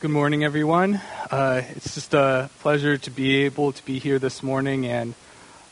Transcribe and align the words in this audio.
Good 0.00 0.10
morning, 0.10 0.44
everyone. 0.44 1.00
Uh, 1.30 1.62
it's 1.70 1.94
just 1.94 2.12
a 2.12 2.50
pleasure 2.58 2.98
to 2.98 3.10
be 3.10 3.44
able 3.44 3.72
to 3.72 3.84
be 3.86 3.98
here 3.98 4.18
this 4.18 4.42
morning 4.42 4.84
and 4.84 5.14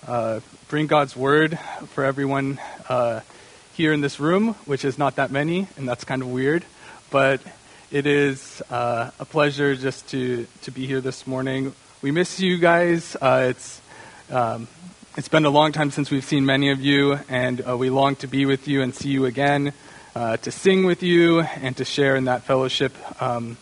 uh, 0.07 0.41
bring 0.69 0.87
God's 0.87 1.15
word 1.15 1.59
for 1.89 2.05
everyone 2.05 2.59
uh, 2.89 3.21
here 3.75 3.93
in 3.93 4.01
this 4.01 4.19
room, 4.19 4.55
which 4.65 4.87
is 4.87 4.97
not 4.97 5.17
that 5.17 5.31
many, 5.31 5.67
and 5.77 5.87
that's 5.87 6.05
kind 6.05 6.23
of 6.23 6.31
weird. 6.31 6.65
But 7.11 7.43
it 7.91 8.07
is 8.07 8.63
uh, 8.71 9.11
a 9.21 9.27
pleasure 9.27 9.75
just 9.75 10.09
to, 10.11 10.47
to 10.63 10.71
be 10.71 10.87
here 10.87 11.03
this 11.03 11.27
morning. 11.27 11.75
We 12.01 12.11
miss 12.11 12.41
you 12.41 12.57
guys. 12.57 13.15
Uh, 13.21 13.49
it's 13.51 13.83
um, 14.31 14.69
it's 15.19 15.29
been 15.29 15.45
a 15.45 15.51
long 15.51 15.73
time 15.73 15.91
since 15.91 16.11
we've 16.11 16.25
seen 16.25 16.47
many 16.47 16.71
of 16.71 16.81
you, 16.81 17.19
and 17.29 17.61
uh, 17.69 17.77
we 17.77 17.91
long 17.91 18.17
to 18.17 18.27
be 18.27 18.47
with 18.47 18.69
you 18.69 18.81
and 18.81 18.95
see 18.95 19.11
you 19.11 19.27
again. 19.27 19.75
To 20.15 20.51
sing 20.51 20.85
with 20.85 21.05
you 21.05 21.43
and 21.43 21.77
to 21.77 21.85
share 21.85 22.17
in 22.17 22.25
that 22.25 22.43
fellowship. 22.43 22.93
Um, 23.23 23.57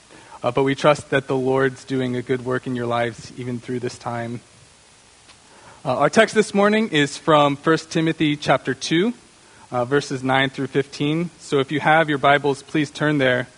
uh, 0.47 0.53
but 0.53 0.63
we 0.63 0.77
trust 0.77 1.11
that 1.11 1.27
the 1.27 1.35
Lord's 1.35 1.83
doing 1.83 2.15
a 2.15 2.23
good 2.23 2.45
work 2.45 2.69
in 2.69 2.77
your 2.77 2.87
lives 2.87 3.33
even 3.37 3.59
through 3.59 3.81
this 3.81 3.99
time. 3.99 4.41
Uh, 5.85 5.97
our 5.97 6.09
text 6.09 6.37
this 6.37 6.55
morning 6.55 6.89
is 6.91 7.19
from 7.19 7.57
1 7.57 7.79
Timothy 7.91 8.37
chapter 8.37 8.73
2, 8.73 9.13
uh, 9.73 9.85
verses 9.85 10.23
9 10.23 10.51
through 10.51 10.69
15. 10.69 11.31
So 11.41 11.59
if 11.59 11.73
you 11.73 11.81
have 11.81 12.09
your 12.09 12.19
Bibles, 12.19 12.63
please 12.63 12.93
turn 12.93 13.19
there 13.19 13.49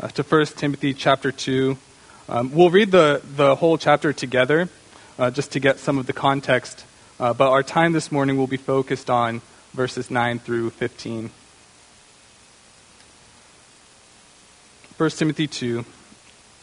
uh, 0.00 0.08
to 0.08 0.22
1 0.22 0.46
Timothy 0.56 0.94
chapter 0.94 1.30
2. 1.30 1.76
Um, 2.30 2.50
we'll 2.54 2.70
read 2.70 2.92
the, 2.92 3.20
the 3.36 3.54
whole 3.56 3.76
chapter 3.76 4.14
together 4.14 4.70
uh, 5.18 5.30
just 5.30 5.52
to 5.52 5.60
get 5.60 5.78
some 5.78 5.98
of 5.98 6.06
the 6.06 6.14
context. 6.14 6.86
Uh, 7.20 7.34
but 7.34 7.50
our 7.50 7.62
time 7.62 7.92
this 7.92 8.10
morning 8.10 8.38
will 8.38 8.46
be 8.46 8.56
focused 8.56 9.10
on 9.10 9.42
verses 9.74 10.10
9 10.10 10.38
through 10.38 10.70
15. 10.70 11.28
1 14.96 15.10
Timothy 15.10 15.46
2. 15.46 15.84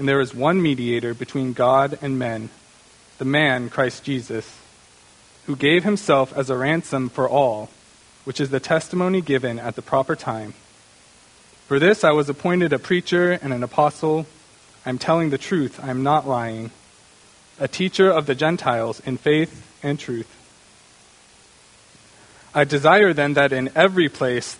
and 0.00 0.08
there 0.08 0.20
is 0.22 0.34
one 0.34 0.62
mediator 0.62 1.12
between 1.12 1.52
God 1.52 1.98
and 2.00 2.18
men, 2.18 2.48
the 3.18 3.26
man 3.26 3.68
Christ 3.68 4.02
Jesus, 4.02 4.50
who 5.44 5.54
gave 5.54 5.84
himself 5.84 6.34
as 6.34 6.48
a 6.48 6.56
ransom 6.56 7.10
for 7.10 7.28
all, 7.28 7.68
which 8.24 8.40
is 8.40 8.48
the 8.48 8.60
testimony 8.60 9.20
given 9.20 9.58
at 9.58 9.76
the 9.76 9.82
proper 9.82 10.16
time. 10.16 10.54
For 11.68 11.78
this 11.78 12.02
I 12.02 12.12
was 12.12 12.30
appointed 12.30 12.72
a 12.72 12.78
preacher 12.78 13.32
and 13.32 13.52
an 13.52 13.62
apostle. 13.62 14.24
I 14.86 14.88
am 14.88 14.96
telling 14.96 15.28
the 15.28 15.36
truth, 15.36 15.78
I 15.82 15.90
am 15.90 16.02
not 16.02 16.26
lying. 16.26 16.70
A 17.58 17.68
teacher 17.68 18.10
of 18.10 18.24
the 18.24 18.34
Gentiles 18.34 19.00
in 19.00 19.18
faith 19.18 19.70
and 19.82 19.98
truth. 19.98 20.34
I 22.54 22.64
desire 22.64 23.12
then 23.12 23.34
that 23.34 23.52
in 23.52 23.70
every 23.74 24.08
place 24.08 24.56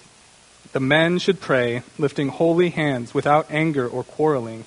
the 0.73 0.81
men 0.81 1.19
should 1.19 1.41
pray, 1.41 1.83
lifting 1.97 2.29
holy 2.29 2.69
hands 2.69 3.15
without 3.15 3.51
anger 3.51 3.89
or 3.89 4.05
quarreling. 4.05 4.67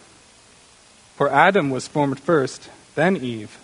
For 1.21 1.31
Adam 1.31 1.69
was 1.69 1.87
formed 1.87 2.19
first, 2.19 2.67
then 2.95 3.15
Eve. 3.15 3.59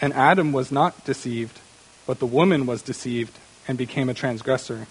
And 0.00 0.12
Adam 0.12 0.52
was 0.52 0.70
not 0.70 1.04
deceived, 1.04 1.58
but 2.06 2.20
the 2.20 2.26
woman 2.26 2.64
was 2.64 2.80
deceived 2.80 3.36
and 3.66 3.76
became 3.76 4.08
a 4.08 4.14
transgressor. 4.14 4.86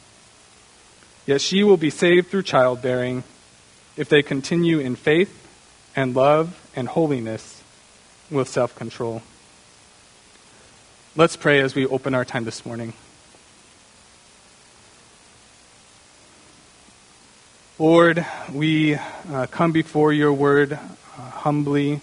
Yet 1.26 1.40
she 1.40 1.64
will 1.64 1.78
be 1.78 1.90
saved 1.90 2.28
through 2.28 2.44
childbearing 2.44 3.24
if 3.96 4.10
they 4.10 4.22
continue 4.22 4.80
in 4.80 4.98
faith 4.98 5.34
and 5.96 6.14
love 6.14 6.70
and 6.76 6.90
holiness 6.90 7.64
with 8.30 8.50
self 8.50 8.76
control. 8.76 9.22
Let's 11.16 11.38
pray 11.38 11.62
as 11.62 11.76
we 11.76 11.86
open 11.86 12.14
our 12.14 12.26
time 12.26 12.44
this 12.44 12.66
morning. 12.66 12.92
Lord, 17.78 18.26
we 18.52 18.96
uh, 18.96 19.48
come 19.50 19.72
before 19.72 20.12
your 20.12 20.34
word 20.34 20.78
uh, 21.20 21.30
humbly. 21.32 22.00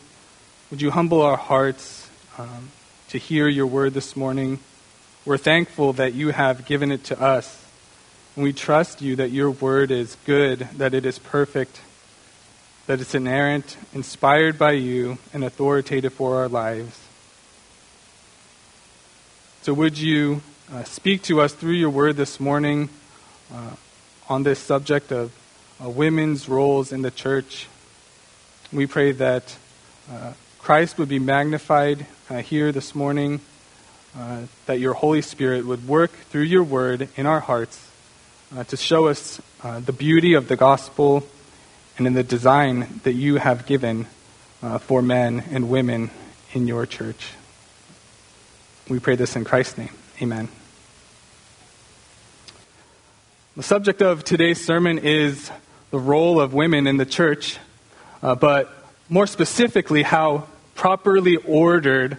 Would 0.71 0.83
you 0.83 0.91
humble 0.91 1.23
our 1.23 1.37
hearts 1.37 2.11
um, 2.37 2.71
to 3.09 3.19
hear 3.19 3.49
your 3.49 3.67
word 3.67 3.95
this 3.95 4.15
morning? 4.15 4.59
We're 5.25 5.39
thankful 5.39 5.95
that 5.95 6.13
you 6.13 6.31
have 6.31 6.67
given 6.67 6.93
it 6.93 7.05
to 7.05 7.21
us. 7.21 7.65
And 8.35 8.45
we 8.45 8.53
trust 8.53 9.01
you 9.01 9.17
that 9.17 9.31
your 9.31 9.51
word 9.51 9.91
is 9.91 10.19
good, 10.27 10.69
that 10.77 10.93
it 10.93 11.07
is 11.07 11.19
perfect, 11.19 11.81
that 12.87 13.01
it's 13.01 13.15
inerrant, 13.15 13.79
inspired 13.95 14.59
by 14.59 14.73
you, 14.73 15.17
and 15.33 15.43
authoritative 15.43 16.13
for 16.13 16.37
our 16.37 16.49
lives. 16.49 17.01
So, 19.63 19.73
would 19.73 19.97
you 19.97 20.43
uh, 20.71 20.85
speak 20.85 21.23
to 21.23 21.41
us 21.41 21.55
through 21.55 21.73
your 21.73 21.91
word 21.91 22.17
this 22.17 22.39
morning 22.39 22.91
uh, 23.53 23.77
on 24.29 24.43
this 24.43 24.59
subject 24.59 25.11
of 25.11 25.33
uh, 25.83 25.89
women's 25.89 26.49
roles 26.49 26.93
in 26.93 27.01
the 27.01 27.11
church? 27.11 27.67
We 28.73 28.89
pray 28.89 29.13
that 29.13 29.57
uh, 30.11 30.33
Christ 30.59 30.99
would 30.99 31.09
be 31.09 31.21
magnified 31.21 32.05
uh, 32.29 32.39
here 32.39 32.73
this 32.73 32.97
morning, 32.97 33.41
uh, 34.19 34.43
that 34.67 34.81
your 34.81 34.93
Holy 34.93 35.23
Spirit 35.23 35.65
would 35.65 35.87
work 35.87 36.11
through 36.11 36.43
your 36.43 36.65
word 36.65 37.09
in 37.15 37.27
our 37.27 37.39
hearts 37.39 37.89
uh, 38.57 38.65
to 38.65 38.77
show 38.77 39.07
us 39.07 39.41
uh, 39.63 39.79
the 39.79 39.93
beauty 39.93 40.35
of 40.35 40.49
the 40.49 40.57
gospel 40.57 41.25
and 41.97 42.09
in 42.09 42.15
the 42.15 42.25
design 42.25 43.01
that 43.05 43.13
you 43.13 43.37
have 43.37 43.67
given 43.67 44.07
for 44.81 45.01
men 45.01 45.45
and 45.53 45.71
women 45.71 46.11
in 46.53 46.67
your 46.67 46.87
church. 46.87 47.35
We 48.89 48.99
pray 48.99 49.15
this 49.15 49.37
in 49.37 49.45
Christ's 49.45 49.79
name. 49.79 49.95
Amen. 50.21 50.49
The 53.57 53.63
subject 53.63 54.03
of 54.03 54.25
today's 54.25 54.65
sermon 54.65 54.99
is 54.99 55.53
the 55.93 56.01
role 56.01 56.41
of 56.41 56.53
women 56.53 56.89
in 56.89 56.97
the 56.97 57.07
church 57.07 57.59
uh, 58.23 58.35
but 58.35 58.73
more 59.09 59.27
specifically, 59.27 60.03
how 60.03 60.47
properly 60.75 61.37
ordered 61.37 62.19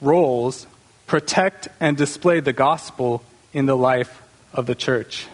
roles 0.00 0.66
protect 1.06 1.68
and 1.80 1.96
display 1.96 2.40
the 2.40 2.52
gospel 2.52 3.22
in 3.52 3.66
the 3.66 3.76
life 3.76 4.22
of 4.52 4.66
the 4.66 4.74
church. 4.74 5.26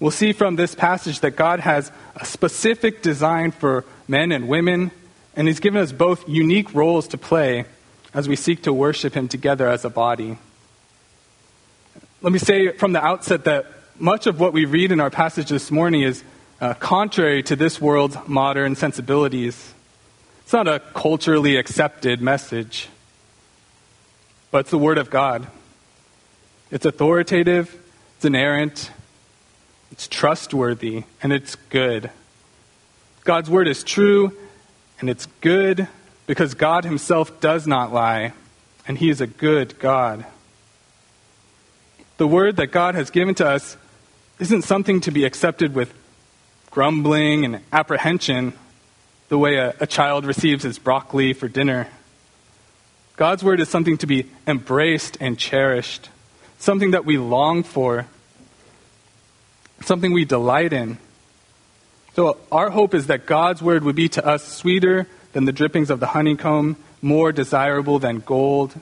We'll 0.00 0.10
see 0.10 0.32
from 0.32 0.56
this 0.56 0.74
passage 0.74 1.20
that 1.20 1.32
God 1.32 1.60
has 1.60 1.90
a 2.16 2.24
specific 2.24 3.02
design 3.02 3.52
for 3.52 3.84
men 4.08 4.32
and 4.32 4.48
women, 4.48 4.90
and 5.36 5.48
He's 5.48 5.60
given 5.60 5.80
us 5.80 5.92
both 5.92 6.28
unique 6.28 6.74
roles 6.74 7.08
to 7.08 7.18
play 7.18 7.64
as 8.12 8.28
we 8.28 8.36
seek 8.36 8.62
to 8.64 8.72
worship 8.72 9.14
Him 9.14 9.28
together 9.28 9.68
as 9.68 9.84
a 9.84 9.90
body. 9.90 10.38
Let 12.22 12.32
me 12.32 12.38
say 12.38 12.72
from 12.72 12.92
the 12.92 13.04
outset 13.04 13.44
that 13.44 13.66
much 13.98 14.26
of 14.26 14.40
what 14.40 14.52
we 14.52 14.64
read 14.64 14.92
in 14.92 15.00
our 15.00 15.10
passage 15.10 15.48
this 15.50 15.70
morning 15.70 16.02
is 16.02 16.24
uh, 16.64 16.72
contrary 16.72 17.42
to 17.42 17.54
this 17.54 17.78
world's 17.78 18.16
modern 18.26 18.74
sensibilities. 18.74 19.74
It's 20.40 20.52
not 20.54 20.66
a 20.66 20.80
culturally 20.80 21.58
accepted 21.58 22.22
message, 22.22 22.88
but 24.50 24.60
it's 24.60 24.70
the 24.70 24.78
Word 24.78 24.96
of 24.96 25.10
God. 25.10 25.46
It's 26.70 26.86
authoritative, 26.86 27.78
it's 28.16 28.24
inerrant, 28.24 28.90
it's 29.92 30.08
trustworthy, 30.08 31.04
and 31.22 31.34
it's 31.34 31.54
good. 31.68 32.10
God's 33.24 33.50
Word 33.50 33.68
is 33.68 33.84
true, 33.84 34.32
and 35.00 35.10
it's 35.10 35.26
good 35.42 35.86
because 36.26 36.54
God 36.54 36.86
Himself 36.86 37.42
does 37.42 37.66
not 37.66 37.92
lie, 37.92 38.32
and 38.88 38.96
He 38.96 39.10
is 39.10 39.20
a 39.20 39.26
good 39.26 39.78
God. 39.78 40.24
The 42.16 42.26
Word 42.26 42.56
that 42.56 42.68
God 42.68 42.94
has 42.94 43.10
given 43.10 43.34
to 43.34 43.46
us 43.46 43.76
isn't 44.38 44.62
something 44.62 45.02
to 45.02 45.10
be 45.10 45.26
accepted 45.26 45.74
with 45.74 45.92
grumbling 46.74 47.44
and 47.44 47.60
apprehension, 47.72 48.52
the 49.28 49.38
way 49.38 49.54
a, 49.54 49.72
a 49.78 49.86
child 49.86 50.24
receives 50.24 50.64
his 50.64 50.76
broccoli 50.76 51.32
for 51.32 51.46
dinner. 51.46 51.86
God's 53.14 53.44
word 53.44 53.60
is 53.60 53.68
something 53.68 53.96
to 53.98 54.08
be 54.08 54.28
embraced 54.44 55.16
and 55.20 55.38
cherished, 55.38 56.08
something 56.58 56.90
that 56.90 57.04
we 57.04 57.16
long 57.16 57.62
for, 57.62 58.06
something 59.82 60.12
we 60.12 60.24
delight 60.24 60.72
in. 60.72 60.98
So, 62.16 62.38
our 62.50 62.70
hope 62.70 62.92
is 62.92 63.06
that 63.06 63.24
God's 63.24 63.62
word 63.62 63.84
would 63.84 63.96
be 63.96 64.08
to 64.10 64.26
us 64.26 64.42
sweeter 64.42 65.06
than 65.32 65.44
the 65.44 65.52
drippings 65.52 65.90
of 65.90 66.00
the 66.00 66.06
honeycomb, 66.06 66.76
more 67.00 67.30
desirable 67.30 68.00
than 68.00 68.18
gold. 68.18 68.74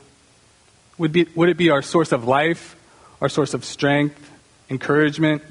Would, 0.97 1.13
be, 1.13 1.27
would 1.35 1.51
it 1.51 1.59
be 1.59 1.69
our 1.69 1.83
source 1.83 2.13
of 2.13 2.25
life, 2.25 2.75
our 3.21 3.29
source 3.29 3.53
of 3.53 3.67
strength, 3.67 4.31
encouragement, 4.71 5.43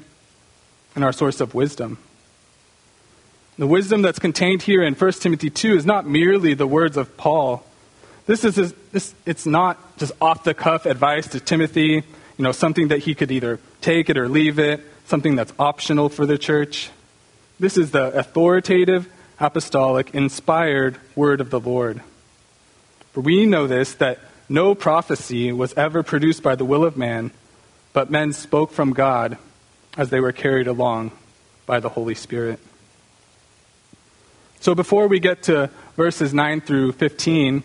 and 0.96 1.04
our 1.04 1.12
source 1.12 1.40
of 1.40 1.54
wisdom? 1.54 1.98
The 3.58 3.66
wisdom 3.66 4.00
that's 4.00 4.18
contained 4.18 4.62
here 4.62 4.82
in 4.82 4.94
1 4.94 5.12
Timothy 5.12 5.50
2 5.50 5.76
is 5.76 5.84
not 5.84 6.06
merely 6.06 6.54
the 6.54 6.66
words 6.66 6.96
of 6.96 7.16
Paul. 7.18 7.64
This 8.24 8.44
is 8.44 8.72
this, 8.92 9.14
it's 9.26 9.44
not 9.44 9.98
just 9.98 10.12
off 10.20 10.44
the 10.44 10.54
cuff 10.54 10.86
advice 10.86 11.26
to 11.28 11.40
Timothy, 11.40 12.02
you 12.38 12.44
know, 12.44 12.52
something 12.52 12.88
that 12.88 13.00
he 13.00 13.14
could 13.14 13.30
either 13.30 13.60
take 13.82 14.08
it 14.08 14.16
or 14.16 14.28
leave 14.28 14.58
it, 14.58 14.80
something 15.06 15.36
that's 15.36 15.52
optional 15.58 16.08
for 16.08 16.24
the 16.24 16.38
church. 16.38 16.90
This 17.60 17.76
is 17.76 17.90
the 17.90 18.06
authoritative, 18.18 19.06
apostolic, 19.38 20.14
inspired 20.14 20.98
word 21.14 21.40
of 21.40 21.50
the 21.50 21.60
Lord. 21.60 22.00
For 23.12 23.20
we 23.20 23.44
know 23.44 23.66
this 23.66 23.92
that 23.94 24.18
no 24.48 24.74
prophecy 24.74 25.52
was 25.52 25.74
ever 25.74 26.02
produced 26.02 26.42
by 26.42 26.54
the 26.54 26.64
will 26.64 26.84
of 26.84 26.96
man, 26.96 27.32
but 27.92 28.10
men 28.10 28.32
spoke 28.32 28.72
from 28.72 28.94
God 28.94 29.36
as 29.98 30.08
they 30.08 30.20
were 30.20 30.32
carried 30.32 30.66
along 30.66 31.12
by 31.66 31.80
the 31.80 31.90
Holy 31.90 32.14
Spirit. 32.14 32.58
So 34.62 34.74
before 34.74 35.08
we 35.08 35.18
get 35.18 35.42
to 35.44 35.70
verses 35.96 36.32
9 36.32 36.60
through 36.60 36.92
15, 36.92 37.64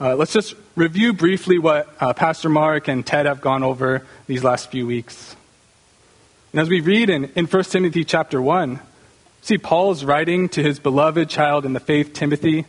uh, 0.00 0.16
let's 0.16 0.32
just 0.32 0.54
review 0.74 1.12
briefly 1.12 1.58
what 1.58 1.88
uh, 2.00 2.12
Pastor 2.12 2.48
Mark 2.48 2.88
and 2.88 3.06
Ted 3.06 3.26
have 3.26 3.40
gone 3.40 3.62
over 3.62 4.04
these 4.26 4.42
last 4.42 4.70
few 4.70 4.84
weeks. 4.84 5.36
And 6.52 6.60
as 6.60 6.68
we 6.68 6.80
read 6.80 7.10
in, 7.10 7.26
in 7.36 7.46
1 7.46 7.64
Timothy 7.64 8.04
chapter 8.04 8.42
1, 8.42 8.80
See, 9.44 9.58
Paul's 9.58 10.04
writing 10.04 10.48
to 10.50 10.62
his 10.62 10.78
beloved 10.78 11.28
child 11.28 11.64
in 11.64 11.72
the 11.72 11.80
faith, 11.80 12.12
Timothy. 12.12 12.64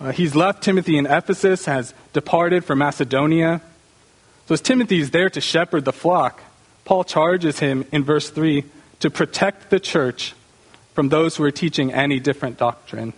Uh, 0.00 0.10
he's 0.10 0.34
left 0.34 0.62
Timothy 0.64 0.96
in 0.98 1.06
Ephesus, 1.06 1.66
has 1.66 1.94
departed 2.12 2.64
for 2.64 2.74
Macedonia. 2.74 3.62
So, 4.48 4.54
as 4.54 4.60
Timothy 4.60 4.98
is 4.98 5.12
there 5.12 5.30
to 5.30 5.40
shepherd 5.40 5.84
the 5.84 5.92
flock, 5.92 6.40
Paul 6.84 7.04
charges 7.04 7.60
him 7.60 7.84
in 7.92 8.02
verse 8.02 8.30
3 8.30 8.64
to 8.98 9.10
protect 9.10 9.70
the 9.70 9.78
church 9.78 10.34
from 10.94 11.08
those 11.08 11.36
who 11.36 11.44
are 11.44 11.50
teaching 11.50 11.92
any 11.92 12.20
different 12.20 12.58
doctrine. 12.58 13.12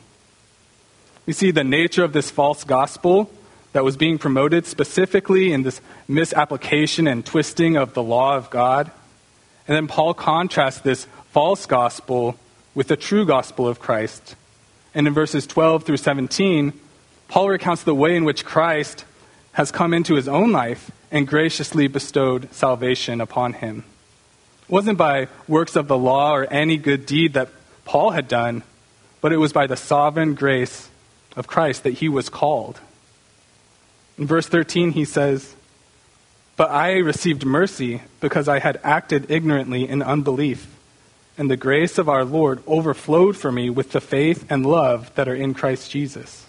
We 1.26 1.32
see 1.32 1.50
the 1.50 1.64
nature 1.64 2.04
of 2.04 2.12
this 2.12 2.30
false 2.30 2.64
gospel 2.64 3.30
that 3.72 3.84
was 3.84 3.96
being 3.96 4.18
promoted 4.18 4.66
specifically 4.66 5.52
in 5.52 5.62
this 5.62 5.80
misapplication 6.06 7.08
and 7.08 7.24
twisting 7.24 7.76
of 7.76 7.94
the 7.94 8.02
law 8.02 8.36
of 8.36 8.50
God. 8.50 8.90
And 9.66 9.74
then 9.76 9.88
Paul 9.88 10.14
contrasts 10.14 10.80
this 10.80 11.06
false 11.32 11.66
gospel 11.66 12.36
with 12.74 12.88
the 12.88 12.96
true 12.96 13.24
gospel 13.26 13.66
of 13.66 13.80
Christ. 13.80 14.36
And 14.94 15.06
in 15.06 15.14
verses 15.14 15.46
12 15.46 15.84
through 15.84 15.96
17, 15.96 16.72
Paul 17.28 17.48
recounts 17.48 17.82
the 17.82 17.94
way 17.94 18.14
in 18.14 18.24
which 18.24 18.44
Christ 18.44 19.04
has 19.52 19.72
come 19.72 19.92
into 19.92 20.14
his 20.14 20.28
own 20.28 20.52
life 20.52 20.90
and 21.10 21.26
graciously 21.26 21.88
bestowed 21.88 22.52
salvation 22.52 23.20
upon 23.20 23.54
him. 23.54 23.84
It 24.68 24.72
wasn't 24.72 24.98
by 24.98 25.28
works 25.48 25.74
of 25.74 25.88
the 25.88 25.98
law 25.98 26.34
or 26.34 26.44
any 26.44 26.76
good 26.76 27.06
deed 27.06 27.32
that 27.32 27.48
Paul 27.84 28.10
had 28.10 28.28
done, 28.28 28.62
but 29.20 29.32
it 29.32 29.38
was 29.38 29.52
by 29.52 29.66
the 29.66 29.76
sovereign 29.76 30.34
grace 30.34 30.88
of 31.36 31.46
Christ 31.46 31.82
that 31.82 31.94
he 31.94 32.08
was 32.08 32.28
called. 32.28 32.80
In 34.18 34.26
verse 34.26 34.46
13, 34.46 34.92
he 34.92 35.04
says, 35.04 35.54
But 36.56 36.70
I 36.70 36.98
received 36.98 37.44
mercy 37.44 38.02
because 38.20 38.48
I 38.48 38.58
had 38.58 38.80
acted 38.82 39.30
ignorantly 39.30 39.88
in 39.88 40.02
unbelief 40.02 40.68
and 41.36 41.50
the 41.50 41.56
grace 41.56 41.98
of 41.98 42.08
our 42.08 42.24
Lord 42.24 42.62
overflowed 42.66 43.36
for 43.36 43.50
me 43.50 43.68
with 43.68 43.92
the 43.92 44.00
faith 44.00 44.46
and 44.48 44.64
love 44.64 45.12
that 45.14 45.28
are 45.28 45.34
in 45.34 45.54
Christ 45.54 45.90
Jesus. 45.90 46.46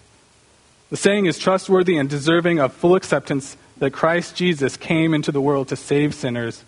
The 0.89 0.97
saying 0.97 1.25
is 1.25 1.39
trustworthy 1.39 1.97
and 1.97 2.09
deserving 2.09 2.59
of 2.59 2.73
full 2.73 2.95
acceptance 2.95 3.57
that 3.77 3.91
Christ 3.91 4.35
Jesus 4.35 4.77
came 4.77 5.13
into 5.13 5.31
the 5.31 5.41
world 5.41 5.67
to 5.69 5.75
save 5.75 6.13
sinners, 6.13 6.63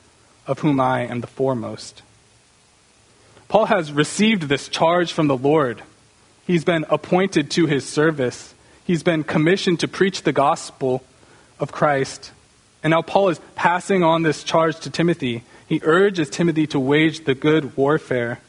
of 0.47 0.59
whom 0.59 0.79
I 0.79 1.01
am 1.01 1.21
the 1.21 1.27
foremost. 1.27 2.01
Paul 3.47 3.65
has 3.65 3.91
received 3.91 4.44
this 4.44 4.67
charge 4.67 5.13
from 5.13 5.27
the 5.27 5.38
Lord. 5.38 5.81
He's 6.45 6.63
been 6.63 6.85
appointed 6.89 7.51
to 7.51 7.65
his 7.65 7.88
service. 7.88 8.53
He's 8.85 9.03
been 9.03 9.23
commissioned 9.23 9.81
to 9.81 9.88
preach 9.88 10.23
the 10.23 10.33
gospel 10.33 11.03
of 11.59 11.71
Christ. 11.71 12.31
And 12.83 12.91
now 12.91 13.01
Paul 13.01 13.29
is 13.29 13.39
passing 13.55 14.03
on 14.03 14.23
this 14.23 14.44
charge 14.44 14.79
to 14.81 14.89
Timothy 14.89 15.44
he 15.67 15.81
urges 15.83 16.29
Timothy 16.29 16.65
to 16.67 16.79
wage 16.79 17.25
the 17.25 17.35
good 17.35 17.75
warfare. 17.75 18.39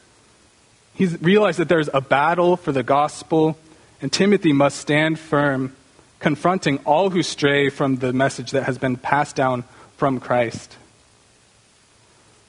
He's 0.93 1.21
realized 1.21 1.59
that 1.59 1.67
there's 1.67 1.89
a 1.93 2.01
battle 2.01 2.55
for 2.55 2.71
the 2.71 2.83
gospel, 2.83 3.57
and 4.01 4.11
Timothy 4.11 4.53
must 4.53 4.77
stand 4.77 5.19
firm, 5.19 5.75
confronting 6.19 6.77
all 6.79 7.09
who 7.09 7.21
stray 7.21 7.69
from 7.69 7.97
the 7.97 8.13
message 8.13 8.51
that 8.51 8.63
has 8.63 8.77
been 8.77 8.95
passed 8.95 9.35
down 9.35 9.65
from 9.97 10.21
Christ. 10.21 10.77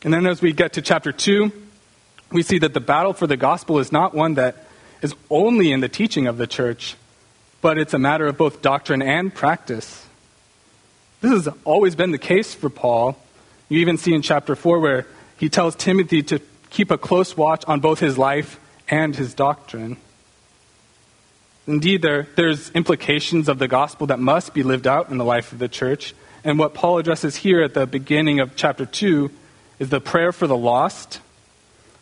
And 0.05 0.15
then 0.15 0.27
as 0.27 0.41
we 0.41 0.53
get 0.53 0.75
to 0.75 0.83
chapter 0.83 1.11
2, 1.11 1.53
we 2.33 2.43
see 2.43 2.59
that 2.59 2.75
the 2.75 2.81
battle 2.81 3.13
for 3.13 3.27
the 3.27 3.37
gospel 3.37 3.79
is 3.79 3.93
not 3.93 4.15
one 4.15 4.35
that 4.35 4.67
is 5.03 5.15
only 5.31 5.73
in 5.73 5.81
the 5.81 5.89
teaching 5.89 6.27
of 6.27 6.37
the 6.37 6.47
church, 6.47 6.97
but 7.61 7.79
it's 7.79 7.95
a 7.95 7.99
matter 7.99 8.27
of 8.27 8.37
both 8.37 8.63
doctrine 8.63 9.03
and 9.03 9.35
practice. 9.35 10.07
This 11.21 11.33
has 11.33 11.55
always 11.65 11.95
been 11.95 12.13
the 12.13 12.19
case 12.19 12.55
for 12.55 12.71
Paul. 12.71 13.19
You 13.69 13.81
even 13.81 13.99
see 13.99 14.15
in 14.15 14.23
chapter 14.23 14.55
4 14.57 14.81
where 14.81 15.07
he 15.39 15.49
tells 15.49 15.75
Timothy 15.77 16.23
to 16.25 16.41
keep 16.71 16.91
a 16.91 16.99
close 16.99 17.37
watch 17.37 17.65
on 17.67 17.81
both 17.81 17.99
his 17.99 18.17
life 18.17 18.59
and 18.89 19.15
his 19.15 19.35
doctrine. 19.35 19.97
Indeed, 21.67 22.03
there, 22.03 22.27
there's 22.37 22.71
implications 22.71 23.49
of 23.49 23.59
the 23.59 23.69
gospel 23.69 24.09
that 24.09 24.19
must 24.19 24.55
be 24.55 24.63
lived 24.63 24.87
out 24.87 25.11
in 25.11 25.19
the 25.19 25.25
life 25.25 25.53
of 25.53 25.59
the 25.59 25.69
church. 25.69 26.15
And 26.43 26.59
what 26.59 26.75
Paul 26.75 26.99
addresses 26.99 27.37
here 27.37 27.63
at 27.63 27.75
the 27.75 27.87
beginning 27.87 28.41
of 28.41 28.57
chapter 28.57 28.87
2 28.87 29.31
is 29.79 29.91
the 29.91 30.01
prayer 30.01 30.33
for 30.33 30.47
the 30.47 30.57
lost, 30.57 31.21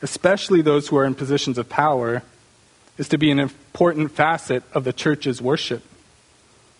especially 0.02 0.62
those 0.62 0.88
who 0.88 0.96
are 0.96 1.04
in 1.04 1.14
positions 1.14 1.58
of 1.58 1.68
power, 1.68 2.22
is 2.96 3.08
to 3.08 3.18
be 3.18 3.30
an 3.30 3.38
important 3.38 4.10
facet 4.10 4.62
of 4.74 4.84
the 4.84 4.92
church's 4.92 5.40
worship. 5.40 5.82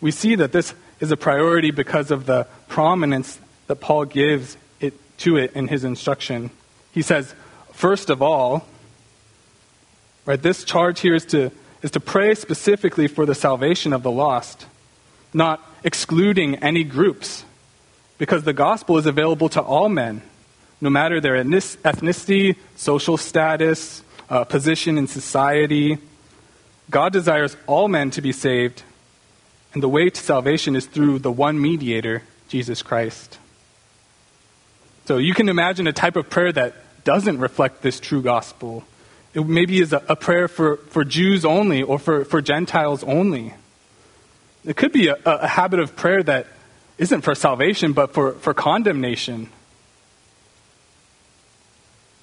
We 0.01 0.11
see 0.11 0.35
that 0.35 0.53
this 0.53 0.75
is 1.01 1.11
a 1.13 1.17
priority 1.17 1.71
because 1.71 2.11
of 2.11 2.27
the 2.27 2.47
prominence 2.69 3.39
that 3.69 3.77
Paul 3.77 4.05
gives 4.05 4.57
it, 4.81 4.95
to 5.19 5.37
it 5.37 5.53
in 5.53 5.69
his 5.69 5.85
instruction. 5.85 6.51
He 6.93 7.03
says, 7.03 7.35
first 7.73 8.11
of 8.11 8.23
all, 8.23 8.67
right, 10.27 10.41
this 10.41 10.65
charge 10.65 11.01
here 11.01 11.15
is 11.15 11.25
to, 11.27 11.53
is 11.83 11.93
to 11.93 12.01
pray 12.01 12.35
specifically 12.35 13.07
for 13.07 13.27
the 13.27 13.35
salvation 13.35 13.93
of 13.93 14.03
the 14.03 14.11
lost, 14.11 14.67
not 15.33 15.65
excluding 15.85 16.57
any 16.57 16.83
groups, 16.83 17.45
because 18.19 18.43
the 18.43 18.53
gospel 18.53 18.99
is 18.99 19.07
available 19.07 19.49
to 19.51 19.61
all 19.61 19.89
men, 19.89 20.23
no 20.81 20.91
matter 20.91 21.21
their 21.21 21.35
ethnicity, 21.35 22.57
social 22.77 23.17
status, 23.17 24.03
uh, 24.31 24.45
position 24.45 24.99
in 24.99 25.07
society. 25.07 25.99
God 26.91 27.13
desires 27.13 27.57
all 27.67 27.89
men 27.89 28.11
to 28.13 28.23
be 28.23 28.33
saved, 28.33 28.83
and 29.75 29.83
the 29.83 29.89
way 29.89 30.09
to 30.09 30.21
salvation 30.21 30.77
is 30.77 30.87
through 30.87 31.19
the 31.19 31.33
one 31.33 31.61
mediator, 31.61 32.23
Jesus 32.49 32.83
Christ. 32.83 33.39
So 35.07 35.17
you 35.17 35.35
can 35.35 35.49
imagine 35.49 35.87
a 35.87 35.93
type 35.93 36.17
of 36.17 36.29
prayer 36.29 36.53
that 36.53 36.75
doesn't 37.05 37.39
reflect 37.39 37.83
this 37.83 38.01
true 38.01 38.23
gospel. 38.23 38.85
It 39.35 39.47
maybe 39.47 39.81
is 39.81 39.93
a, 39.93 40.03
a 40.09 40.17
prayer 40.17 40.49
for, 40.49 40.77
for 40.89 41.05
Jews 41.05 41.45
only 41.45 41.83
or 41.83 41.99
for, 41.99 42.25
for 42.25 42.41
Gentiles 42.43 43.03
only. 43.05 43.55
It 44.65 44.77
could 44.77 44.93
be 44.93 45.09
a, 45.09 45.17
a 45.25 45.47
habit 45.47 45.81
of 45.81 45.97
prayer 45.97 46.23
that 46.23 46.47
isn't 46.99 47.23
for 47.23 47.35
salvation, 47.35 47.93
but 47.93 48.13
for, 48.13 48.33
for 48.33 48.53
condemnation. 48.53 49.49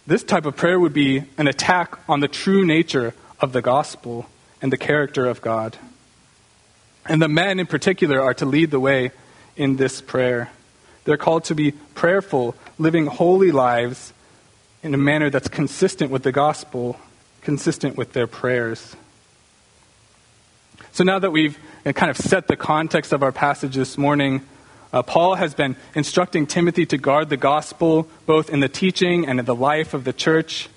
This 0.07 0.23
type 0.23 0.45
of 0.45 0.55
prayer 0.55 0.79
would 0.79 0.93
be 0.93 1.23
an 1.37 1.47
attack 1.47 1.97
on 2.07 2.19
the 2.19 2.27
true 2.27 2.65
nature 2.65 3.13
of 3.39 3.53
the 3.53 3.61
gospel 3.61 4.27
and 4.61 4.71
the 4.71 4.77
character 4.77 5.25
of 5.25 5.41
God. 5.41 5.77
And 7.07 7.21
the 7.21 7.27
men 7.27 7.59
in 7.59 7.65
particular 7.67 8.21
are 8.21 8.33
to 8.35 8.45
lead 8.45 8.71
the 8.71 8.79
way 8.79 9.11
in 9.55 9.77
this 9.77 10.01
prayer. 10.01 10.51
They're 11.05 11.17
called 11.17 11.45
to 11.45 11.55
be 11.55 11.71
prayerful, 11.71 12.55
living 12.77 13.07
holy 13.07 13.51
lives 13.51 14.13
in 14.83 14.93
a 14.93 14.97
manner 14.97 15.29
that's 15.29 15.47
consistent 15.47 16.11
with 16.11 16.23
the 16.23 16.31
gospel, 16.31 16.99
consistent 17.41 17.97
with 17.97 18.13
their 18.13 18.27
prayers. 18.27 18.95
So 20.91 21.03
now 21.03 21.19
that 21.19 21.31
we've 21.31 21.57
kind 21.83 22.09
of 22.09 22.17
set 22.17 22.47
the 22.47 22.55
context 22.55 23.11
of 23.11 23.23
our 23.23 23.31
passage 23.31 23.75
this 23.75 23.97
morning, 23.97 24.41
uh, 24.93 25.01
Paul 25.03 25.35
has 25.35 25.53
been 25.53 25.75
instructing 25.93 26.47
Timothy 26.47 26.85
to 26.87 26.97
guard 26.97 27.29
the 27.29 27.37
gospel 27.37 28.07
both 28.25 28.49
in 28.49 28.59
the 28.59 28.69
teaching 28.69 29.27
and 29.27 29.39
in 29.39 29.45
the 29.45 29.55
life 29.55 29.93
of 29.93 30.03
the 30.03 30.13
church. 30.13 30.69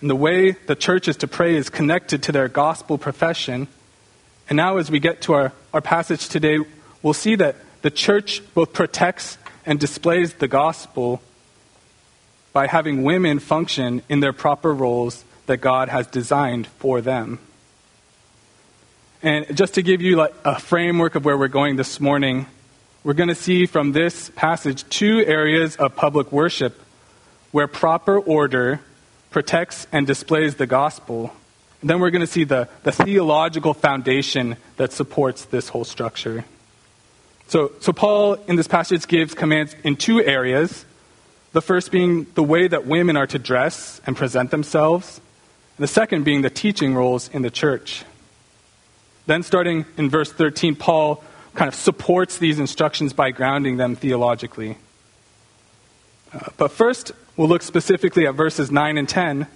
And 0.00 0.10
the 0.10 0.16
way 0.16 0.52
the 0.52 0.74
church 0.74 1.08
is 1.08 1.16
to 1.18 1.28
pray 1.28 1.54
is 1.54 1.70
connected 1.70 2.22
to 2.24 2.32
their 2.32 2.48
gospel 2.48 2.98
profession. 2.98 3.68
And 4.48 4.56
now, 4.56 4.76
as 4.76 4.90
we 4.90 4.98
get 4.98 5.22
to 5.22 5.32
our, 5.34 5.52
our 5.72 5.80
passage 5.80 6.28
today, 6.28 6.58
we'll 7.02 7.14
see 7.14 7.36
that 7.36 7.56
the 7.82 7.90
church 7.90 8.42
both 8.54 8.72
protects 8.72 9.38
and 9.64 9.80
displays 9.80 10.34
the 10.34 10.48
gospel 10.48 11.22
by 12.52 12.66
having 12.66 13.02
women 13.02 13.38
function 13.38 14.02
in 14.08 14.20
their 14.20 14.32
proper 14.32 14.74
roles 14.74 15.24
that 15.46 15.58
God 15.58 15.88
has 15.88 16.06
designed 16.06 16.66
for 16.66 17.00
them. 17.00 17.38
And 19.22 19.56
just 19.56 19.74
to 19.74 19.82
give 19.82 20.02
you 20.02 20.16
like 20.16 20.34
a 20.44 20.58
framework 20.58 21.14
of 21.14 21.24
where 21.24 21.36
we're 21.36 21.48
going 21.48 21.76
this 21.76 21.98
morning, 21.98 22.46
we're 23.04 23.12
going 23.12 23.28
to 23.28 23.34
see 23.34 23.66
from 23.66 23.92
this 23.92 24.30
passage 24.34 24.88
two 24.88 25.22
areas 25.26 25.76
of 25.76 25.94
public 25.94 26.32
worship 26.32 26.80
where 27.52 27.68
proper 27.68 28.18
order 28.18 28.80
protects 29.30 29.86
and 29.92 30.06
displays 30.06 30.54
the 30.54 30.66
gospel. 30.66 31.30
And 31.82 31.90
then 31.90 32.00
we're 32.00 32.10
going 32.10 32.22
to 32.22 32.26
see 32.26 32.44
the, 32.44 32.66
the 32.82 32.92
theological 32.92 33.74
foundation 33.74 34.56
that 34.78 34.90
supports 34.90 35.44
this 35.44 35.68
whole 35.68 35.84
structure. 35.84 36.46
So, 37.48 37.72
so 37.80 37.92
Paul 37.92 38.34
in 38.48 38.56
this 38.56 38.66
passage 38.66 39.06
gives 39.06 39.34
commands 39.34 39.76
in 39.84 39.96
two 39.96 40.24
areas. 40.24 40.86
The 41.52 41.60
first 41.60 41.92
being 41.92 42.26
the 42.34 42.42
way 42.42 42.66
that 42.68 42.86
women 42.86 43.18
are 43.18 43.26
to 43.26 43.38
dress 43.38 44.00
and 44.06 44.16
present 44.16 44.50
themselves, 44.50 45.20
the 45.78 45.86
second 45.86 46.24
being 46.24 46.40
the 46.40 46.48
teaching 46.48 46.94
roles 46.94 47.28
in 47.28 47.42
the 47.42 47.50
church. 47.50 48.02
Then, 49.26 49.42
starting 49.42 49.84
in 49.98 50.08
verse 50.08 50.32
13, 50.32 50.74
Paul 50.74 51.22
kind 51.54 51.68
of 51.68 51.74
supports 51.74 52.38
these 52.38 52.58
instructions 52.58 53.12
by 53.12 53.30
grounding 53.30 53.76
them 53.76 53.96
theologically. 53.96 54.76
Uh, 56.32 56.48
but 56.56 56.70
first, 56.70 57.12
we'll 57.36 57.48
look 57.48 57.62
specifically 57.62 58.26
at 58.26 58.34
verses 58.34 58.70
9 58.70 58.98
and 58.98 59.08
10, 59.08 59.46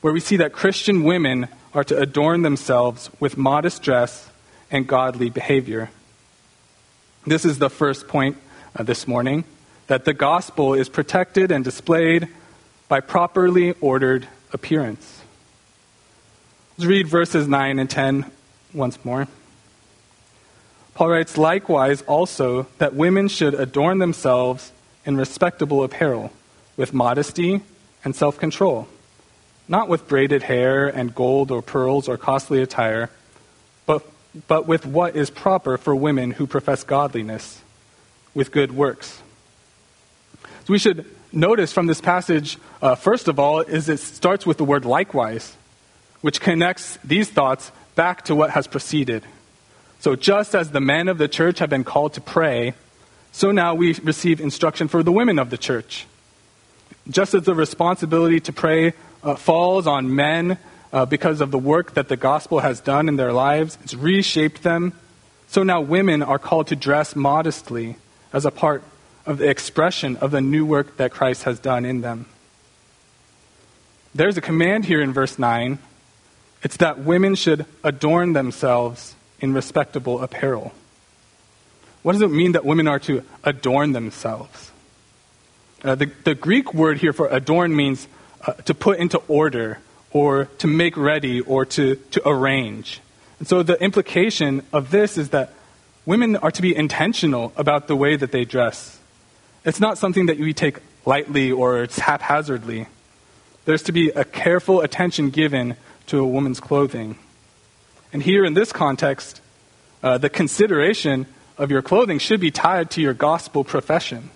where 0.00 0.12
we 0.12 0.20
see 0.20 0.36
that 0.36 0.52
Christian 0.52 1.04
women 1.04 1.48
are 1.74 1.84
to 1.84 1.98
adorn 1.98 2.42
themselves 2.42 3.10
with 3.18 3.36
modest 3.36 3.82
dress 3.82 4.28
and 4.70 4.86
godly 4.86 5.30
behavior. 5.30 5.90
This 7.26 7.44
is 7.44 7.58
the 7.58 7.70
first 7.70 8.08
point 8.08 8.36
uh, 8.76 8.82
this 8.82 9.06
morning 9.08 9.44
that 9.86 10.04
the 10.04 10.14
gospel 10.14 10.74
is 10.74 10.88
protected 10.88 11.50
and 11.50 11.64
displayed 11.64 12.28
by 12.88 13.00
properly 13.00 13.72
ordered 13.80 14.28
appearance. 14.52 15.22
Let's 16.76 16.86
read 16.86 17.08
verses 17.08 17.48
9 17.48 17.78
and 17.78 17.88
10 17.88 18.30
once 18.72 19.02
more. 19.04 19.28
Paul 20.98 21.10
writes, 21.10 21.38
likewise 21.38 22.02
also 22.08 22.66
that 22.78 22.92
women 22.92 23.28
should 23.28 23.54
adorn 23.54 23.98
themselves 23.98 24.72
in 25.06 25.16
respectable 25.16 25.84
apparel, 25.84 26.32
with 26.76 26.92
modesty 26.92 27.60
and 28.02 28.16
self 28.16 28.36
control, 28.36 28.88
not 29.68 29.88
with 29.88 30.08
braided 30.08 30.42
hair 30.42 30.88
and 30.88 31.14
gold 31.14 31.52
or 31.52 31.62
pearls 31.62 32.08
or 32.08 32.16
costly 32.16 32.60
attire, 32.60 33.10
but, 33.86 34.04
but 34.48 34.66
with 34.66 34.86
what 34.86 35.14
is 35.14 35.30
proper 35.30 35.78
for 35.78 35.94
women 35.94 36.32
who 36.32 36.48
profess 36.48 36.82
godliness, 36.82 37.62
with 38.34 38.50
good 38.50 38.72
works. 38.72 39.22
So 40.64 40.72
we 40.72 40.80
should 40.80 41.06
notice 41.30 41.72
from 41.72 41.86
this 41.86 42.00
passage, 42.00 42.58
uh, 42.82 42.96
first 42.96 43.28
of 43.28 43.38
all, 43.38 43.60
is 43.60 43.88
it 43.88 44.00
starts 44.00 44.44
with 44.44 44.56
the 44.56 44.64
word 44.64 44.84
likewise, 44.84 45.56
which 46.22 46.40
connects 46.40 46.98
these 47.04 47.30
thoughts 47.30 47.70
back 47.94 48.24
to 48.24 48.34
what 48.34 48.50
has 48.50 48.66
preceded. 48.66 49.22
So, 50.00 50.14
just 50.14 50.54
as 50.54 50.70
the 50.70 50.80
men 50.80 51.08
of 51.08 51.18
the 51.18 51.28
church 51.28 51.58
have 51.58 51.70
been 51.70 51.84
called 51.84 52.14
to 52.14 52.20
pray, 52.20 52.74
so 53.32 53.50
now 53.50 53.74
we 53.74 53.94
receive 53.94 54.40
instruction 54.40 54.88
for 54.88 55.02
the 55.02 55.12
women 55.12 55.38
of 55.38 55.50
the 55.50 55.58
church. 55.58 56.06
Just 57.10 57.34
as 57.34 57.42
the 57.42 57.54
responsibility 57.54 58.40
to 58.40 58.52
pray 58.52 58.92
uh, 59.22 59.34
falls 59.34 59.86
on 59.86 60.14
men 60.14 60.58
uh, 60.92 61.04
because 61.06 61.40
of 61.40 61.50
the 61.50 61.58
work 61.58 61.94
that 61.94 62.08
the 62.08 62.16
gospel 62.16 62.60
has 62.60 62.80
done 62.80 63.08
in 63.08 63.16
their 63.16 63.32
lives, 63.32 63.76
it's 63.82 63.94
reshaped 63.94 64.62
them, 64.62 64.92
so 65.48 65.62
now 65.62 65.80
women 65.80 66.22
are 66.22 66.38
called 66.38 66.68
to 66.68 66.76
dress 66.76 67.16
modestly 67.16 67.96
as 68.32 68.44
a 68.44 68.50
part 68.50 68.82
of 69.26 69.38
the 69.38 69.48
expression 69.48 70.16
of 70.16 70.30
the 70.30 70.40
new 70.40 70.64
work 70.64 70.96
that 70.96 71.10
Christ 71.10 71.44
has 71.44 71.58
done 71.58 71.84
in 71.84 72.02
them. 72.02 72.26
There's 74.14 74.36
a 74.36 74.40
command 74.42 74.84
here 74.84 75.00
in 75.00 75.12
verse 75.12 75.38
9. 75.38 75.78
It's 76.62 76.78
that 76.78 76.98
women 76.98 77.34
should 77.34 77.66
adorn 77.84 78.32
themselves 78.32 79.14
in 79.40 79.52
respectable 79.52 80.22
apparel. 80.22 80.72
What 82.02 82.12
does 82.12 82.22
it 82.22 82.30
mean 82.30 82.52
that 82.52 82.64
women 82.64 82.88
are 82.88 82.98
to 83.00 83.24
adorn 83.44 83.92
themselves? 83.92 84.70
Uh, 85.82 85.94
the, 85.94 86.10
the, 86.24 86.34
Greek 86.34 86.74
word 86.74 86.98
here 86.98 87.12
for 87.12 87.28
adorn 87.28 87.74
means 87.74 88.08
uh, 88.46 88.52
to 88.52 88.74
put 88.74 88.98
into 88.98 89.18
order 89.28 89.78
or 90.10 90.46
to 90.58 90.66
make 90.66 90.96
ready 90.96 91.40
or 91.40 91.64
to, 91.64 91.96
to 91.96 92.28
arrange. 92.28 93.00
And 93.38 93.46
so 93.46 93.62
the 93.62 93.80
implication 93.82 94.62
of 94.72 94.90
this 94.90 95.16
is 95.16 95.30
that 95.30 95.52
women 96.04 96.36
are 96.36 96.50
to 96.50 96.62
be 96.62 96.74
intentional 96.74 97.52
about 97.56 97.86
the 97.86 97.94
way 97.94 98.16
that 98.16 98.32
they 98.32 98.44
dress. 98.44 98.98
It's 99.64 99.78
not 99.78 99.98
something 99.98 100.26
that 100.26 100.38
we 100.38 100.52
take 100.52 100.78
lightly 101.04 101.52
or 101.52 101.82
it's 101.82 101.98
haphazardly. 101.98 102.86
There's 103.64 103.82
to 103.84 103.92
be 103.92 104.08
a 104.08 104.24
careful 104.24 104.80
attention 104.80 105.30
given 105.30 105.76
to 106.06 106.18
a 106.18 106.26
woman's 106.26 106.58
clothing. 106.58 107.18
And 108.12 108.22
here 108.22 108.44
in 108.44 108.54
this 108.54 108.72
context, 108.72 109.40
uh, 110.02 110.18
the 110.18 110.30
consideration 110.30 111.26
of 111.56 111.70
your 111.70 111.82
clothing 111.82 112.18
should 112.18 112.40
be 112.40 112.50
tied 112.50 112.90
to 112.92 113.02
your 113.02 113.14
gospel 113.14 113.64
profession. 113.64 114.30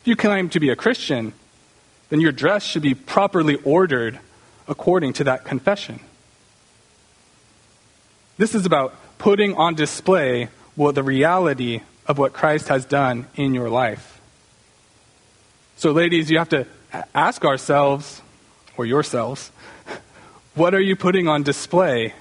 If 0.00 0.08
you 0.08 0.16
claim 0.16 0.48
to 0.50 0.60
be 0.60 0.70
a 0.70 0.76
Christian, 0.76 1.32
then 2.10 2.20
your 2.20 2.32
dress 2.32 2.62
should 2.62 2.82
be 2.82 2.94
properly 2.94 3.56
ordered 3.56 4.18
according 4.66 5.14
to 5.14 5.24
that 5.24 5.44
confession. 5.44 6.00
This 8.36 8.54
is 8.54 8.66
about 8.66 8.94
putting 9.18 9.54
on 9.54 9.74
display 9.74 10.48
what 10.76 10.94
the 10.94 11.02
reality 11.02 11.80
of 12.06 12.18
what 12.18 12.32
Christ 12.32 12.68
has 12.68 12.84
done 12.84 13.26
in 13.34 13.52
your 13.52 13.68
life. 13.68 14.20
So, 15.76 15.90
ladies, 15.92 16.30
you 16.30 16.38
have 16.38 16.48
to 16.50 16.66
ask 17.14 17.44
ourselves, 17.44 18.22
or 18.76 18.86
yourselves, 18.86 19.50
what 20.54 20.74
are 20.74 20.80
you 20.80 20.96
putting 20.96 21.28
on 21.28 21.42
display 21.42 22.14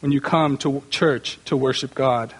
when 0.00 0.12
you 0.12 0.20
come 0.20 0.56
to 0.58 0.82
church 0.90 1.38
to 1.44 1.56
worship 1.56 1.94
God? 1.94 2.34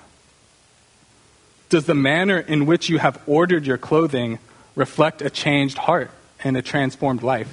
Does 1.68 1.86
the 1.86 1.94
manner 1.94 2.38
in 2.38 2.66
which 2.66 2.88
you 2.88 2.98
have 2.98 3.22
ordered 3.26 3.66
your 3.66 3.78
clothing 3.78 4.38
reflect 4.74 5.22
a 5.22 5.30
changed 5.30 5.78
heart 5.78 6.10
and 6.42 6.56
a 6.56 6.62
transformed 6.62 7.22
life? 7.22 7.52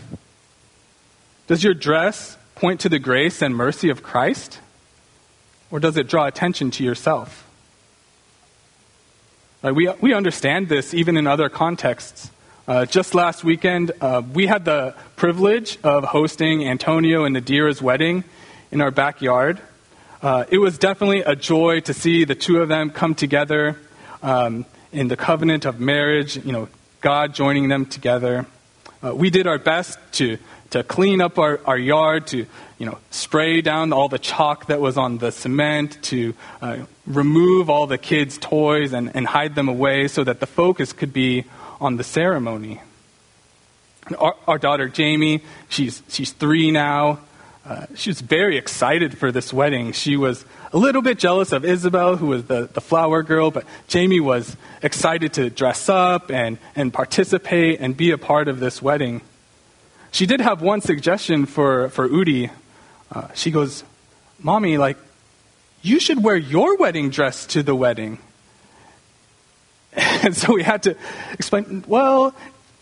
Does 1.48 1.64
your 1.64 1.74
dress 1.74 2.38
point 2.56 2.80
to 2.82 2.90
the 2.90 3.00
grace 3.00 3.42
and 3.42 3.56
mercy 3.56 3.90
of 3.90 4.02
Christ? 4.02 4.60
Or 5.70 5.80
does 5.80 5.98
it 5.98 6.08
draw 6.08 6.26
attention 6.26 6.72
to 6.72 6.84
yourself? 6.84 7.44
Uh, 9.64 9.74
we, 9.74 9.90
we 10.02 10.14
understand 10.14 10.70
this 10.70 10.94
even 10.94 11.18
in 11.18 11.28
other 11.28 11.50
contexts. 11.50 12.32
Uh, 12.68 12.86
just 12.86 13.16
last 13.16 13.44
weekend, 13.44 13.92
uh, 14.02 14.22
we 14.34 14.48
had 14.48 14.66
the 14.66 14.96
privilege 15.16 15.78
of 15.84 16.04
hosting 16.04 16.68
Antonio 16.68 17.24
and 17.24 17.36
Nadira's 17.36 17.82
wedding 17.82 18.24
in 18.72 18.82
our 18.82 18.92
backyard. 18.92 19.62
Uh, 20.22 20.46
it 20.50 20.58
was 20.58 20.80
definitely 20.80 21.20
a 21.22 21.36
joy 21.36 21.80
to 21.82 21.94
see 21.94 22.24
the 22.24 22.34
two 22.34 22.60
of 22.60 22.70
them 22.70 22.90
come 22.90 23.14
together 23.14 23.78
um, 24.24 24.66
in 24.92 25.10
the 25.10 25.16
covenant 25.16 25.66
of 25.66 25.80
marriage, 25.80 26.38
you 26.38 26.52
know, 26.52 26.68
God 27.02 27.36
joining 27.36 27.68
them 27.68 27.86
together. 27.86 28.48
Uh, 29.04 29.14
we 29.14 29.30
did 29.30 29.46
our 29.46 29.60
best 29.60 30.00
to, 30.14 30.40
to 30.72 30.84
clean 30.84 31.22
up 31.22 31.38
our, 31.38 31.62
our 31.66 31.78
yard, 31.78 32.26
to 32.28 32.48
you 32.80 32.86
know, 32.88 32.98
spray 33.12 33.62
down 33.62 33.94
all 33.94 34.10
the 34.10 34.18
chalk 34.18 34.68
that 34.68 34.82
was 34.82 34.98
on 34.98 35.20
the 35.20 35.32
cement, 35.32 36.02
to 36.04 36.34
uh, 36.64 36.80
remove 37.06 37.70
all 37.70 37.86
the 37.86 38.00
kids' 38.00 38.40
toys 38.40 38.94
and, 38.94 39.16
and 39.16 39.28
hide 39.28 39.54
them 39.54 39.70
away 39.70 40.08
so 40.08 40.24
that 40.24 40.40
the 40.40 40.48
focus 40.48 40.94
could 40.94 41.14
be 41.14 41.46
on 41.80 41.98
the 41.98 42.04
ceremony. 42.04 42.82
Our, 44.18 44.36
our 44.48 44.58
daughter 44.58 44.88
Jamie, 44.88 45.44
she's, 45.70 46.02
she's 46.08 46.32
three 46.32 46.72
now. 46.72 47.20
Uh, 47.68 47.86
she 47.96 48.10
was 48.10 48.22
very 48.22 48.58
excited 48.58 49.18
for 49.18 49.30
this 49.30 49.52
wedding. 49.52 49.92
She 49.92 50.16
was 50.16 50.46
a 50.72 50.78
little 50.78 51.02
bit 51.02 51.20
jealous 51.20 51.52
of 51.52 51.66
Isabel, 51.66 52.16
who 52.16 52.28
was 52.28 52.46
the, 52.46 52.70
the 52.72 52.80
flower 52.80 53.24
girl, 53.24 53.52
but 53.52 53.66
Jamie 53.90 54.22
was 54.22 54.56
excited 54.82 55.34
to 55.34 55.50
dress 55.50 55.90
up 55.90 56.32
and, 56.32 56.60
and 56.78 56.94
participate 56.94 57.82
and 57.82 57.98
be 57.98 58.12
a 58.12 58.18
part 58.18 58.48
of 58.48 58.62
this 58.62 58.82
wedding. 58.82 59.20
She 60.12 60.26
did 60.26 60.40
have 60.40 60.62
one 60.62 60.80
suggestion 60.80 61.46
for, 61.46 61.90
for 61.90 62.08
Udi. 62.08 62.52
Uh, 63.12 63.28
she 63.34 63.52
goes, 63.52 63.84
Mommy, 64.40 64.78
like, 64.78 64.98
you 65.82 66.00
should 66.00 66.24
wear 66.24 66.38
your 66.38 66.78
wedding 66.78 67.10
dress 67.10 67.46
to 67.48 67.64
the 67.64 67.76
wedding. 67.76 68.20
And 70.24 70.36
so 70.36 70.54
we 70.54 70.64
had 70.64 70.84
to 70.84 70.96
explain, 71.34 71.84
well, 71.88 72.34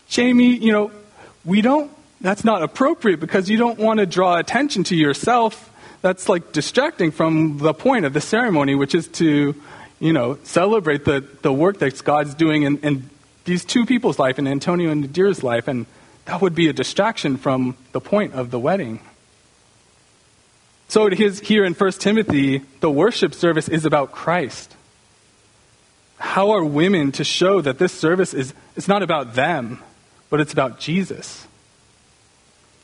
Jamie, 0.08 0.56
you 0.56 0.72
know, 0.72 0.90
we 1.44 1.60
don't 1.60 1.90
that's 2.20 2.44
not 2.44 2.62
appropriate 2.62 3.20
because 3.20 3.50
you 3.50 3.58
don't 3.58 3.78
want 3.78 4.00
to 4.00 4.06
draw 4.06 4.38
attention 4.38 4.84
to 4.84 4.96
yourself. 4.96 5.72
That's 6.02 6.28
like 6.28 6.52
distracting 6.52 7.10
from 7.10 7.58
the 7.58 7.74
point 7.74 8.04
of 8.04 8.12
the 8.12 8.20
ceremony, 8.20 8.74
which 8.74 8.94
is 8.94 9.08
to, 9.08 9.54
you 10.00 10.12
know, 10.12 10.38
celebrate 10.44 11.04
the, 11.04 11.24
the 11.42 11.52
work 11.52 11.78
that 11.80 12.02
God's 12.04 12.34
doing 12.34 12.62
in, 12.62 12.78
in 12.78 13.10
these 13.44 13.64
two 13.64 13.86
people's 13.86 14.18
life, 14.18 14.38
in 14.38 14.46
Antonio 14.46 14.90
and 14.90 15.04
Nadira's 15.04 15.42
life, 15.42 15.68
and 15.68 15.86
that 16.24 16.40
would 16.40 16.54
be 16.54 16.68
a 16.68 16.72
distraction 16.72 17.36
from 17.36 17.76
the 17.92 18.00
point 18.00 18.34
of 18.34 18.50
the 18.50 18.58
wedding. 18.58 19.00
So 20.88 21.06
it 21.06 21.20
is 21.20 21.40
here 21.40 21.64
in 21.64 21.74
1 21.74 21.92
Timothy, 21.92 22.58
the 22.80 22.90
worship 22.90 23.34
service 23.34 23.68
is 23.68 23.84
about 23.84 24.12
Christ. 24.12 24.74
How 26.18 26.52
are 26.52 26.64
women 26.64 27.12
to 27.12 27.24
show 27.24 27.60
that 27.60 27.78
this 27.78 27.92
service 27.92 28.32
is 28.32 28.54
it's 28.74 28.88
not 28.88 29.02
about 29.02 29.34
them, 29.34 29.82
but 30.30 30.40
it's 30.40 30.52
about 30.52 30.78
Jesus? 30.78 31.46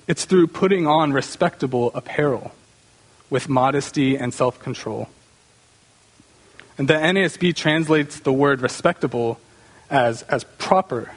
It's 0.07 0.25
through 0.25 0.49
putting 0.49 0.87
on 0.87 1.13
respectable 1.13 1.91
apparel 1.95 2.53
with 3.31 3.49
modesty 3.49 4.17
and 4.17 4.35
self 4.35 4.59
control. 4.59 5.09
And 6.79 6.89
the 6.89 6.95
NASB 6.95 7.55
translates 7.55 8.21
the 8.21 8.33
word 8.33 8.61
respectable 8.61 9.39
as, 9.91 10.23
as 10.23 10.45
proper. 10.59 11.13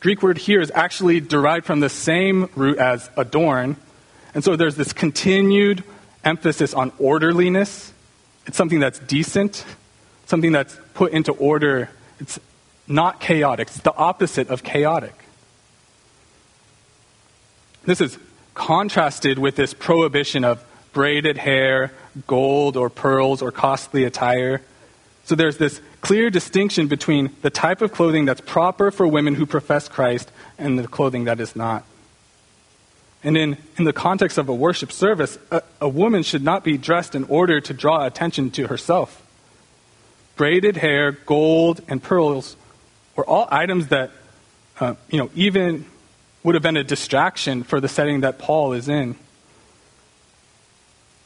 Greek 0.00 0.22
word 0.22 0.38
here 0.38 0.60
is 0.60 0.70
actually 0.74 1.20
derived 1.20 1.66
from 1.66 1.80
the 1.80 1.88
same 1.88 2.48
root 2.56 2.78
as 2.78 3.10
adorn. 3.16 3.76
And 4.34 4.44
so 4.44 4.56
there's 4.56 4.76
this 4.76 4.92
continued 4.92 5.84
emphasis 6.24 6.74
on 6.74 6.92
orderliness. 6.98 7.92
It's 8.46 8.56
something 8.56 8.80
that's 8.80 8.98
decent, 8.98 9.64
something 10.26 10.52
that's 10.52 10.76
put 10.94 11.12
into 11.12 11.32
order. 11.32 11.90
It's 12.20 12.38
not 12.86 13.20
chaotic, 13.20 13.68
it's 13.68 13.80
the 13.80 13.94
opposite 13.94 14.48
of 14.50 14.62
chaotic. 14.62 15.23
This 17.86 18.00
is 18.00 18.18
contrasted 18.54 19.38
with 19.38 19.56
this 19.56 19.74
prohibition 19.74 20.44
of 20.44 20.64
braided 20.92 21.36
hair, 21.36 21.92
gold 22.26 22.76
or 22.76 22.88
pearls 22.88 23.42
or 23.42 23.50
costly 23.50 24.04
attire. 24.04 24.62
So 25.24 25.34
there's 25.34 25.58
this 25.58 25.80
clear 26.00 26.30
distinction 26.30 26.86
between 26.86 27.34
the 27.42 27.50
type 27.50 27.82
of 27.82 27.92
clothing 27.92 28.24
that's 28.24 28.40
proper 28.40 28.90
for 28.90 29.06
women 29.06 29.34
who 29.34 29.46
profess 29.46 29.88
Christ 29.88 30.30
and 30.58 30.78
the 30.78 30.86
clothing 30.86 31.24
that 31.24 31.40
is 31.40 31.56
not. 31.56 31.84
And 33.22 33.36
in, 33.36 33.56
in 33.78 33.84
the 33.84 33.92
context 33.92 34.36
of 34.36 34.48
a 34.48 34.54
worship 34.54 34.92
service, 34.92 35.38
a, 35.50 35.62
a 35.80 35.88
woman 35.88 36.22
should 36.22 36.44
not 36.44 36.62
be 36.62 36.76
dressed 36.76 37.14
in 37.14 37.24
order 37.24 37.60
to 37.60 37.72
draw 37.72 38.04
attention 38.04 38.50
to 38.52 38.66
herself. 38.66 39.20
Braided 40.36 40.76
hair, 40.76 41.12
gold, 41.12 41.80
and 41.88 42.02
pearls 42.02 42.56
were 43.16 43.24
all 43.24 43.48
items 43.50 43.88
that, 43.88 44.10
uh, 44.78 44.94
you 45.08 45.18
know, 45.18 45.30
even 45.34 45.86
would 46.44 46.54
have 46.54 46.62
been 46.62 46.76
a 46.76 46.84
distraction 46.84 47.64
for 47.64 47.80
the 47.80 47.88
setting 47.88 48.20
that 48.20 48.38
Paul 48.38 48.74
is 48.74 48.88
in. 48.88 49.16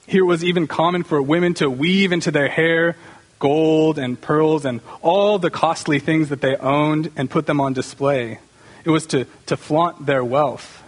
Here 0.07 0.23
it 0.23 0.27
was 0.27 0.43
even 0.43 0.67
common 0.67 1.03
for 1.03 1.21
women 1.21 1.53
to 1.55 1.69
weave 1.69 2.13
into 2.13 2.31
their 2.31 2.49
hair 2.49 2.97
gold 3.39 3.99
and 3.99 4.21
pearls 4.21 4.65
and 4.65 4.81
all 5.03 5.39
the 5.39 5.51
costly 5.51 5.99
things 5.99 6.31
that 6.31 6.41
they 6.41 6.57
owned 6.57 7.11
and 7.17 7.31
put 7.31 7.47
them 7.47 7.61
on 7.61 7.73
display. 7.73 8.39
It 8.85 8.91
was 8.91 9.07
to, 9.09 9.27
to 9.47 9.57
flaunt 9.57 10.07
their 10.07 10.25
wealth, 10.25 10.83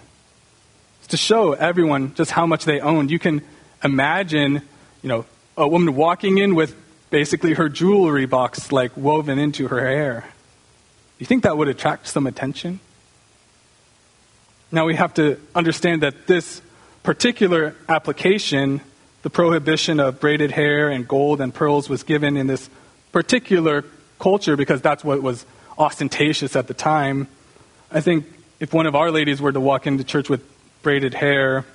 it's 0.98 1.08
to 1.08 1.16
show 1.16 1.52
everyone 1.52 2.14
just 2.14 2.30
how 2.30 2.46
much 2.46 2.64
they 2.64 2.80
owned. 2.80 3.10
You 3.10 3.18
can 3.18 3.42
imagine, 3.82 4.62
you 5.02 5.08
know, 5.08 5.26
a 5.56 5.68
woman 5.68 5.94
walking 5.94 6.38
in 6.38 6.54
with 6.54 6.74
basically 7.10 7.54
her 7.54 7.68
jewelry 7.68 8.26
box 8.26 8.72
like 8.72 8.96
woven 8.96 9.38
into 9.38 9.68
her 9.68 9.80
hair. 9.80 10.24
You 11.18 11.26
think 11.26 11.42
that 11.42 11.56
would 11.56 11.68
attract 11.68 12.06
some 12.06 12.26
attention? 12.26 12.80
Now 14.72 14.86
we 14.86 14.94
have 14.94 15.14
to 15.14 15.40
understand 15.54 16.02
that 16.02 16.26
this 16.26 16.62
particular 17.02 17.74
application 17.88 18.80
the 19.22 19.30
prohibition 19.30 20.00
of 20.00 20.18
braided 20.20 20.50
hair 20.50 20.88
and 20.88 21.06
gold 21.06 21.40
and 21.40 21.54
pearls 21.54 21.88
was 21.88 22.02
given 22.02 22.36
in 22.36 22.46
this 22.46 22.70
particular 23.12 23.84
culture 24.18 24.56
because 24.56 24.80
that's 24.80 25.04
what 25.04 25.22
was 25.22 25.44
ostentatious 25.78 26.56
at 26.56 26.66
the 26.68 26.74
time. 26.74 27.28
I 27.90 28.00
think 28.00 28.26
if 28.60 28.72
one 28.72 28.86
of 28.86 28.94
our 28.94 29.10
ladies 29.10 29.40
were 29.40 29.52
to 29.52 29.60
walk 29.60 29.86
into 29.86 30.04
church 30.04 30.30
with 30.30 30.42
braided 30.82 31.12
hair, 31.12 31.66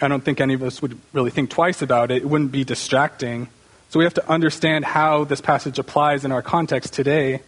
I 0.00 0.08
don't 0.08 0.24
think 0.24 0.40
any 0.40 0.54
of 0.54 0.62
us 0.62 0.80
would 0.82 0.98
really 1.12 1.30
think 1.30 1.50
twice 1.50 1.82
about 1.82 2.10
it. 2.10 2.18
It 2.18 2.28
wouldn't 2.28 2.52
be 2.52 2.64
distracting. 2.64 3.48
So 3.88 3.98
we 3.98 4.04
have 4.04 4.14
to 4.14 4.30
understand 4.30 4.84
how 4.84 5.24
this 5.24 5.40
passage 5.40 5.78
applies 5.78 6.24
in 6.24 6.32
our 6.32 6.42
context 6.42 6.92
today. 6.92 7.40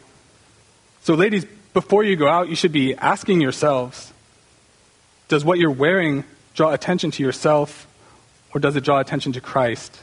So, 1.03 1.15
ladies, 1.15 1.45
before 1.75 2.05
you 2.05 2.17
go 2.17 2.29
out, 2.29 2.49
you 2.49 2.57
should 2.57 2.73
be 2.73 2.95
asking 2.97 3.41
yourselves 3.41 4.13
Does 5.29 5.45
what 5.45 5.59
you're 5.59 5.71
wearing 5.71 6.25
draw 6.55 6.73
attention 6.73 7.11
to 7.13 7.23
yourself 7.23 7.87
or 8.55 8.61
does 8.61 8.77
it 8.77 8.85
draw 8.85 8.99
attention 8.99 9.33
to 9.33 9.41
Christ? 9.41 10.03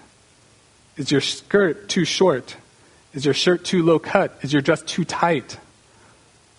Is 0.97 1.11
your 1.11 1.21
skirt 1.21 1.89
too 1.89 2.05
short? 2.05 2.55
Is 3.13 3.25
your 3.25 3.33
shirt 3.33 3.65
too 3.65 3.83
low 3.83 3.99
cut? 3.99 4.37
Is 4.41 4.53
your 4.53 4.61
dress 4.61 4.81
too 4.81 5.03
tight? 5.03 5.57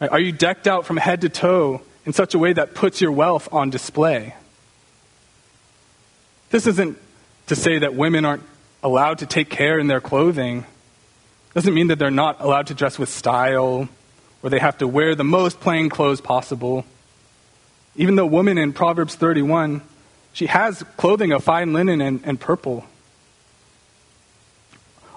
Are 0.01 0.21
you 0.21 0.33
decked 0.33 0.67
out 0.67 0.85
from 0.85 0.97
head 0.97 1.23
to 1.23 1.29
toe 1.29 1.81
in 2.05 2.13
such 2.13 2.35
a 2.35 2.39
way 2.39 2.53
that 2.53 2.75
puts 2.75 3.01
your 3.01 3.13
wealth 3.13 3.49
on 3.53 3.71
display? 3.71 4.35
This 6.51 6.67
isn't 6.67 6.99
to 7.47 7.57
say 7.57 7.79
that 7.79 7.95
women 7.95 8.25
aren't 8.25 8.43
allowed 8.83 9.19
to 9.19 9.27
take 9.27 9.49
care 9.49 9.79
in 9.79 9.87
their 9.87 10.01
clothing. 10.01 10.59
It 10.59 11.55
doesn't 11.55 11.73
mean 11.73 11.87
that 11.87 11.99
they're 11.99 12.11
not 12.11 12.41
allowed 12.41 12.67
to 12.69 12.75
dress 12.75 12.99
with 12.99 13.09
style 13.09 13.89
or 14.43 14.51
they 14.51 14.59
have 14.59 14.79
to 14.79 14.87
wear 14.87 15.15
the 15.15 15.25
most 15.25 15.61
plain 15.61 15.89
clothes 15.89 16.21
possible. 16.21 16.85
Even 17.97 18.17
the 18.17 18.27
woman 18.27 18.59
in 18.59 18.73
Proverbs 18.73 19.15
31 19.15 19.83
she 20.37 20.45
has 20.49 20.83
clothing 20.99 21.33
of 21.33 21.43
fine 21.43 21.73
linen 21.73 22.03
and, 22.03 22.21
and 22.23 22.39
purple. 22.39 22.85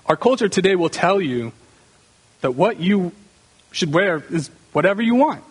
Our 0.06 0.16
culture 0.16 0.48
today 0.48 0.78
will 0.78 0.88
tell 0.88 1.20
you 1.20 1.52
that 2.40 2.52
what 2.52 2.80
you 2.80 3.12
should 3.74 3.94
wear 3.94 4.24
is 4.32 4.50
whatever 4.72 5.02
you 5.02 5.16
want. 5.16 5.44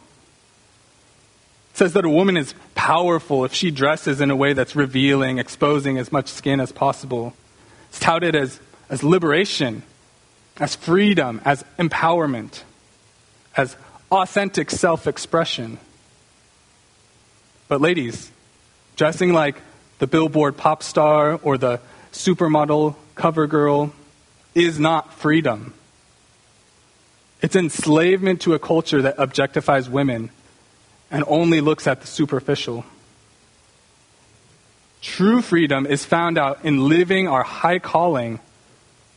It 1.73 1.77
says 1.77 1.93
that 1.93 2.07
a 2.07 2.09
woman 2.09 2.39
is 2.39 2.55
powerful 2.75 3.45
if 3.45 3.53
she 3.53 3.71
dresses 3.71 4.23
in 4.23 4.31
a 4.31 4.37
way 4.37 4.55
that's 4.55 4.75
revealing, 4.75 5.37
exposing 5.37 5.99
as 5.99 6.11
much 6.11 6.29
skin 6.29 6.61
as 6.61 6.73
possible. 6.73 7.35
It's 7.91 8.01
touted 8.01 8.35
as, 8.35 8.61
as 8.89 9.03
liberation, 9.03 9.83
as 10.57 10.77
freedom, 10.77 11.43
as 11.45 11.63
empowerment, 11.79 12.63
as 13.55 13.77
authentic 14.11 14.71
self 14.71 15.07
expression. 15.07 15.79
But, 17.69 17.81
ladies, 17.81 18.31
dressing 18.97 19.33
like 19.33 19.61
the 19.99 20.07
billboard 20.07 20.57
pop 20.57 20.83
star 20.83 21.39
or 21.43 21.59
the 21.59 21.81
supermodel 22.13 22.97
cover 23.15 23.47
girl 23.47 23.93
is 24.55 24.81
not 24.81 25.13
freedom. 25.15 25.75
It's 27.41 27.55
enslavement 27.55 28.41
to 28.43 28.55
a 28.55 28.59
culture 28.59 29.03
that 29.03 29.19
objectifies 29.19 29.89
women 29.89 30.31
and 31.11 31.25
only 31.27 31.61
looks 31.61 31.87
at 31.87 32.01
the 32.01 32.07
superficial. 32.07 32.85
True 35.01 35.41
freedom 35.43 35.87
is 35.87 36.05
found 36.05 36.39
out 36.39 36.65
in 36.65 36.89
living 36.89 37.29
our 37.29 37.45
high 37.45 37.79
calling 37.79 38.41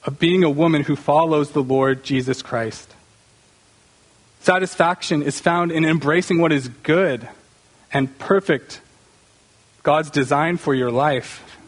of 0.03 0.19
being 0.19 0.43
a 0.43 0.49
woman 0.49 0.83
who 0.83 0.95
follows 0.95 1.51
the 1.51 1.63
Lord 1.63 2.03
Jesus 2.03 2.41
Christ. 2.41 2.93
Satisfaction 4.41 5.21
is 5.23 5.39
found 5.39 5.71
in 5.71 5.85
embracing 5.85 6.39
what 6.39 6.51
is 6.51 6.67
good 6.67 7.27
and 7.93 8.17
perfect 8.19 8.81
God's 9.83 10.09
design 10.09 10.57
for 10.57 10.73
your 10.73 10.91
life. 10.91 11.59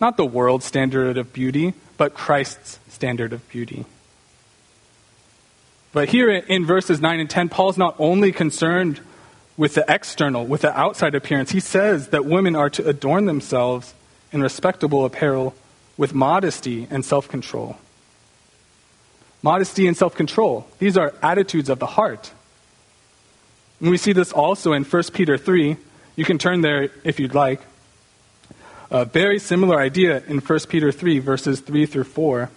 Not 0.00 0.16
the 0.16 0.26
world's 0.26 0.64
standard 0.64 1.16
of 1.16 1.32
beauty, 1.32 1.74
but 1.96 2.14
Christ's 2.14 2.78
standard 2.88 3.32
of 3.32 3.48
beauty. 3.48 3.84
But 5.92 6.08
here 6.08 6.28
in 6.30 6.66
verses 6.66 7.00
9 7.00 7.20
and 7.20 7.30
10, 7.30 7.48
Paul's 7.48 7.78
not 7.78 7.94
only 7.98 8.32
concerned 8.32 9.00
with 9.56 9.74
the 9.74 9.84
external, 9.88 10.44
with 10.44 10.62
the 10.62 10.76
outside 10.78 11.14
appearance. 11.14 11.52
He 11.52 11.60
says 11.60 12.08
that 12.08 12.24
women 12.24 12.56
are 12.56 12.70
to 12.70 12.88
adorn 12.88 13.26
themselves 13.26 13.94
in 14.32 14.42
respectable 14.42 15.04
apparel 15.04 15.54
with 15.96 16.12
modesty 16.12 16.88
and 16.90 17.04
self 17.04 17.28
control. 17.28 17.76
Modesty 19.42 19.86
and 19.86 19.96
self 19.96 20.14
control, 20.16 20.66
these 20.78 20.96
are 20.96 21.14
attitudes 21.22 21.68
of 21.68 21.78
the 21.78 21.86
heart. 21.86 22.32
And 23.84 23.90
we 23.90 23.98
see 23.98 24.14
this 24.14 24.32
also 24.32 24.72
in 24.72 24.82
1 24.82 25.02
Peter 25.12 25.36
3, 25.36 25.76
you 26.16 26.24
can 26.24 26.38
turn 26.38 26.62
there 26.62 26.88
if 27.04 27.20
you'd 27.20 27.34
like. 27.34 27.60
A 28.90 29.04
very 29.04 29.38
similar 29.38 29.78
idea 29.78 30.22
in 30.26 30.38
1 30.38 30.58
Peter 30.70 30.90
3, 30.90 31.18
verses 31.18 31.60
3 31.60 31.84
through 31.84 32.04
4. 32.04 32.48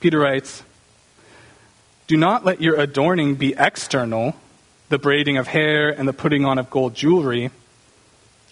Peter 0.00 0.18
writes, 0.18 0.62
Do 2.06 2.16
not 2.16 2.46
let 2.46 2.62
your 2.62 2.80
adorning 2.80 3.34
be 3.34 3.54
external, 3.58 4.34
the 4.88 4.98
braiding 4.98 5.36
of 5.36 5.48
hair 5.48 5.90
and 5.90 6.08
the 6.08 6.14
putting 6.14 6.46
on 6.46 6.56
of 6.56 6.70
gold 6.70 6.94
jewelry, 6.94 7.50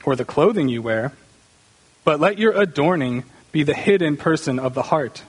or 0.05 0.17
the 0.17 0.27
clothing 0.27 0.69
you 0.69 0.83
wear, 0.83 1.13
but 2.05 2.21
let 2.21 2.39
your 2.39 2.53
adorning 2.61 3.25
be 3.53 3.63
the 3.63 3.73
hidden 3.73 4.19
person 4.19 4.59
of 4.59 4.75
the 4.75 4.83
heart, 4.83 5.23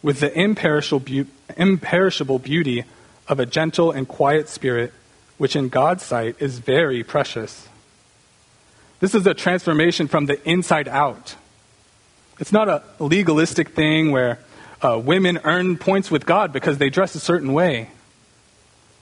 with 0.00 0.20
the 0.20 0.32
imperishable, 0.32 1.26
imperishable 1.56 2.38
beauty 2.38 2.84
of 3.26 3.40
a 3.40 3.46
gentle 3.46 3.90
and 3.90 4.06
quiet 4.06 4.48
spirit, 4.48 4.92
which 5.38 5.56
in 5.56 5.68
God's 5.68 6.02
sight 6.02 6.36
is 6.38 6.58
very 6.58 7.02
precious. 7.02 7.68
This 9.00 9.14
is 9.14 9.26
a 9.26 9.34
transformation 9.34 10.08
from 10.08 10.26
the 10.26 10.42
inside 10.48 10.88
out. 10.88 11.36
It's 12.38 12.52
not 12.52 12.68
a 12.68 12.82
legalistic 12.98 13.70
thing 13.70 14.10
where 14.10 14.38
uh, 14.82 15.00
women 15.02 15.38
earn 15.44 15.76
points 15.76 16.10
with 16.10 16.26
God 16.26 16.52
because 16.52 16.78
they 16.78 16.90
dress 16.90 17.14
a 17.14 17.20
certain 17.20 17.52
way. 17.52 17.90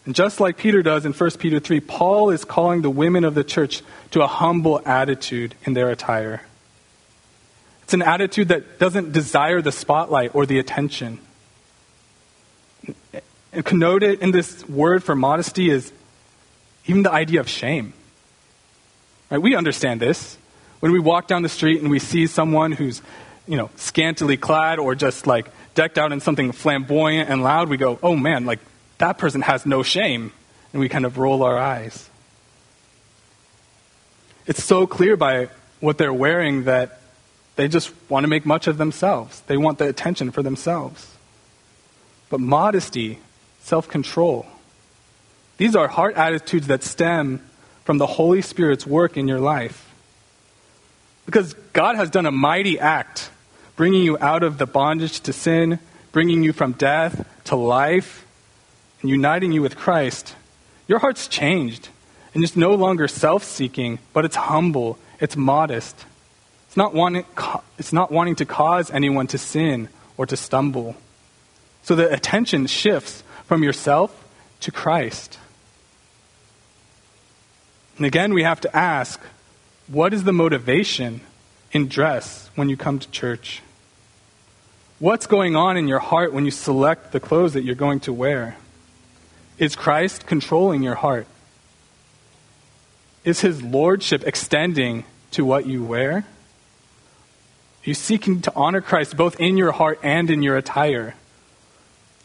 And 0.07 0.15
just 0.15 0.39
like 0.39 0.57
Peter 0.57 0.83
does 0.83 1.07
in 1.07 1.13
1 1.13 1.31
Peter 1.39 1.59
3, 1.59 1.81
Paul 1.81 2.31
is 2.31 2.45
calling 2.45 2.83
the 2.83 2.91
women 2.91 3.25
of 3.25 3.35
the 3.35 3.45
church 3.45 3.83
to 4.11 4.23
a 4.23 4.27
humble 4.27 4.81
attitude 4.85 5.55
in 5.65 5.73
their 5.73 5.91
attire. 5.91 6.43
It's 7.85 7.95
an 7.95 8.03
attitude 8.03 8.49
that 8.49 8.79
doesn't 8.79 9.13
desire 9.13 9.63
the 9.63 9.73
spotlight 9.73 10.35
or 10.35 10.47
the 10.47 10.59
attention. 10.59 11.21
And 13.53 13.65
connoted 13.65 14.21
in 14.21 14.31
this 14.31 14.69
word 14.69 15.05
for 15.05 15.15
modesty 15.15 15.71
is 15.71 15.93
even 16.87 17.03
the 17.03 17.13
idea 17.13 17.41
of 17.41 17.49
shame. 17.49 17.93
Right? 19.31 19.39
We 19.39 19.55
understand 19.55 20.01
this. 20.01 20.37
When 20.81 20.93
we 20.93 20.99
walk 20.99 21.29
down 21.29 21.43
the 21.43 21.49
street 21.49 21.81
and 21.81 21.91
we 21.91 21.99
see 21.99 22.27
someone 22.27 22.73
who's, 22.73 23.01
you 23.47 23.57
know, 23.57 23.71
scantily 23.77 24.37
clad 24.37 24.79
or 24.79 24.95
just 24.95 25.27
like 25.27 25.47
decked 25.75 25.99
out 25.99 26.13
in 26.13 26.21
something 26.21 26.53
flamboyant 26.53 27.31
and 27.31 27.43
loud, 27.43 27.69
we 27.69 27.77
go, 27.77 27.99
oh 28.03 28.17
man, 28.17 28.45
like 28.45 28.61
that 28.99 29.19
person 29.19 29.41
has 29.41 29.65
no 29.65 29.83
shame. 29.83 30.33
And 30.73 30.81
we 30.81 30.89
kind 30.89 31.07
of 31.07 31.19
roll 31.19 31.43
our 31.43 31.57
eyes. 31.57 32.11
It's 34.47 34.63
so 34.63 34.87
clear 34.87 35.17
by 35.17 35.49
what 35.81 35.99
they're 35.99 36.13
wearing 36.13 36.65
that 36.65 37.01
they 37.57 37.69
just 37.69 37.93
want 38.09 38.25
to 38.25 38.29
make 38.29 38.45
much 38.45 38.67
of 38.67 38.77
themselves. 38.79 39.41
They 39.47 39.57
want 39.57 39.79
the 39.79 39.89
attention 39.89 40.33
for 40.33 40.43
themselves. 40.43 41.15
But 42.29 42.41
modesty, 42.41 43.21
self 43.61 43.89
control, 43.89 44.47
these 45.57 45.77
are 45.77 45.89
heart 45.89 46.17
attitudes 46.17 46.67
that 46.67 46.83
stem 46.83 47.41
from 47.85 47.99
the 47.99 48.07
Holy 48.07 48.43
Spirit's 48.43 48.87
work 48.87 49.17
in 49.17 49.29
your 49.29 49.41
life. 49.41 49.93
Because 51.27 51.55
God 51.73 51.97
has 51.97 52.11
done 52.11 52.27
a 52.27 52.31
mighty 52.31 52.79
act, 52.79 53.31
bringing 53.77 54.03
you 54.03 54.19
out 54.19 54.43
of 54.43 54.59
the 54.59 54.67
bondage 54.67 55.21
to 55.21 55.33
sin, 55.33 55.79
bringing 56.13 56.43
you 56.43 56.53
from 56.53 56.73
death 56.73 57.27
to 57.45 57.57
life, 57.57 58.27
and 59.01 59.11
uniting 59.11 59.53
you 59.53 59.63
with 59.63 59.77
Christ. 59.77 60.35
Your 60.89 60.99
heart's 60.99 61.29
changed, 61.29 61.89
and 62.35 62.43
it's 62.43 62.57
no 62.57 62.75
longer 62.75 63.09
self 63.09 63.45
seeking, 63.45 63.99
but 64.13 64.25
it's 64.25 64.37
humble, 64.37 64.99
it's 65.21 65.37
modest. 65.37 66.05
It's 66.67 66.77
not, 66.77 66.93
wanting, 66.93 67.25
it's 67.79 67.93
not 67.93 68.11
wanting 68.11 68.35
to 68.37 68.45
cause 68.45 68.91
anyone 68.91 69.29
to 69.29 69.39
sin 69.39 69.89
or 70.17 70.27
to 70.27 70.37
stumble. 70.37 70.97
So 71.85 71.95
the 71.95 72.13
attention 72.13 72.67
shifts 72.67 73.23
from 73.45 73.63
yourself 73.63 74.25
to 74.61 74.73
Christ. 74.73 75.39
And 77.97 78.07
again, 78.07 78.35
we 78.35 78.43
have 78.43 78.61
to 78.63 78.77
ask 78.77 79.21
what 79.87 80.15
is 80.15 80.25
the 80.25 80.33
motivation 80.33 81.21
in 81.73 81.89
dress 81.89 82.51
when 82.55 82.69
you 82.69 82.77
come 82.77 82.99
to 82.99 83.11
church? 83.11 83.63
What's 84.99 85.27
going 85.27 85.57
on 85.57 85.77
in 85.77 85.89
your 85.89 85.99
heart 85.99 86.33
when 86.33 86.45
you 86.45 86.51
select 86.51 87.13
the 87.13 87.21
clothes 87.21 87.53
that 87.53 87.65
you're 87.65 87.75
going 87.75 88.01
to 88.01 88.13
wear? 88.13 88.57
Is 89.59 89.77
Christ 89.77 90.27
controlling 90.27 90.83
your 90.83 90.95
heart? 90.95 91.27
Is 93.25 93.41
his 93.41 93.63
lordship 93.63 94.25
extending 94.25 95.05
to 95.33 95.45
what 95.45 95.67
you 95.67 95.85
wear? 95.85 96.19
Are 96.19 96.25
you 97.85 97.95
seeking 97.95 98.41
to 98.43 98.53
honor 98.55 98.81
Christ 98.81 99.17
both 99.17 99.39
in 99.39 99.57
your 99.57 99.73
heart 99.73 100.01
and 100.03 100.31
in 100.31 100.43
your 100.43 100.57
attire? 100.57 101.15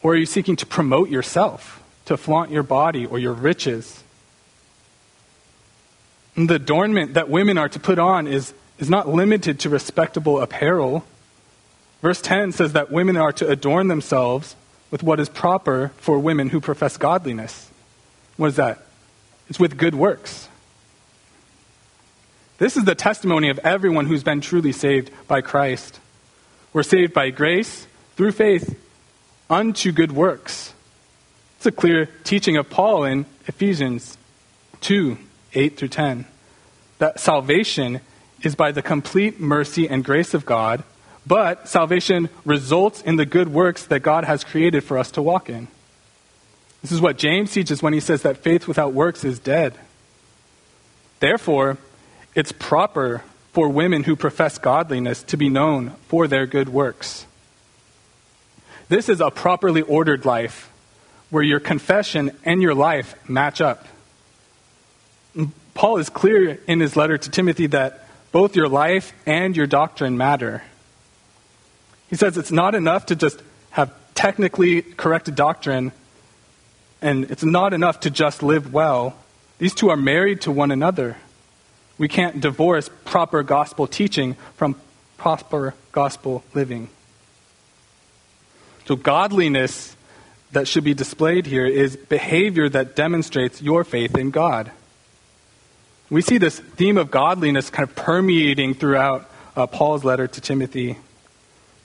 Or 0.02 0.12
are 0.12 0.16
you 0.16 0.26
seeking 0.26 0.56
to 0.56 0.66
promote 0.66 1.10
yourself, 1.10 1.82
to 2.06 2.16
flaunt 2.16 2.50
your 2.50 2.62
body 2.62 3.04
or 3.04 3.18
your 3.18 3.34
riches? 3.34 4.02
The 6.46 6.54
adornment 6.54 7.14
that 7.14 7.28
women 7.28 7.58
are 7.58 7.68
to 7.68 7.80
put 7.80 7.98
on 7.98 8.26
is, 8.26 8.54
is 8.78 8.88
not 8.88 9.08
limited 9.08 9.60
to 9.60 9.68
respectable 9.68 10.40
apparel. 10.40 11.04
Verse 12.02 12.20
10 12.20 12.52
says 12.52 12.72
that 12.72 12.90
women 12.90 13.16
are 13.16 13.32
to 13.32 13.48
adorn 13.48 13.88
themselves 13.88 14.56
with 14.90 15.02
what 15.02 15.20
is 15.20 15.28
proper 15.28 15.92
for 15.96 16.18
women 16.18 16.48
who 16.48 16.60
profess 16.60 16.96
godliness. 16.96 17.70
What 18.36 18.48
is 18.48 18.56
that? 18.56 18.86
It's 19.48 19.60
with 19.60 19.76
good 19.76 19.94
works. 19.94 20.48
This 22.58 22.76
is 22.76 22.84
the 22.84 22.94
testimony 22.94 23.48
of 23.48 23.58
everyone 23.60 24.06
who's 24.06 24.22
been 24.22 24.40
truly 24.40 24.72
saved 24.72 25.10
by 25.26 25.40
Christ. 25.40 25.98
We're 26.72 26.82
saved 26.82 27.12
by 27.12 27.30
grace 27.30 27.86
through 28.16 28.32
faith 28.32 28.78
unto 29.48 29.92
good 29.92 30.12
works. 30.12 30.72
It's 31.56 31.66
a 31.66 31.72
clear 31.72 32.06
teaching 32.24 32.56
of 32.56 32.70
Paul 32.70 33.04
in 33.04 33.26
Ephesians 33.46 34.16
2 34.82 35.18
8 35.52 35.76
through 35.76 35.88
10. 35.88 36.26
That 37.00 37.18
salvation 37.18 38.00
is 38.42 38.54
by 38.54 38.72
the 38.72 38.82
complete 38.82 39.40
mercy 39.40 39.88
and 39.88 40.04
grace 40.04 40.34
of 40.34 40.44
God, 40.46 40.84
but 41.26 41.66
salvation 41.66 42.28
results 42.44 43.00
in 43.00 43.16
the 43.16 43.26
good 43.26 43.48
works 43.48 43.84
that 43.86 44.00
God 44.00 44.24
has 44.24 44.44
created 44.44 44.84
for 44.84 44.98
us 44.98 45.10
to 45.12 45.22
walk 45.22 45.48
in. 45.48 45.68
This 46.82 46.92
is 46.92 47.00
what 47.00 47.16
James 47.16 47.52
teaches 47.52 47.82
when 47.82 47.94
he 47.94 48.00
says 48.00 48.20
that 48.22 48.36
faith 48.36 48.68
without 48.68 48.92
works 48.92 49.24
is 49.24 49.38
dead. 49.38 49.74
Therefore, 51.20 51.78
it's 52.34 52.52
proper 52.52 53.22
for 53.52 53.70
women 53.70 54.04
who 54.04 54.14
profess 54.14 54.58
godliness 54.58 55.22
to 55.24 55.38
be 55.38 55.48
known 55.48 55.90
for 56.08 56.28
their 56.28 56.46
good 56.46 56.68
works. 56.68 57.24
This 58.88 59.08
is 59.08 59.22
a 59.22 59.30
properly 59.30 59.80
ordered 59.80 60.26
life 60.26 60.70
where 61.30 61.42
your 61.42 61.60
confession 61.60 62.36
and 62.44 62.60
your 62.60 62.74
life 62.74 63.14
match 63.26 63.62
up. 63.62 63.86
Paul 65.80 65.96
is 65.96 66.10
clear 66.10 66.60
in 66.66 66.78
his 66.78 66.94
letter 66.94 67.16
to 67.16 67.30
Timothy 67.30 67.68
that 67.68 68.06
both 68.32 68.54
your 68.54 68.68
life 68.68 69.14
and 69.24 69.56
your 69.56 69.66
doctrine 69.66 70.18
matter. 70.18 70.62
He 72.10 72.16
says 72.16 72.36
it's 72.36 72.52
not 72.52 72.74
enough 72.74 73.06
to 73.06 73.16
just 73.16 73.42
have 73.70 73.90
technically 74.14 74.82
correct 74.82 75.34
doctrine, 75.34 75.92
and 77.00 77.30
it's 77.30 77.42
not 77.42 77.72
enough 77.72 78.00
to 78.00 78.10
just 78.10 78.42
live 78.42 78.74
well. 78.74 79.16
These 79.56 79.72
two 79.72 79.88
are 79.88 79.96
married 79.96 80.42
to 80.42 80.52
one 80.52 80.70
another. 80.70 81.16
We 81.96 82.08
can't 82.08 82.42
divorce 82.42 82.90
proper 83.06 83.42
gospel 83.42 83.86
teaching 83.86 84.36
from 84.56 84.78
proper 85.16 85.72
gospel 85.92 86.44
living. 86.52 86.90
So, 88.84 88.96
godliness 88.96 89.96
that 90.52 90.68
should 90.68 90.84
be 90.84 90.92
displayed 90.92 91.46
here 91.46 91.64
is 91.64 91.96
behavior 91.96 92.68
that 92.68 92.96
demonstrates 92.96 93.62
your 93.62 93.82
faith 93.82 94.14
in 94.18 94.30
God. 94.30 94.72
We 96.10 96.22
see 96.22 96.38
this 96.38 96.58
theme 96.58 96.98
of 96.98 97.12
godliness 97.12 97.70
kind 97.70 97.88
of 97.88 97.94
permeating 97.94 98.74
throughout 98.74 99.30
uh, 99.54 99.68
Paul's 99.68 100.04
letter 100.04 100.26
to 100.26 100.40
Timothy. 100.40 100.98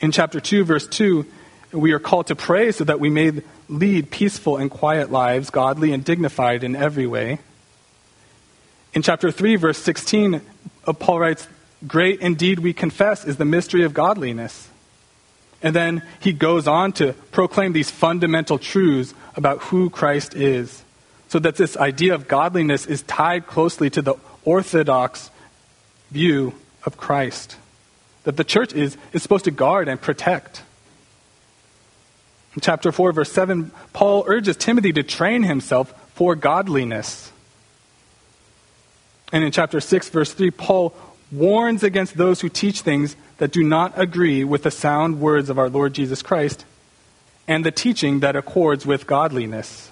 In 0.01 0.11
chapter 0.11 0.39
2, 0.39 0.63
verse 0.63 0.87
2, 0.87 1.25
we 1.73 1.91
are 1.91 1.99
called 1.99 2.27
to 2.27 2.35
pray 2.35 2.71
so 2.71 2.83
that 2.85 2.99
we 2.99 3.11
may 3.11 3.43
lead 3.69 4.09
peaceful 4.09 4.57
and 4.57 4.71
quiet 4.71 5.11
lives, 5.11 5.51
godly 5.51 5.91
and 5.91 6.03
dignified 6.03 6.63
in 6.63 6.75
every 6.75 7.05
way. 7.05 7.37
In 8.93 9.03
chapter 9.03 9.29
3, 9.29 9.57
verse 9.57 9.77
16, 9.77 10.41
uh, 10.87 10.93
Paul 10.93 11.19
writes, 11.19 11.47
Great 11.85 12.19
indeed 12.21 12.59
we 12.59 12.73
confess 12.73 13.25
is 13.25 13.37
the 13.37 13.45
mystery 13.45 13.83
of 13.83 13.93
godliness. 13.93 14.69
And 15.61 15.75
then 15.75 16.01
he 16.19 16.33
goes 16.33 16.67
on 16.67 16.93
to 16.93 17.13
proclaim 17.31 17.73
these 17.73 17.91
fundamental 17.91 18.57
truths 18.57 19.13
about 19.35 19.59
who 19.63 19.89
Christ 19.89 20.35
is. 20.35 20.84
So 21.35 21.39
that 21.39 21.57
this 21.57 21.75
idea 21.75 22.15
of 22.15 22.29
godliness 22.29 22.85
is 22.85 23.01
tied 23.01 23.45
closely 23.45 23.89
to 23.89 24.01
the 24.01 24.15
orthodox 24.45 25.29
view 26.09 26.53
of 26.85 26.95
Christ. 26.95 27.57
That 28.23 28.37
the 28.37 28.45
church 28.45 28.71
is, 28.71 28.95
is 29.11 29.21
supposed 29.21 29.43
to 29.43 29.51
guard 29.51 29.89
and 29.89 29.99
protect. 29.99 30.63
In 32.53 32.61
chapter 32.61 32.89
4, 32.89 33.11
verse 33.11 33.33
7, 33.33 33.69
Paul 33.91 34.23
urges 34.27 34.55
Timothy 34.55 34.93
to 34.93 35.03
train 35.03 35.43
himself 35.43 35.93
for 36.13 36.35
godliness. 36.35 37.33
And 39.33 39.43
in 39.43 39.51
chapter 39.51 39.81
6, 39.81 40.07
verse 40.07 40.31
3, 40.31 40.51
Paul 40.51 40.95
warns 41.33 41.83
against 41.83 42.15
those 42.15 42.39
who 42.39 42.47
teach 42.47 42.79
things 42.79 43.17
that 43.39 43.51
do 43.51 43.61
not 43.61 43.91
agree 43.99 44.45
with 44.45 44.63
the 44.63 44.71
sound 44.71 45.19
words 45.19 45.49
of 45.49 45.59
our 45.59 45.67
Lord 45.67 45.93
Jesus 45.93 46.21
Christ 46.21 46.63
and 47.45 47.65
the 47.65 47.71
teaching 47.71 48.21
that 48.21 48.37
accords 48.37 48.85
with 48.85 49.05
godliness. 49.05 49.91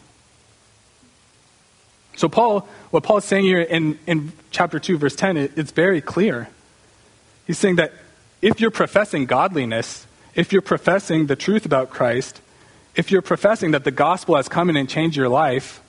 So, 2.15 2.30
Paul, 2.30 2.67
what 2.91 3.04
Paul 3.04 3.17
is 3.17 3.26
saying 3.26 3.45
here 3.45 3.62
in, 3.62 3.97
in 4.06 4.32
chapter 4.52 4.80
2, 4.80 4.97
verse 4.97 5.15
10, 5.15 5.38
it, 5.38 5.52
it's 5.58 5.71
very 5.71 6.02
clear. 6.02 6.47
He's 7.47 7.58
saying 7.58 7.78
that 7.78 7.93
if 8.41 8.60
you're 8.60 8.71
professing 8.71 9.26
godliness, 9.26 10.06
if 10.36 10.54
you're 10.54 10.62
professing 10.62 11.28
the 11.28 11.36
truth 11.36 11.65
about 11.65 11.89
Christ, 11.89 12.41
if 12.95 13.12
you're 13.12 13.21
professing 13.21 13.71
that 13.71 13.84
the 13.84 13.91
gospel 13.91 14.36
has 14.36 14.47
come 14.47 14.69
in 14.69 14.78
and 14.78 14.88
changed 14.88 15.17
your 15.17 15.30
life, 15.30 15.82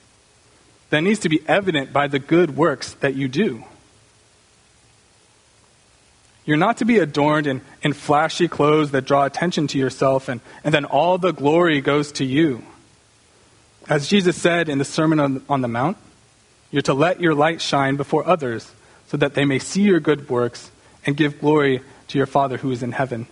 that 0.89 1.01
needs 1.01 1.19
to 1.19 1.29
be 1.29 1.41
evident 1.47 1.93
by 1.93 2.07
the 2.07 2.19
good 2.19 2.55
works 2.55 2.93
that 2.95 3.15
you 3.15 3.27
do. 3.27 3.63
You're 6.45 6.57
not 6.57 6.77
to 6.77 6.85
be 6.85 6.99
adorned 6.99 7.47
in, 7.47 7.61
in 7.81 7.93
flashy 7.93 8.47
clothes 8.47 8.91
that 8.91 9.05
draw 9.05 9.25
attention 9.25 9.67
to 9.67 9.79
yourself, 9.79 10.29
and, 10.29 10.41
and 10.63 10.73
then 10.73 10.85
all 10.85 11.17
the 11.17 11.33
glory 11.33 11.81
goes 11.81 12.11
to 12.13 12.25
you. 12.25 12.63
As 13.89 14.07
Jesus 14.07 14.39
said 14.39 14.69
in 14.69 14.77
the 14.77 14.85
Sermon 14.85 15.19
on, 15.19 15.43
on 15.49 15.61
the 15.61 15.67
Mount, 15.67 15.97
you're 16.71 16.81
to 16.83 16.93
let 16.93 17.21
your 17.21 17.33
light 17.33 17.61
shine 17.61 17.95
before 17.95 18.27
others 18.27 18.71
so 19.07 19.17
that 19.17 19.33
they 19.33 19.45
may 19.45 19.59
see 19.59 19.83
your 19.83 19.99
good 19.99 20.29
works 20.29 20.71
and 21.05 21.15
give 21.15 21.39
glory 21.39 21.81
to 22.07 22.17
your 22.17 22.27
Father 22.27 22.57
who 22.57 22.71
is 22.71 22.83
in 22.83 22.91
heaven. 22.91 23.27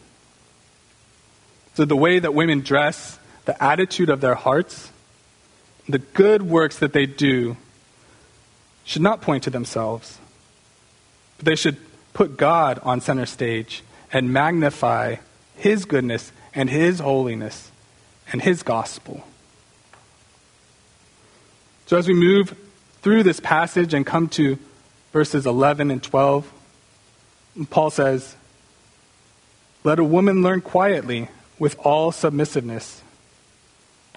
So, 1.75 1.85
the 1.85 1.95
way 1.95 2.19
that 2.19 2.33
women 2.33 2.61
dress, 2.61 3.19
the 3.45 3.61
attitude 3.61 4.09
of 4.09 4.21
their 4.21 4.35
hearts, 4.35 4.91
the 5.89 5.99
good 5.99 6.43
works 6.43 6.79
that 6.79 6.93
they 6.93 7.05
do 7.05 7.57
should 8.85 9.01
not 9.01 9.21
point 9.21 9.43
to 9.43 9.49
themselves, 9.49 10.19
but 11.37 11.45
they 11.45 11.55
should 11.55 11.77
put 12.13 12.37
God 12.37 12.79
on 12.83 13.01
center 13.01 13.25
stage 13.25 13.83
and 14.11 14.31
magnify 14.31 15.15
His 15.55 15.85
goodness 15.85 16.31
and 16.53 16.69
His 16.69 16.99
holiness 16.99 17.71
and 18.31 18.41
His 18.41 18.61
gospel. 18.61 19.23
So, 21.87 21.97
as 21.97 22.07
we 22.07 22.13
move 22.13 22.55
through 23.03 23.21
this 23.23 23.39
passage 23.41 23.93
and 23.93 24.05
come 24.05 24.29
to 24.29 24.57
verses 25.11 25.45
11 25.45 25.91
and 25.91 26.01
12, 26.01 26.51
Paul 27.69 27.91
says, 27.91 28.35
Let 29.83 29.99
a 29.99 30.03
woman 30.03 30.41
learn 30.41 30.61
quietly 30.61 31.27
with 31.59 31.77
all 31.79 32.11
submissiveness. 32.11 33.01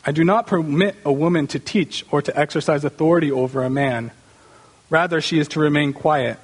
I 0.04 0.12
do 0.12 0.24
not 0.24 0.46
permit 0.46 0.94
a 1.04 1.12
woman 1.12 1.48
to 1.48 1.58
teach 1.58 2.06
or 2.12 2.22
to 2.22 2.38
exercise 2.38 2.84
authority 2.84 3.30
over 3.30 3.64
a 3.64 3.70
man. 3.70 4.12
Rather, 4.88 5.20
she 5.20 5.40
is 5.40 5.48
to 5.48 5.60
remain 5.60 5.92
quiet. 5.92 6.38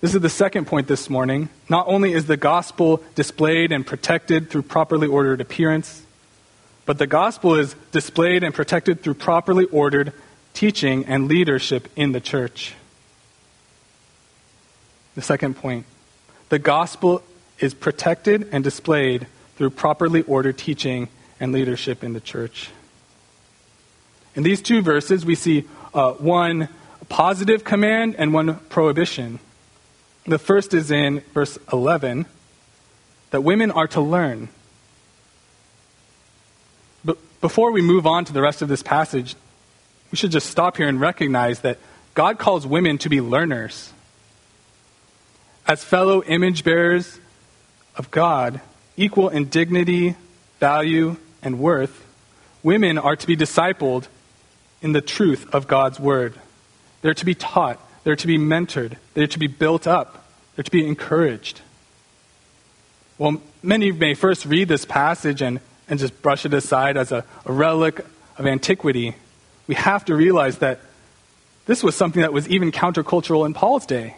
This 0.00 0.14
is 0.14 0.20
the 0.20 0.30
second 0.30 0.66
point 0.66 0.86
this 0.86 1.10
morning. 1.10 1.48
Not 1.68 1.88
only 1.88 2.12
is 2.12 2.26
the 2.26 2.36
gospel 2.36 3.02
displayed 3.16 3.72
and 3.72 3.84
protected 3.84 4.50
through 4.50 4.62
properly 4.62 5.08
ordered 5.08 5.40
appearance, 5.40 6.02
but 6.86 6.98
the 6.98 7.06
gospel 7.08 7.56
is 7.56 7.74
displayed 7.90 8.44
and 8.44 8.54
protected 8.54 9.02
through 9.02 9.14
properly 9.14 9.64
ordered 9.64 10.12
teaching 10.54 11.04
and 11.06 11.28
leadership 11.28 11.88
in 11.96 12.12
the 12.12 12.20
church. 12.20 12.74
The 15.14 15.22
second 15.22 15.56
point 15.56 15.86
the 16.48 16.58
gospel 16.58 17.22
is 17.58 17.74
protected 17.74 18.48
and 18.52 18.64
displayed 18.64 19.26
through 19.56 19.70
properly 19.70 20.22
ordered 20.22 20.58
teaching 20.58 21.08
and 21.40 21.52
leadership 21.52 22.02
in 22.02 22.12
the 22.12 22.20
church. 22.20 22.70
In 24.34 24.42
these 24.42 24.60
two 24.60 24.82
verses, 24.82 25.24
we 25.24 25.34
see 25.34 25.64
uh, 25.92 26.12
one 26.12 26.68
positive 27.08 27.64
command 27.64 28.16
and 28.18 28.32
one 28.32 28.56
prohibition. 28.68 29.38
The 30.26 30.38
first 30.38 30.74
is 30.74 30.90
in 30.90 31.20
verse 31.32 31.58
11 31.72 32.26
that 33.30 33.42
women 33.42 33.70
are 33.70 33.86
to 33.88 34.00
learn. 34.00 34.48
But 37.04 37.18
before 37.40 37.70
we 37.72 37.82
move 37.82 38.06
on 38.06 38.24
to 38.24 38.32
the 38.32 38.42
rest 38.42 38.62
of 38.62 38.68
this 38.68 38.82
passage, 38.82 39.36
we 40.14 40.16
should 40.16 40.30
just 40.30 40.48
stop 40.48 40.76
here 40.76 40.86
and 40.86 41.00
recognize 41.00 41.58
that 41.62 41.78
God 42.14 42.38
calls 42.38 42.64
women 42.64 42.98
to 42.98 43.08
be 43.08 43.20
learners. 43.20 43.92
As 45.66 45.82
fellow 45.82 46.22
image 46.22 46.62
bearers 46.62 47.18
of 47.96 48.12
God, 48.12 48.60
equal 48.96 49.28
in 49.28 49.46
dignity, 49.48 50.14
value, 50.60 51.16
and 51.42 51.58
worth, 51.58 52.06
women 52.62 52.96
are 52.96 53.16
to 53.16 53.26
be 53.26 53.36
discipled 53.36 54.06
in 54.80 54.92
the 54.92 55.00
truth 55.00 55.52
of 55.52 55.66
God's 55.66 55.98
word. 55.98 56.34
They're 57.02 57.14
to 57.14 57.24
be 57.24 57.34
taught 57.34 57.80
they're 58.04 58.14
to 58.14 58.26
be 58.28 58.38
mentored, 58.38 58.96
they're 59.14 59.26
to 59.26 59.38
be 59.40 59.48
built 59.48 59.88
up, 59.88 60.24
they're 60.54 60.62
to 60.62 60.70
be 60.70 60.86
encouraged. 60.86 61.60
Well, 63.18 63.40
many 63.64 63.90
may 63.90 64.14
first 64.14 64.46
read 64.46 64.68
this 64.68 64.84
passage 64.84 65.42
and, 65.42 65.58
and 65.88 65.98
just 65.98 66.22
brush 66.22 66.46
it 66.46 66.54
aside 66.54 66.96
as 66.96 67.10
a, 67.10 67.24
a 67.44 67.52
relic 67.52 67.98
of 68.38 68.46
antiquity. 68.46 69.16
We 69.66 69.74
have 69.74 70.04
to 70.06 70.14
realize 70.14 70.58
that 70.58 70.80
this 71.66 71.82
was 71.82 71.96
something 71.96 72.22
that 72.22 72.32
was 72.32 72.48
even 72.48 72.72
countercultural 72.72 73.46
in 73.46 73.54
Paul's 73.54 73.86
day. 73.86 74.16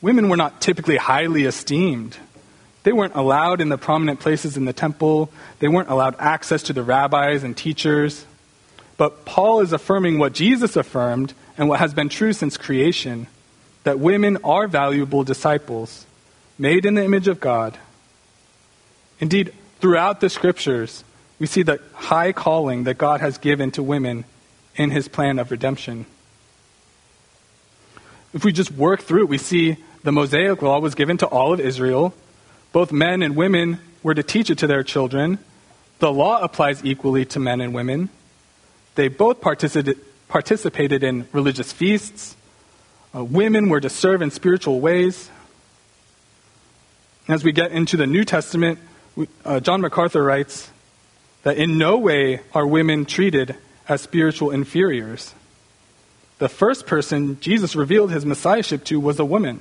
Women 0.00 0.28
were 0.28 0.36
not 0.36 0.60
typically 0.60 0.96
highly 0.96 1.44
esteemed. 1.44 2.16
They 2.82 2.92
weren't 2.92 3.14
allowed 3.14 3.60
in 3.60 3.68
the 3.68 3.78
prominent 3.78 4.20
places 4.20 4.56
in 4.56 4.64
the 4.64 4.72
temple. 4.72 5.30
They 5.58 5.68
weren't 5.68 5.90
allowed 5.90 6.16
access 6.18 6.62
to 6.64 6.72
the 6.72 6.82
rabbis 6.82 7.42
and 7.42 7.56
teachers. 7.56 8.24
But 8.96 9.24
Paul 9.24 9.60
is 9.60 9.72
affirming 9.72 10.18
what 10.18 10.32
Jesus 10.32 10.76
affirmed 10.76 11.34
and 11.56 11.68
what 11.68 11.78
has 11.78 11.94
been 11.94 12.08
true 12.08 12.32
since 12.32 12.56
creation 12.56 13.28
that 13.84 13.98
women 13.98 14.38
are 14.44 14.66
valuable 14.66 15.24
disciples, 15.24 16.04
made 16.58 16.84
in 16.84 16.94
the 16.94 17.04
image 17.04 17.28
of 17.28 17.40
God. 17.40 17.78
Indeed, 19.20 19.52
throughout 19.80 20.20
the 20.20 20.28
scriptures, 20.28 21.04
we 21.38 21.46
see 21.46 21.62
the 21.62 21.80
high 21.92 22.32
calling 22.32 22.84
that 22.84 22.98
God 22.98 23.20
has 23.20 23.38
given 23.38 23.70
to 23.72 23.82
women 23.82 24.24
in 24.76 24.90
his 24.90 25.08
plan 25.08 25.38
of 25.38 25.50
redemption. 25.50 26.06
If 28.34 28.44
we 28.44 28.52
just 28.52 28.70
work 28.72 29.00
through 29.00 29.22
it, 29.22 29.28
we 29.28 29.38
see 29.38 29.76
the 30.04 30.12
Mosaic 30.12 30.62
law 30.62 30.80
was 30.80 30.94
given 30.94 31.16
to 31.18 31.26
all 31.26 31.52
of 31.52 31.60
Israel. 31.60 32.14
Both 32.72 32.92
men 32.92 33.22
and 33.22 33.36
women 33.36 33.80
were 34.02 34.14
to 34.14 34.22
teach 34.22 34.50
it 34.50 34.58
to 34.58 34.66
their 34.66 34.82
children. 34.82 35.38
The 35.98 36.12
law 36.12 36.40
applies 36.40 36.84
equally 36.84 37.24
to 37.26 37.40
men 37.40 37.60
and 37.60 37.74
women. 37.74 38.10
They 38.94 39.08
both 39.08 39.40
participated 39.40 40.04
participated 40.28 41.02
in 41.02 41.26
religious 41.32 41.72
feasts. 41.72 42.36
Uh, 43.14 43.24
women 43.24 43.70
were 43.70 43.80
to 43.80 43.88
serve 43.88 44.20
in 44.22 44.30
spiritual 44.30 44.78
ways. 44.78 45.30
As 47.26 47.42
we 47.42 47.52
get 47.52 47.72
into 47.72 47.96
the 47.96 48.06
New 48.06 48.24
Testament, 48.24 48.78
we, 49.16 49.26
uh, 49.44 49.60
John 49.60 49.80
MacArthur 49.80 50.22
writes 50.22 50.70
that 51.42 51.56
in 51.56 51.78
no 51.78 51.98
way 51.98 52.40
are 52.54 52.66
women 52.66 53.04
treated 53.04 53.56
as 53.88 54.00
spiritual 54.00 54.50
inferiors. 54.50 55.34
The 56.38 56.48
first 56.48 56.86
person 56.86 57.40
Jesus 57.40 57.74
revealed 57.74 58.10
his 58.10 58.24
messiahship 58.24 58.84
to 58.84 59.00
was 59.00 59.18
a 59.18 59.24
woman. 59.24 59.60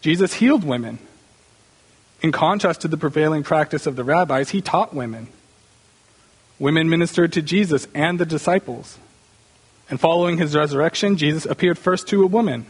Jesus 0.00 0.34
healed 0.34 0.64
women. 0.64 0.98
In 2.20 2.32
contrast 2.32 2.80
to 2.82 2.88
the 2.88 2.96
prevailing 2.96 3.42
practice 3.42 3.86
of 3.86 3.96
the 3.96 4.04
rabbis, 4.04 4.50
he 4.50 4.60
taught 4.60 4.94
women. 4.94 5.28
Women 6.58 6.90
ministered 6.90 7.32
to 7.34 7.42
Jesus 7.42 7.86
and 7.94 8.18
the 8.18 8.26
disciples. 8.26 8.98
And 9.88 10.00
following 10.00 10.38
his 10.38 10.54
resurrection, 10.54 11.16
Jesus 11.16 11.46
appeared 11.46 11.78
first 11.78 12.08
to 12.08 12.22
a 12.22 12.26
woman. 12.26 12.66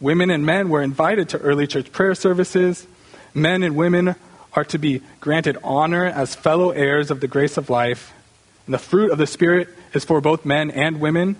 Women 0.00 0.30
and 0.30 0.46
men 0.46 0.68
were 0.68 0.82
invited 0.82 1.28
to 1.30 1.38
early 1.38 1.66
church 1.66 1.90
prayer 1.90 2.14
services. 2.14 2.86
Men 3.34 3.62
and 3.62 3.76
women 3.76 4.14
are 4.58 4.64
to 4.64 4.78
be 4.78 5.00
granted 5.20 5.56
honor 5.62 6.04
as 6.04 6.34
fellow 6.34 6.70
heirs 6.70 7.12
of 7.12 7.20
the 7.20 7.28
grace 7.28 7.56
of 7.56 7.70
life. 7.70 8.12
And 8.66 8.74
the 8.74 8.78
fruit 8.78 9.12
of 9.12 9.18
the 9.18 9.26
Spirit 9.26 9.68
is 9.94 10.04
for 10.04 10.20
both 10.20 10.44
men 10.44 10.72
and 10.72 11.00
women. 11.00 11.36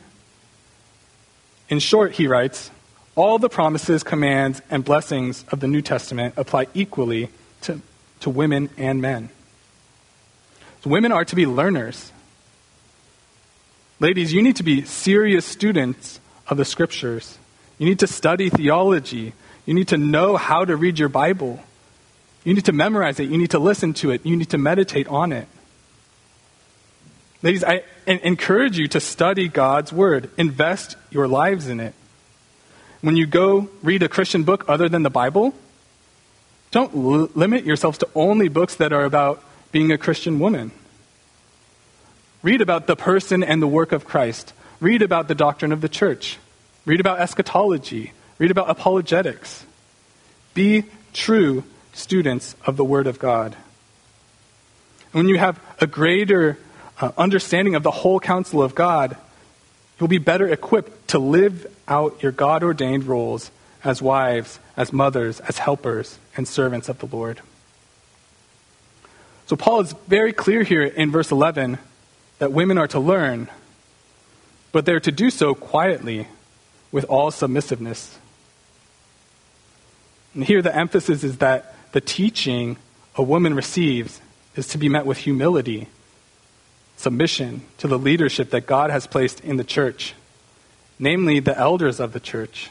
In 1.68 1.80
short, 1.80 2.12
he 2.12 2.28
writes, 2.28 2.70
all 3.16 3.40
the 3.40 3.48
promises, 3.48 4.04
commands, 4.04 4.62
and 4.70 4.84
blessings 4.84 5.44
of 5.50 5.58
the 5.58 5.66
New 5.66 5.82
Testament 5.82 6.34
apply 6.36 6.68
equally 6.74 7.28
to, 7.62 7.80
to 8.20 8.30
women 8.30 8.70
and 8.76 9.02
men. 9.02 9.30
So 10.84 10.90
women 10.90 11.10
are 11.10 11.24
to 11.24 11.34
be 11.34 11.44
learners. 11.44 12.12
Ladies, 13.98 14.32
you 14.32 14.42
need 14.42 14.54
to 14.56 14.62
be 14.62 14.84
serious 14.84 15.44
students 15.44 16.20
of 16.46 16.56
the 16.56 16.64
scriptures. 16.64 17.36
You 17.78 17.86
need 17.86 17.98
to 17.98 18.06
study 18.06 18.48
theology. 18.48 19.32
You 19.66 19.74
need 19.74 19.88
to 19.88 19.96
know 19.96 20.36
how 20.36 20.64
to 20.64 20.76
read 20.76 21.00
your 21.00 21.08
Bible. 21.08 21.58
You 22.44 22.54
need 22.54 22.64
to 22.66 22.72
memorize 22.72 23.20
it. 23.20 23.28
You 23.28 23.38
need 23.38 23.50
to 23.50 23.58
listen 23.58 23.92
to 23.94 24.10
it. 24.10 24.24
You 24.24 24.36
need 24.36 24.50
to 24.50 24.58
meditate 24.58 25.08
on 25.08 25.32
it. 25.32 25.48
Ladies, 27.42 27.62
I 27.62 27.84
encourage 28.06 28.78
you 28.78 28.88
to 28.88 29.00
study 29.00 29.48
God's 29.48 29.92
Word. 29.92 30.30
Invest 30.36 30.96
your 31.10 31.28
lives 31.28 31.68
in 31.68 31.78
it. 31.78 31.94
When 33.00 33.16
you 33.16 33.26
go 33.26 33.68
read 33.82 34.02
a 34.02 34.08
Christian 34.08 34.42
book 34.42 34.64
other 34.66 34.88
than 34.88 35.04
the 35.04 35.10
Bible, 35.10 35.54
don't 36.72 36.94
l- 36.94 37.30
limit 37.34 37.64
yourselves 37.64 37.98
to 37.98 38.08
only 38.14 38.48
books 38.48 38.74
that 38.76 38.92
are 38.92 39.04
about 39.04 39.42
being 39.70 39.92
a 39.92 39.98
Christian 39.98 40.40
woman. 40.40 40.72
Read 42.42 42.60
about 42.60 42.86
the 42.86 42.96
person 42.96 43.44
and 43.44 43.62
the 43.62 43.68
work 43.68 43.92
of 43.92 44.04
Christ. 44.04 44.52
Read 44.80 45.02
about 45.02 45.28
the 45.28 45.34
doctrine 45.34 45.70
of 45.70 45.80
the 45.80 45.88
church. 45.88 46.38
Read 46.86 47.00
about 47.00 47.20
eschatology. 47.20 48.12
Read 48.38 48.50
about 48.50 48.68
apologetics. 48.70 49.64
Be 50.54 50.84
true 51.12 51.64
students 51.92 52.54
of 52.64 52.76
the 52.76 52.84
Word 52.84 53.06
of 53.06 53.18
God. 53.18 53.56
And 55.12 55.14
when 55.14 55.28
you 55.28 55.38
have 55.38 55.60
a 55.80 55.86
greater 55.86 56.58
uh, 57.00 57.12
understanding 57.16 57.74
of 57.74 57.82
the 57.82 57.90
whole 57.90 58.20
counsel 58.20 58.62
of 58.62 58.74
God, 58.74 59.16
you'll 59.98 60.08
be 60.08 60.18
better 60.18 60.48
equipped 60.48 61.08
to 61.08 61.18
live 61.18 61.66
out 61.86 62.22
your 62.22 62.32
God 62.32 62.62
ordained 62.62 63.04
roles 63.04 63.50
as 63.84 64.02
wives, 64.02 64.58
as 64.76 64.92
mothers, 64.92 65.40
as 65.40 65.58
helpers, 65.58 66.18
and 66.36 66.46
servants 66.46 66.88
of 66.88 66.98
the 66.98 67.06
Lord. 67.06 67.40
So, 69.46 69.56
Paul 69.56 69.80
is 69.80 69.94
very 70.06 70.32
clear 70.32 70.62
here 70.62 70.84
in 70.84 71.10
verse 71.10 71.30
11 71.30 71.78
that 72.38 72.52
women 72.52 72.76
are 72.76 72.88
to 72.88 73.00
learn, 73.00 73.48
but 74.72 74.84
they're 74.84 75.00
to 75.00 75.12
do 75.12 75.30
so 75.30 75.54
quietly 75.54 76.28
with 76.92 77.04
all 77.04 77.30
submissiveness. 77.30 78.18
And 80.34 80.44
here 80.44 80.62
the 80.62 80.74
emphasis 80.74 81.24
is 81.24 81.38
that 81.38 81.74
the 81.92 82.00
teaching 82.00 82.76
a 83.16 83.22
woman 83.22 83.54
receives 83.54 84.20
is 84.54 84.68
to 84.68 84.78
be 84.78 84.88
met 84.88 85.06
with 85.06 85.18
humility, 85.18 85.88
submission 86.96 87.62
to 87.78 87.86
the 87.88 87.98
leadership 87.98 88.50
that 88.50 88.66
God 88.66 88.90
has 88.90 89.06
placed 89.06 89.40
in 89.40 89.56
the 89.56 89.64
church, 89.64 90.14
namely 90.98 91.40
the 91.40 91.56
elders 91.56 92.00
of 92.00 92.12
the 92.12 92.20
church. 92.20 92.70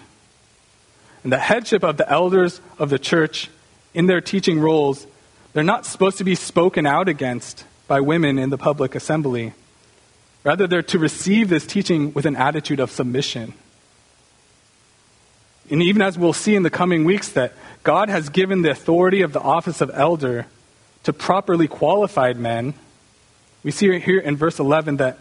And 1.23 1.31
the 1.31 1.39
headship 1.39 1.83
of 1.83 1.97
the 1.97 2.09
elders 2.09 2.61
of 2.77 2.89
the 2.89 2.99
church 2.99 3.49
in 3.93 4.05
their 4.05 4.21
teaching 4.21 4.59
roles, 4.59 5.07
they're 5.53 5.63
not 5.63 5.85
supposed 5.85 6.19
to 6.19 6.23
be 6.23 6.35
spoken 6.35 6.85
out 6.85 7.09
against 7.09 7.65
by 7.87 8.01
women 8.01 8.37
in 8.37 8.49
the 8.49 8.57
public 8.57 8.95
assembly. 8.95 9.53
Rather, 10.43 10.67
they're 10.67 10.81
to 10.83 10.99
receive 10.99 11.49
this 11.49 11.65
teaching 11.65 12.13
with 12.13 12.25
an 12.25 12.35
attitude 12.35 12.79
of 12.79 12.91
submission. 12.91 13.53
And 15.69 15.83
even 15.83 16.01
as 16.01 16.17
we'll 16.17 16.33
see 16.33 16.55
in 16.55 16.63
the 16.63 16.69
coming 16.69 17.03
weeks, 17.03 17.29
that 17.29 17.53
God 17.83 18.09
has 18.09 18.29
given 18.29 18.61
the 18.61 18.71
authority 18.71 19.21
of 19.21 19.33
the 19.33 19.41
office 19.41 19.81
of 19.81 19.91
elder 19.93 20.45
to 21.03 21.13
properly 21.13 21.67
qualified 21.67 22.37
men, 22.37 22.73
we 23.63 23.71
see 23.71 23.99
here 23.99 24.19
in 24.19 24.37
verse 24.37 24.59
11 24.59 24.97
that 24.97 25.19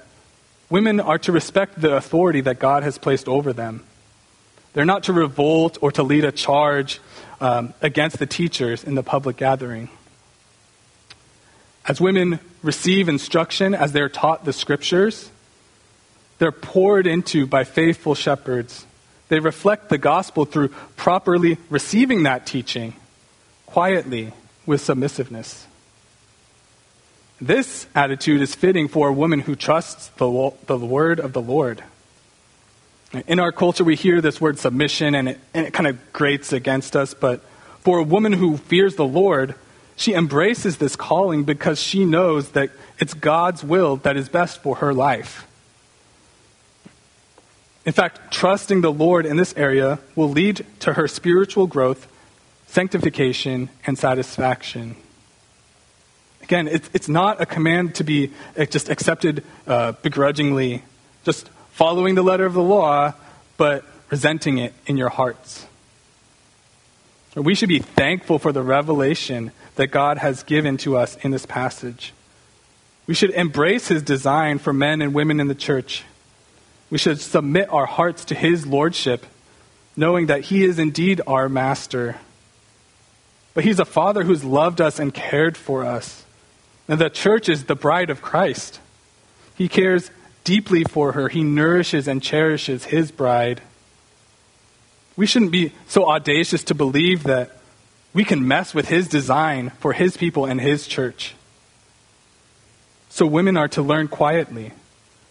women 0.71 1.01
are 1.01 1.19
to 1.19 1.33
respect 1.33 1.81
the 1.81 1.95
authority 1.95 2.41
that 2.43 2.59
God 2.59 2.83
has 2.83 2.99
placed 2.99 3.29
over 3.29 3.53
them. 3.53 3.85
They're 4.73 4.85
not 4.85 5.05
to 5.05 5.13
revolt 5.13 5.79
or 5.81 5.91
to 5.93 6.03
lead 6.03 6.25
a 6.25 6.33
charge 6.33 7.01
um, 7.41 7.73
against 7.81 8.19
the 8.19 8.27
teachers 8.27 8.85
in 8.85 8.95
the 8.95 9.03
public 9.03 9.37
gathering. 9.37 9.89
As 11.87 12.01
women 12.01 12.41
receive 12.63 13.09
instruction, 13.09 13.75
as 13.75 13.93
they're 13.93 14.09
taught 14.09 14.45
the 14.45 14.53
scriptures, 14.53 15.31
they're 16.39 16.53
poured 16.53 17.07
into 17.07 17.47
by 17.47 17.65
faithful 17.65 18.15
shepherds. 18.15 18.85
They 19.29 19.41
reflect 19.41 19.89
the 19.89 19.99
gospel 19.99 20.45
through 20.45 20.69
properly 20.97 21.59
receiving 21.69 22.23
that 22.25 22.47
teaching 22.47 22.95
quietly 23.67 24.33
with 24.65 24.81
submissiveness. 24.81 25.67
This 27.41 27.87
attitude 27.95 28.41
is 28.41 28.55
fitting 28.55 28.89
for 28.89 29.09
a 29.09 29.13
woman 29.13 29.41
who 29.41 29.57
trusts 29.57 30.09
the, 30.17 30.53
the 30.67 30.79
word 30.79 31.21
of 31.21 31.33
the 31.33 31.43
Lord. 31.43 31.83
In 33.27 33.39
our 33.39 33.53
culture, 33.53 33.85
we 33.85 33.95
hear 33.95 34.21
this 34.21 34.41
word 34.41 34.59
submission 34.59 35.15
and 35.15 35.29
it, 35.31 35.41
and 35.53 35.67
it 35.67 35.73
kind 35.73 35.87
of 35.87 36.13
grates 36.13 36.53
against 36.53 36.97
us, 36.97 37.15
but 37.15 37.43
for 37.81 37.99
a 37.99 38.03
woman 38.03 38.33
who 38.33 38.57
fears 38.57 38.97
the 38.97 39.07
Lord, 39.07 39.55
she 39.97 40.15
embraces 40.15 40.79
this 40.79 40.97
calling 40.97 41.45
because 41.45 41.81
she 41.81 42.05
knows 42.05 42.51
that 42.51 42.71
it's 42.99 43.15
God's 43.15 43.63
will 43.63 43.97
that 43.99 44.17
is 44.17 44.29
best 44.29 44.63
for 44.63 44.77
her 44.77 44.93
life. 44.93 45.47
In 47.87 47.93
fact, 47.93 48.33
trusting 48.33 48.81
the 48.81 48.93
Lord 48.93 49.25
in 49.25 49.37
this 49.37 49.55
area 49.57 50.01
will 50.17 50.29
lead 50.29 50.67
to 50.81 50.95
her 50.95 51.07
spiritual 51.07 51.69
growth, 51.69 52.09
sanctification, 52.67 53.71
and 53.87 53.97
satisfaction. 53.97 54.97
Again, 56.43 56.67
it's, 56.67 56.91
it's 56.93 57.09
not 57.09 57.41
a 57.41 57.47
command 57.47 57.95
to 57.97 58.05
be 58.05 58.33
uh, 58.59 58.67
just 58.67 58.89
accepted 58.89 59.45
uh, 59.69 59.93
begrudgingly, 60.03 60.83
just 61.25 61.49
following 61.71 62.17
the 62.17 62.23
letter 62.23 62.45
of 62.45 62.55
the 62.55 62.63
law, 62.63 63.15
but 63.57 63.85
resenting 64.11 64.59
it 64.59 64.75
in 64.87 64.97
your 64.97 65.09
hearts. 65.09 65.67
We 67.37 67.55
should 67.55 67.69
be 67.69 67.81
thankful 67.81 68.39
for 68.41 68.51
the 68.51 68.63
revelation 68.63 69.53
that 69.77 69.89
God 69.89 70.19
has 70.19 70.43
given 70.43 70.77
to 70.79 70.97
us 70.97 71.17
in 71.17 71.31
this 71.31 71.47
passage. 71.47 72.15
We 73.07 73.15
should 73.15 73.31
embrace 73.31 73.89
his 73.89 74.03
design 74.03 74.59
for 74.59 74.73
men 74.73 75.03
and 75.03 75.15
women 75.15 75.39
in 75.39 75.47
the 75.47 75.55
church. 75.55 76.03
We 76.91 76.99
should 76.99 77.21
submit 77.21 77.73
our 77.73 77.87
hearts 77.87 78.27
to 78.27 78.35
his 78.35 78.67
lordship, 78.67 79.27
knowing 79.97 80.27
that 80.27 80.43
he 80.43 80.65
is 80.65 80.79
indeed 80.79 81.21
our 81.27 81.49
master. 81.49 82.17
But 83.55 83.65
he's 83.65 83.81
a 83.81 83.85
father 83.85 84.23
who's 84.23 84.45
loved 84.45 84.81
us 84.81 84.99
and 84.99 85.13
cared 85.13 85.57
for 85.57 85.85
us. 85.85 86.25
And 86.89 87.01
the 87.01 87.11
church 87.11 87.49
is 87.49 87.65
the 87.65 87.75
bride 87.75 88.11
of 88.11 88.23
Christ. 88.23 88.81
He 89.57 89.69
cares 89.69 90.11
deeply 90.45 90.85
for 90.85 91.13
her, 91.13 91.29
he 91.29 91.43
nourishes 91.43 92.07
and 92.07 92.23
cherishes 92.23 92.85
his 92.85 93.11
bride. 93.11 93.61
We 95.17 95.27
shouldn't 95.27 95.51
be 95.51 95.73
so 95.89 96.09
audacious 96.09 96.63
to 96.65 96.75
believe 96.75 97.25
that 97.25 97.57
we 98.13 98.25
can 98.25 98.47
mess 98.47 98.73
with 98.75 98.89
his 98.89 99.09
design 99.09 99.71
for 99.81 99.93
his 99.93 100.17
people 100.17 100.45
and 100.45 100.61
his 100.61 100.87
church. 100.87 101.35
So 103.09 103.27
women 103.27 103.57
are 103.57 103.69
to 103.69 103.83
learn 103.83 104.09
quietly, 104.09 104.73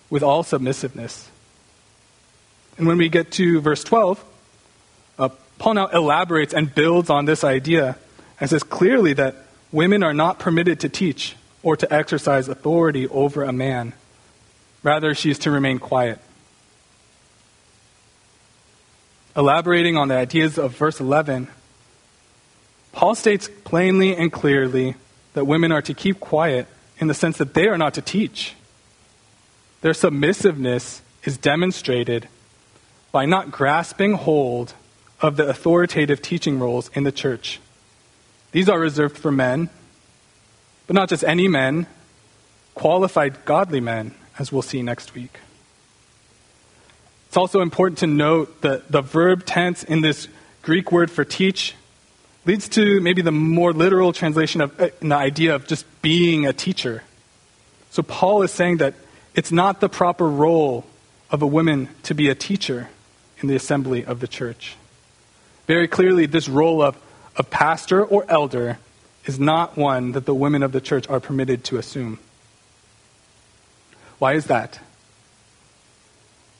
with 0.09 0.21
all 0.21 0.43
submissiveness. 0.43 1.29
And 2.77 2.87
when 2.87 2.97
we 2.97 3.09
get 3.09 3.31
to 3.33 3.61
verse 3.61 3.83
12, 3.83 4.23
uh, 5.17 5.29
Paul 5.57 5.75
now 5.75 5.87
elaborates 5.87 6.53
and 6.53 6.73
builds 6.73 7.09
on 7.09 7.25
this 7.25 7.43
idea 7.43 7.97
and 8.39 8.49
says 8.49 8.63
clearly 8.63 9.13
that 9.13 9.35
women 9.71 10.03
are 10.03 10.13
not 10.13 10.39
permitted 10.39 10.81
to 10.81 10.89
teach 10.89 11.35
or 11.63 11.77
to 11.77 11.91
exercise 11.93 12.47
authority 12.47 13.07
over 13.07 13.43
a 13.43 13.53
man. 13.53 13.93
Rather, 14.83 15.15
she 15.15 15.31
is 15.31 15.39
to 15.39 15.51
remain 15.51 15.79
quiet. 15.79 16.19
elaborating 19.35 19.97
on 19.97 20.07
the 20.07 20.15
ideas 20.15 20.57
of 20.57 20.75
verse 20.75 20.99
11, 20.99 21.47
Paul 22.91 23.15
states 23.15 23.49
plainly 23.65 24.15
and 24.15 24.31
clearly 24.31 24.95
that 25.33 25.45
women 25.45 25.71
are 25.71 25.81
to 25.81 25.93
keep 25.93 26.19
quiet 26.19 26.67
in 26.97 27.07
the 27.07 27.13
sense 27.13 27.37
that 27.37 27.53
they 27.53 27.67
are 27.67 27.77
not 27.77 27.93
to 27.95 28.01
teach. 28.01 28.55
Their 29.81 29.93
submissiveness 29.93 31.01
is 31.25 31.37
demonstrated 31.37 32.29
by 33.15 33.25
not 33.25 33.49
grasping 33.49 34.11
hold 34.11 34.73
of 35.21 35.37
the 35.37 35.47
authoritative 35.47 36.21
teaching 36.21 36.59
roles 36.59 36.89
in 36.89 37.05
the 37.05 37.13
church. 37.13 37.61
These 38.51 38.67
are 38.67 38.77
reserved 38.77 39.17
for 39.17 39.31
men, 39.31 39.69
but 40.85 40.95
not 40.95 41.07
just 41.07 41.23
any 41.23 41.47
men, 41.47 41.87
qualified 42.73 43.45
godly 43.45 43.79
men, 43.79 44.13
as 44.37 44.51
we'll 44.51 44.63
see 44.63 44.81
next 44.83 45.15
week. 45.15 45.39
It's 47.29 47.37
also 47.37 47.61
important 47.61 47.99
to 47.99 48.07
note 48.07 48.59
that 48.63 48.91
the 48.91 49.01
verb 49.01 49.45
tense 49.45 49.85
in 49.85 50.01
this 50.01 50.27
Greek 50.61 50.91
word 50.91 51.09
for 51.09 51.23
teach 51.23 51.73
leads 52.45 52.67
to 52.67 52.99
maybe 52.99 53.21
the 53.21 53.31
more 53.31 53.71
literal 53.71 54.11
translation 54.11 54.59
of 54.59 54.77
uh, 54.77 54.89
the 54.99 55.15
idea 55.15 55.55
of 55.55 55.67
just 55.67 55.85
being 56.01 56.45
a 56.45 56.51
teacher. 56.51 57.01
So 57.91 58.03
Paul 58.03 58.41
is 58.41 58.51
saying 58.51 58.79
that 58.79 58.93
it's 59.33 59.53
not 59.53 59.79
the 59.79 59.87
proper 59.87 60.27
role 60.27 60.85
of 61.31 61.41
a 61.41 61.47
woman 61.47 61.87
to 62.03 62.13
be 62.13 62.27
a 62.27 62.35
teacher 62.35 62.89
in 63.41 63.47
the 63.47 63.55
assembly 63.55 64.05
of 64.05 64.19
the 64.19 64.27
church. 64.27 64.75
Very 65.67 65.87
clearly, 65.87 66.25
this 66.25 66.47
role 66.47 66.81
of, 66.81 66.97
of 67.35 67.49
pastor 67.49 68.03
or 68.03 68.25
elder 68.29 68.77
is 69.25 69.39
not 69.39 69.77
one 69.77 70.11
that 70.11 70.25
the 70.25 70.35
women 70.35 70.63
of 70.63 70.71
the 70.71 70.81
church 70.81 71.07
are 71.09 71.19
permitted 71.19 71.63
to 71.65 71.77
assume. 71.77 72.19
Why 74.19 74.33
is 74.33 74.45
that? 74.45 74.79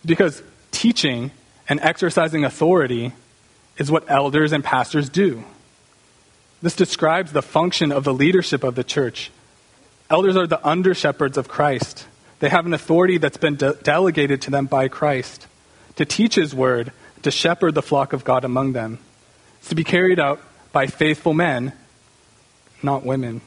Because 0.06 0.42
teaching 0.72 1.32
and 1.70 1.80
exercising 1.80 2.44
authority 2.44 3.14
is 3.78 3.92
what 3.92 4.10
elders 4.10 4.52
and 4.52 4.64
pastors 4.64 5.10
do. 5.10 5.44
This 6.62 6.76
describes 6.76 7.32
the 7.32 7.42
function 7.42 7.92
of 7.92 8.04
the 8.04 8.14
leadership 8.14 8.64
of 8.64 8.76
the 8.76 8.84
church. 8.84 9.32
Elders 10.10 10.36
are 10.36 10.48
the 10.48 10.66
under 10.66 10.94
shepherds 10.94 11.38
of 11.38 11.48
Christ. 11.48 12.08
They 12.40 12.50
have 12.50 12.66
an 12.66 12.74
authority 12.74 13.18
that's 13.18 13.38
been 13.38 13.56
de- 13.56 13.74
delegated 13.74 14.42
to 14.44 14.52
them 14.52 14.66
by 14.66 14.88
Christ 14.88 15.48
to 15.95 16.05
teach 16.05 16.36
his 16.36 16.53
word, 16.53 16.91
to 17.23 17.31
shepherd 17.31 17.73
the 17.73 17.81
flock 17.81 18.13
of 18.13 18.23
God 18.23 18.43
among 18.43 18.73
them. 18.73 18.99
It's 19.60 19.69
to 19.69 19.75
be 19.75 19.84
carried 19.84 20.19
out 20.19 20.39
by 20.71 20.88
faithful 20.88 21.34
men, 21.34 21.73
not 22.84 23.05
women. 23.05 23.41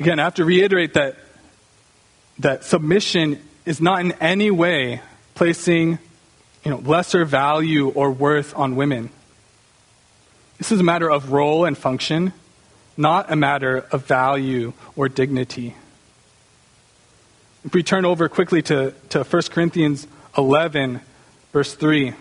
Again, 0.00 0.18
I 0.18 0.24
have 0.24 0.34
to 0.34 0.44
reiterate 0.44 0.94
that, 0.94 1.16
that 2.38 2.64
submission 2.64 3.40
is 3.64 3.80
not 3.80 4.00
in 4.00 4.12
any 4.12 4.50
way 4.50 5.00
placing 5.34 5.98
you 6.64 6.70
know, 6.70 6.78
lesser 6.78 7.24
value 7.24 7.88
or 7.88 8.10
worth 8.10 8.56
on 8.56 8.76
women. 8.76 9.10
This 10.58 10.72
is 10.72 10.80
a 10.80 10.84
matter 10.84 11.10
of 11.10 11.30
role 11.30 11.64
and 11.64 11.78
function, 11.78 12.32
not 12.96 13.30
a 13.30 13.36
matter 13.36 13.86
of 13.92 14.06
value 14.06 14.72
or 14.96 15.08
dignity. 15.08 15.74
If 17.64 17.74
we 17.74 17.82
turn 17.82 18.04
over 18.04 18.28
quickly 18.28 18.62
to, 18.62 18.94
to 19.10 19.24
1 19.24 19.42
Corinthians 19.50 20.06
11, 20.36 21.00
verse 21.52 21.74
3, 21.74 22.14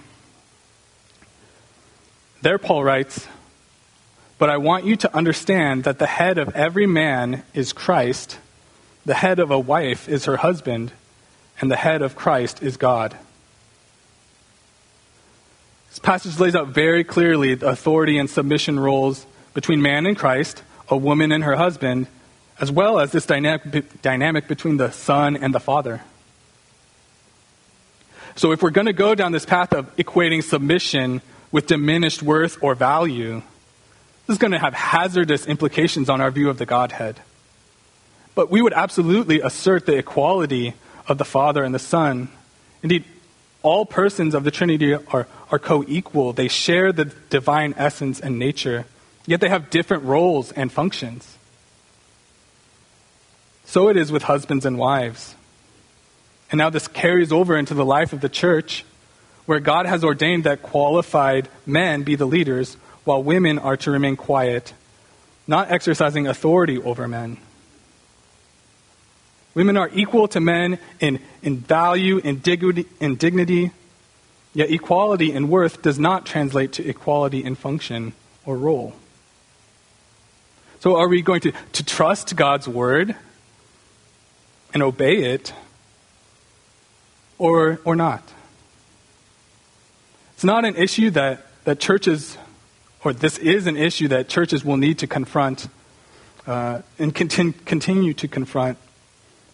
there 2.42 2.58
Paul 2.58 2.84
writes, 2.84 3.28
But 4.40 4.50
I 4.50 4.58
want 4.58 4.86
you 4.86 4.96
to 4.98 5.16
understand 5.16 5.84
that 5.84 6.00
the 6.00 6.08
head 6.08 6.38
of 6.40 6.56
every 6.56 6.88
man 6.88 7.44
is 7.54 7.72
Christ, 7.72 8.40
the 9.06 9.14
head 9.14 9.40
of 9.40 9.52
a 9.52 9.60
wife 9.60 10.10
is 10.10 10.26
her 10.26 10.38
husband 10.38 10.92
and 11.62 11.72
the 11.72 11.76
head 11.76 12.02
of 12.02 12.16
Christ 12.16 12.62
is 12.62 12.78
God. 12.78 13.16
This 15.90 16.00
passage 16.00 16.40
lays 16.40 16.56
out 16.56 16.70
very 16.70 17.04
clearly 17.04 17.56
the 17.56 17.70
authority 17.70 18.18
and 18.18 18.30
submission 18.30 18.80
roles 18.80 19.26
between 19.54 19.82
man 19.82 20.06
and 20.06 20.18
Christ, 20.18 20.62
a 20.90 20.98
woman 20.98 21.32
and 21.32 21.44
her 21.44 21.56
husband, 21.56 22.08
as 22.60 22.72
well 22.72 23.00
as 23.00 23.12
this 23.12 23.26
dynamic, 23.26 24.02
dynamic 24.02 24.48
between 24.48 24.78
the 24.78 24.92
Son 24.92 25.38
and 25.38 25.54
the 25.54 25.60
Father. 25.60 26.02
So, 28.36 28.52
if 28.52 28.62
we're 28.62 28.72
going 28.72 28.88
to 28.88 28.94
go 28.94 29.16
down 29.16 29.32
this 29.32 29.46
path 29.46 29.74
of 29.74 29.96
equating 29.96 30.44
submission 30.44 31.22
with 31.52 31.68
diminished 31.68 32.22
worth 32.22 32.62
or 32.62 32.76
value, 32.76 33.42
this 34.28 34.36
is 34.36 34.38
going 34.38 34.52
to 34.52 34.60
have 34.60 34.74
hazardous 34.74 35.48
implications 35.48 36.10
on 36.10 36.22
our 36.22 36.30
view 36.32 36.50
of 36.50 36.58
the 36.58 36.66
Godhead. 36.66 37.20
But 38.36 38.52
we 38.52 38.62
would 38.62 38.74
absolutely 38.74 39.42
assert 39.42 39.86
the 39.86 39.98
equality 39.98 40.74
of 41.08 41.18
the 41.18 41.26
Father 41.26 41.64
and 41.64 41.74
the 41.74 41.80
Son. 41.80 42.30
Indeed, 42.84 43.06
all 43.64 43.86
persons 43.86 44.36
of 44.36 44.44
the 44.44 44.52
Trinity 44.52 44.94
are, 44.94 45.28
are 45.52 45.60
co 45.60 45.84
equal. 45.88 46.34
They 46.34 46.48
share 46.48 46.92
the 46.92 47.06
divine 47.06 47.74
essence 47.78 48.20
and 48.20 48.38
nature, 48.38 48.86
yet 49.26 49.42
they 49.42 49.50
have 49.50 49.70
different 49.70 50.04
roles 50.04 50.52
and 50.52 50.72
functions. 50.72 51.37
So 53.68 53.90
it 53.90 53.98
is 53.98 54.14
with 54.14 54.24
husbands 54.24 54.66
and 54.66 54.78
wives. 54.78 55.36
And 56.50 56.58
now 56.58 56.70
this 56.70 56.88
carries 56.88 57.34
over 57.34 57.58
into 57.58 57.74
the 57.74 57.84
life 57.84 58.14
of 58.14 58.22
the 58.22 58.30
church, 58.30 58.86
where 59.46 59.60
God 59.60 59.86
has 59.86 60.06
ordained 60.06 60.46
that 60.46 60.62
qualified 60.62 61.50
men 61.66 62.04
be 62.04 62.16
the 62.16 62.26
leaders, 62.26 62.76
while 63.04 63.22
women 63.22 63.60
are 63.60 63.76
to 63.78 63.92
remain 63.92 64.16
quiet, 64.16 64.74
not 65.48 65.70
exercising 65.70 66.28
authority 66.28 66.78
over 66.78 67.10
men. 67.10 67.38
Women 69.54 69.76
are 69.76 69.90
equal 69.94 70.30
to 70.30 70.40
men 70.40 70.80
in, 71.02 71.20
in 71.42 71.58
value, 71.58 72.20
in 72.20 72.40
dignity, 72.40 72.86
in 73.02 73.16
dignity, 73.16 73.72
yet 74.54 74.72
equality 74.72 75.34
in 75.34 75.50
worth 75.50 75.82
does 75.82 76.00
not 76.00 76.26
translate 76.26 76.72
to 76.74 76.88
equality 76.88 77.44
in 77.44 77.56
function 77.56 78.14
or 78.46 78.56
role. 78.56 78.94
So, 80.80 80.96
are 80.96 81.10
we 81.10 81.22
going 81.22 81.42
to, 81.42 81.52
to 81.74 81.84
trust 81.84 82.36
God's 82.36 82.68
word 82.68 83.16
and 84.78 84.84
obey 84.84 85.34
it, 85.34 85.54
or, 87.40 87.80
or 87.84 87.96
not? 87.96 88.22
It's 90.36 90.44
not 90.44 90.66
an 90.66 90.76
issue 90.76 91.10
that, 91.12 91.48
that 91.64 91.80
churches, 91.80 92.38
or 93.04 93.12
this 93.12 93.40
is 93.40 93.66
an 93.66 93.76
issue 93.76 94.08
that 94.10 94.30
churches 94.30 94.64
will 94.64 94.78
need 94.78 95.00
to 95.00 95.08
confront 95.08 95.68
uh, 96.46 96.84
and 97.00 97.16
continue, 97.16 97.54
continue 97.66 98.14
to 98.14 98.28
confront, 98.28 98.78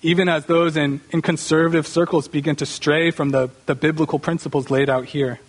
even 0.02 0.28
as 0.28 0.46
those 0.48 0.76
in, 0.76 1.00
in 1.12 1.22
conservative 1.22 1.88
circles 1.88 2.28
begin 2.28 2.58
to 2.58 2.66
stray 2.66 3.10
from 3.10 3.32
the, 3.32 3.50
the 3.66 3.76
biblical 3.76 4.20
principles 4.20 4.70
laid 4.70 4.90
out 4.90 5.06
here. 5.06 5.40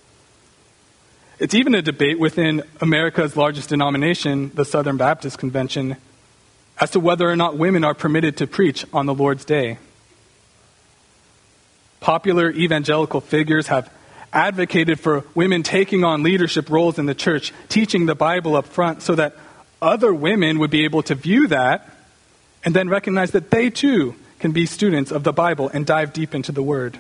It's 1.41 1.55
even 1.55 1.75
a 1.75 1.83
debate 1.83 2.21
within 2.21 2.63
America's 2.81 3.37
largest 3.37 3.71
denomination, 3.71 4.53
the 4.55 4.65
Southern 4.65 4.99
Baptist 4.99 5.37
Convention, 5.37 5.97
as 6.81 6.91
to 6.91 7.01
whether 7.01 7.29
or 7.29 7.37
not 7.37 7.57
women 7.57 7.85
are 7.85 7.95
permitted 7.95 8.37
to 8.39 8.47
preach 8.47 8.85
on 8.93 9.07
the 9.07 9.15
Lord's 9.15 9.45
Day. 9.45 9.79
Popular 12.01 12.51
evangelical 12.51 13.21
figures 13.21 13.69
have 13.69 13.91
advocated 14.33 14.99
for 14.99 15.25
women 15.35 15.63
taking 15.63 16.05
on 16.05 16.23
leadership 16.23 16.69
roles 16.69 16.99
in 16.99 17.07
the 17.07 17.15
church, 17.15 17.53
teaching 17.69 18.07
the 18.07 18.17
Bible 18.17 18.57
up 18.57 18.67
front 18.67 19.01
so 19.01 19.15
that 19.15 19.37
other 19.81 20.13
women 20.13 20.59
would 20.59 20.71
be 20.71 20.85
able 20.85 21.03
to 21.05 21.15
view 21.15 21.47
that 21.49 21.89
and 22.65 22.75
then 22.75 22.89
recognize 22.89 23.31
that 23.31 23.51
they 23.51 23.71
too 23.71 24.17
can 24.41 24.53
be 24.53 24.67
students 24.67 25.13
of 25.13 25.23
the 25.23 25.33
Bible 25.33 25.71
and 25.73 25.87
dive 25.87 26.13
deep 26.13 26.35
into 26.35 26.53
the 26.53 26.63
Word. 26.63 26.99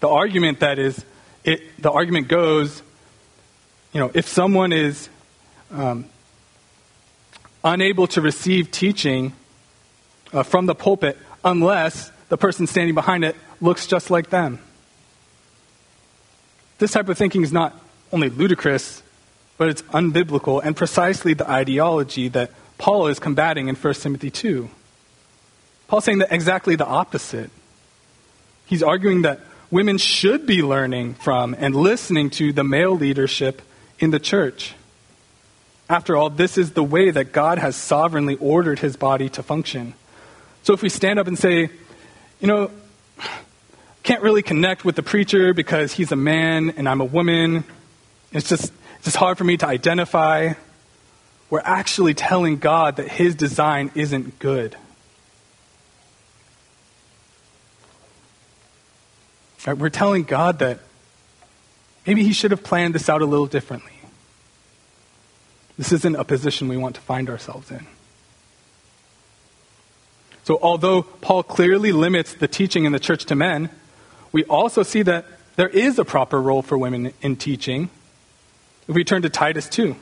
The 0.00 0.08
argument 0.08 0.60
that 0.60 0.78
is, 0.78 1.04
it, 1.44 1.62
the 1.80 1.90
argument 1.90 2.28
goes, 2.28 2.82
you 3.92 4.00
know, 4.00 4.10
if 4.14 4.28
someone 4.28 4.72
is 4.72 5.08
um, 5.70 6.04
unable 7.64 8.06
to 8.08 8.20
receive 8.20 8.70
teaching 8.70 9.32
uh, 10.32 10.42
from 10.42 10.66
the 10.66 10.74
pulpit 10.74 11.18
unless 11.44 12.10
the 12.28 12.36
person 12.36 12.66
standing 12.66 12.94
behind 12.94 13.24
it 13.24 13.36
looks 13.60 13.86
just 13.86 14.10
like 14.10 14.30
them. 14.30 14.58
This 16.78 16.92
type 16.92 17.08
of 17.08 17.16
thinking 17.16 17.42
is 17.42 17.52
not 17.52 17.78
only 18.12 18.28
ludicrous, 18.28 19.02
but 19.56 19.68
it's 19.68 19.82
unbiblical 19.82 20.60
and 20.64 20.76
precisely 20.76 21.34
the 21.34 21.48
ideology 21.48 22.28
that 22.28 22.50
Paul 22.78 23.06
is 23.06 23.20
combating 23.20 23.68
in 23.68 23.76
1 23.76 23.94
Timothy 23.94 24.30
2. 24.30 24.68
Paul's 25.86 26.04
saying 26.04 26.18
that 26.18 26.32
exactly 26.32 26.74
the 26.74 26.86
opposite. 26.86 27.50
He's 28.66 28.82
arguing 28.82 29.22
that 29.22 29.40
women 29.70 29.98
should 29.98 30.46
be 30.46 30.62
learning 30.62 31.14
from 31.14 31.54
and 31.58 31.76
listening 31.76 32.30
to 32.30 32.52
the 32.52 32.64
male 32.64 32.96
leadership 32.96 33.62
in 33.98 34.10
the 34.10 34.18
church. 34.18 34.74
After 35.92 36.16
all, 36.16 36.30
this 36.30 36.56
is 36.56 36.72
the 36.72 36.82
way 36.82 37.10
that 37.10 37.32
God 37.32 37.58
has 37.58 37.76
sovereignly 37.76 38.36
ordered 38.36 38.78
his 38.78 38.96
body 38.96 39.28
to 39.28 39.42
function. 39.42 39.92
So 40.62 40.72
if 40.72 40.80
we 40.80 40.88
stand 40.88 41.18
up 41.18 41.26
and 41.26 41.38
say, 41.38 41.68
you 42.40 42.48
know, 42.48 42.70
can't 44.02 44.22
really 44.22 44.40
connect 44.40 44.86
with 44.86 44.96
the 44.96 45.02
preacher 45.02 45.52
because 45.52 45.92
he's 45.92 46.10
a 46.10 46.16
man 46.16 46.70
and 46.78 46.88
I'm 46.88 47.02
a 47.02 47.04
woman. 47.04 47.64
It's 48.32 48.48
just, 48.48 48.72
it's 48.96 49.04
just 49.04 49.16
hard 49.16 49.36
for 49.36 49.44
me 49.44 49.58
to 49.58 49.66
identify. 49.66 50.54
We're 51.50 51.60
actually 51.62 52.14
telling 52.14 52.56
God 52.56 52.96
that 52.96 53.08
his 53.08 53.34
design 53.34 53.90
isn't 53.94 54.38
good. 54.38 54.74
Right? 59.66 59.76
We're 59.76 59.90
telling 59.90 60.22
God 60.22 60.60
that 60.60 60.78
maybe 62.06 62.24
he 62.24 62.32
should 62.32 62.50
have 62.50 62.64
planned 62.64 62.94
this 62.94 63.10
out 63.10 63.20
a 63.20 63.26
little 63.26 63.44
differently. 63.44 63.92
This 65.78 65.92
isn't 65.92 66.16
a 66.16 66.24
position 66.24 66.68
we 66.68 66.76
want 66.76 66.94
to 66.96 67.00
find 67.00 67.30
ourselves 67.30 67.70
in. 67.70 67.86
So, 70.44 70.58
although 70.60 71.02
Paul 71.02 71.42
clearly 71.42 71.92
limits 71.92 72.34
the 72.34 72.48
teaching 72.48 72.84
in 72.84 72.92
the 72.92 72.98
church 72.98 73.24
to 73.26 73.36
men, 73.36 73.70
we 74.32 74.44
also 74.44 74.82
see 74.82 75.02
that 75.02 75.24
there 75.56 75.68
is 75.68 75.98
a 75.98 76.04
proper 76.04 76.40
role 76.40 76.62
for 76.62 76.76
women 76.76 77.12
in 77.20 77.36
teaching. 77.36 77.90
If 78.88 78.94
we 78.94 79.04
turn 79.04 79.22
to 79.22 79.28
Titus 79.28 79.68
2 79.68 79.94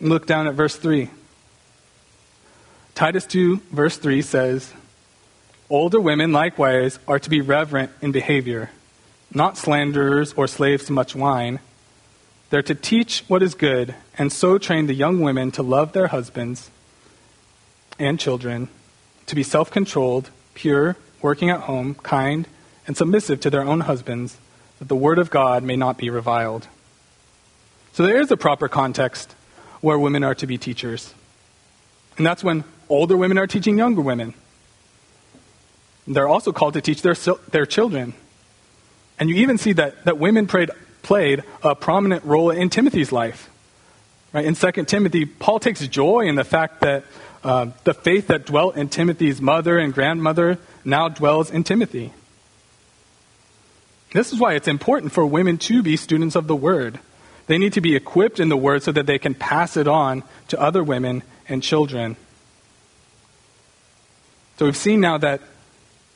and 0.00 0.08
look 0.08 0.26
down 0.26 0.46
at 0.48 0.54
verse 0.54 0.76
3. 0.76 1.08
Titus 2.94 3.24
2, 3.26 3.60
verse 3.70 3.96
3 3.96 4.22
says, 4.22 4.72
Older 5.70 6.00
women 6.00 6.32
likewise 6.32 6.98
are 7.06 7.18
to 7.18 7.30
be 7.30 7.40
reverent 7.40 7.90
in 8.02 8.12
behavior, 8.12 8.70
not 9.32 9.56
slanderers 9.56 10.32
or 10.34 10.46
slaves 10.46 10.86
to 10.86 10.92
much 10.92 11.14
wine. 11.14 11.60
They're 12.50 12.62
to 12.62 12.74
teach 12.74 13.24
what 13.28 13.42
is 13.42 13.54
good, 13.54 13.94
and 14.18 14.32
so 14.32 14.58
train 14.58 14.86
the 14.86 14.94
young 14.94 15.20
women 15.20 15.50
to 15.52 15.62
love 15.62 15.92
their 15.92 16.08
husbands 16.08 16.70
and 17.98 18.18
children, 18.18 18.68
to 19.26 19.34
be 19.34 19.42
self 19.42 19.70
controlled, 19.70 20.30
pure, 20.54 20.96
working 21.20 21.50
at 21.50 21.60
home, 21.60 21.94
kind, 21.94 22.46
and 22.86 22.96
submissive 22.96 23.40
to 23.40 23.50
their 23.50 23.62
own 23.62 23.80
husbands, 23.80 24.36
that 24.78 24.88
the 24.88 24.96
word 24.96 25.18
of 25.18 25.30
God 25.30 25.62
may 25.62 25.76
not 25.76 25.96
be 25.96 26.10
reviled. 26.10 26.66
So 27.92 28.04
there 28.04 28.20
is 28.20 28.30
a 28.30 28.36
proper 28.36 28.68
context 28.68 29.34
where 29.80 29.98
women 29.98 30.24
are 30.24 30.34
to 30.36 30.46
be 30.46 30.58
teachers. 30.58 31.14
And 32.16 32.26
that's 32.26 32.44
when 32.44 32.64
older 32.88 33.16
women 33.16 33.38
are 33.38 33.46
teaching 33.46 33.78
younger 33.78 34.00
women. 34.00 34.34
They're 36.06 36.28
also 36.28 36.52
called 36.52 36.74
to 36.74 36.80
teach 36.80 37.02
their, 37.02 37.14
their 37.50 37.66
children. 37.66 38.14
And 39.18 39.30
you 39.30 39.36
even 39.36 39.58
see 39.58 39.72
that, 39.74 40.04
that 40.04 40.18
women 40.18 40.46
played, 40.46 40.70
played 41.02 41.44
a 41.62 41.74
prominent 41.74 42.24
role 42.24 42.50
in 42.50 42.70
Timothy's 42.70 43.12
life. 43.12 43.48
Right? 44.32 44.44
In 44.44 44.54
2 44.54 44.84
Timothy, 44.84 45.26
Paul 45.26 45.60
takes 45.60 45.86
joy 45.86 46.20
in 46.20 46.36
the 46.36 46.44
fact 46.44 46.80
that 46.80 47.04
uh, 47.44 47.70
the 47.84 47.94
faith 47.94 48.28
that 48.28 48.46
dwelt 48.46 48.76
in 48.76 48.88
Timothy's 48.88 49.40
mother 49.40 49.78
and 49.78 49.92
grandmother 49.92 50.58
now 50.84 51.08
dwells 51.08 51.50
in 51.50 51.64
Timothy. 51.64 52.12
This 54.12 54.32
is 54.32 54.38
why 54.38 54.54
it's 54.54 54.68
important 54.68 55.12
for 55.12 55.24
women 55.26 55.58
to 55.58 55.82
be 55.82 55.96
students 55.96 56.36
of 56.36 56.46
the 56.46 56.56
Word. 56.56 57.00
They 57.46 57.58
need 57.58 57.72
to 57.72 57.80
be 57.80 57.96
equipped 57.96 58.38
in 58.38 58.48
the 58.48 58.56
Word 58.56 58.82
so 58.82 58.92
that 58.92 59.06
they 59.06 59.18
can 59.18 59.34
pass 59.34 59.76
it 59.76 59.88
on 59.88 60.22
to 60.48 60.60
other 60.60 60.84
women 60.84 61.22
and 61.48 61.62
children. 61.62 62.16
So 64.58 64.66
we've 64.66 64.76
seen 64.76 65.00
now 65.00 65.18
that 65.18 65.40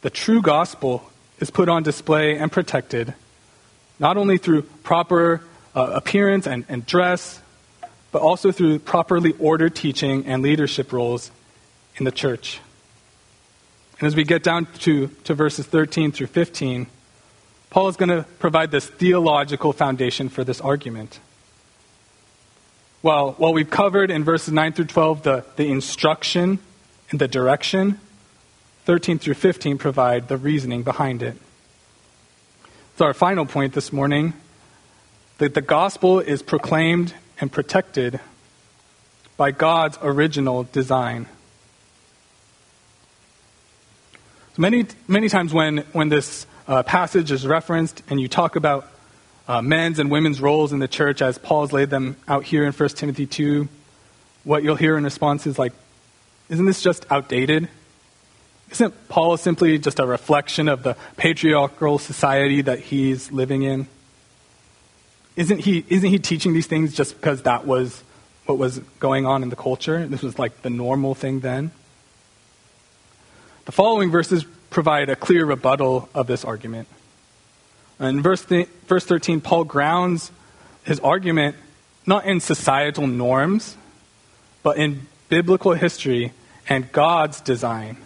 the 0.02 0.10
true 0.10 0.42
gospel 0.42 1.10
is 1.40 1.50
put 1.50 1.68
on 1.68 1.82
display 1.82 2.36
and 2.36 2.52
protected, 2.52 3.14
not 3.98 4.16
only 4.16 4.38
through 4.38 4.62
proper 4.62 5.42
uh, 5.74 5.90
appearance 5.94 6.46
and, 6.46 6.64
and 6.68 6.86
dress, 6.86 7.40
but 8.12 8.22
also 8.22 8.52
through 8.52 8.78
properly 8.78 9.34
ordered 9.38 9.74
teaching 9.74 10.26
and 10.26 10.42
leadership 10.42 10.92
roles 10.92 11.30
in 11.96 12.04
the 12.04 12.12
church. 12.12 12.60
And 13.98 14.06
as 14.06 14.14
we 14.14 14.24
get 14.24 14.42
down 14.42 14.66
to, 14.80 15.08
to 15.24 15.34
verses 15.34 15.66
13 15.66 16.12
through 16.12 16.26
15, 16.28 16.86
Paul 17.70 17.88
is 17.88 17.96
going 17.96 18.10
to 18.10 18.24
provide 18.38 18.70
this 18.70 18.86
theological 18.86 19.72
foundation 19.72 20.28
for 20.28 20.44
this 20.44 20.60
argument. 20.60 21.18
Well, 23.02 23.32
while 23.38 23.52
we've 23.52 23.70
covered 23.70 24.10
in 24.10 24.24
verses 24.24 24.52
9 24.52 24.72
through 24.72 24.86
12 24.86 25.22
the, 25.22 25.44
the 25.56 25.70
instruction 25.70 26.58
and 27.10 27.20
the 27.20 27.28
direction, 27.28 28.00
13 28.84 29.18
through 29.18 29.34
15 29.34 29.78
provide 29.78 30.28
the 30.28 30.36
reasoning 30.36 30.82
behind 30.82 31.22
it. 31.22 31.36
So, 32.96 33.04
our 33.04 33.14
final 33.14 33.44
point 33.44 33.74
this 33.74 33.92
morning 33.92 34.32
that 35.38 35.54
the 35.54 35.60
gospel 35.60 36.18
is 36.20 36.42
proclaimed 36.42 37.12
and 37.40 37.50
protected 37.50 38.20
by 39.36 39.50
God's 39.50 39.98
original 40.02 40.64
design. 40.64 41.26
Many, 44.58 44.86
many 45.06 45.28
times 45.28 45.52
when, 45.52 45.78
when 45.92 46.08
this 46.08 46.46
uh, 46.66 46.82
passage 46.82 47.30
is 47.30 47.46
referenced 47.46 48.02
and 48.08 48.18
you 48.18 48.28
talk 48.28 48.56
about 48.56 48.88
uh, 49.48 49.60
men's 49.60 49.98
and 49.98 50.10
women's 50.10 50.40
roles 50.40 50.72
in 50.72 50.78
the 50.78 50.88
church 50.88 51.20
as 51.20 51.36
Paul's 51.38 51.72
laid 51.72 51.90
them 51.90 52.16
out 52.26 52.44
here 52.44 52.64
in 52.64 52.72
1 52.72 52.88
Timothy 52.90 53.26
2, 53.26 53.68
what 54.44 54.62
you'll 54.62 54.76
hear 54.76 54.96
in 54.96 55.04
response 55.04 55.46
is 55.46 55.58
like, 55.58 55.72
isn't 56.48 56.64
this 56.64 56.80
just 56.80 57.04
outdated? 57.10 57.68
Isn't 58.70 59.08
Paul 59.08 59.36
simply 59.36 59.78
just 59.78 59.98
a 59.98 60.06
reflection 60.06 60.68
of 60.68 60.82
the 60.82 60.96
patriarchal 61.16 61.98
society 61.98 62.62
that 62.62 62.80
he's 62.80 63.30
living 63.30 63.62
in? 63.62 63.86
Isn't 65.36 65.58
he, 65.58 65.84
isn't 65.88 66.08
he 66.08 66.18
teaching 66.18 66.54
these 66.54 66.66
things 66.66 66.94
just 66.94 67.14
because 67.14 67.42
that 67.42 67.66
was 67.66 68.02
what 68.46 68.58
was 68.58 68.78
going 69.00 69.26
on 69.26 69.42
in 69.42 69.50
the 69.50 69.56
culture? 69.56 70.06
This 70.06 70.22
was 70.22 70.38
like 70.38 70.62
the 70.62 70.70
normal 70.70 71.14
thing 71.14 71.40
then? 71.40 71.72
The 73.66 73.72
following 73.72 74.10
verses 74.10 74.44
provide 74.70 75.08
a 75.08 75.16
clear 75.16 75.44
rebuttal 75.44 76.08
of 76.14 76.26
this 76.26 76.44
argument. 76.44 76.88
In 77.98 78.22
verse, 78.22 78.44
th- 78.44 78.68
verse 78.86 79.04
13, 79.04 79.40
Paul 79.40 79.64
grounds 79.64 80.30
his 80.84 81.00
argument 81.00 81.56
not 82.06 82.24
in 82.24 82.40
societal 82.40 83.06
norms, 83.06 83.76
but 84.62 84.76
in 84.76 85.06
biblical 85.28 85.72
history 85.72 86.32
and 86.68 86.90
God's 86.92 87.40
design. 87.40 87.96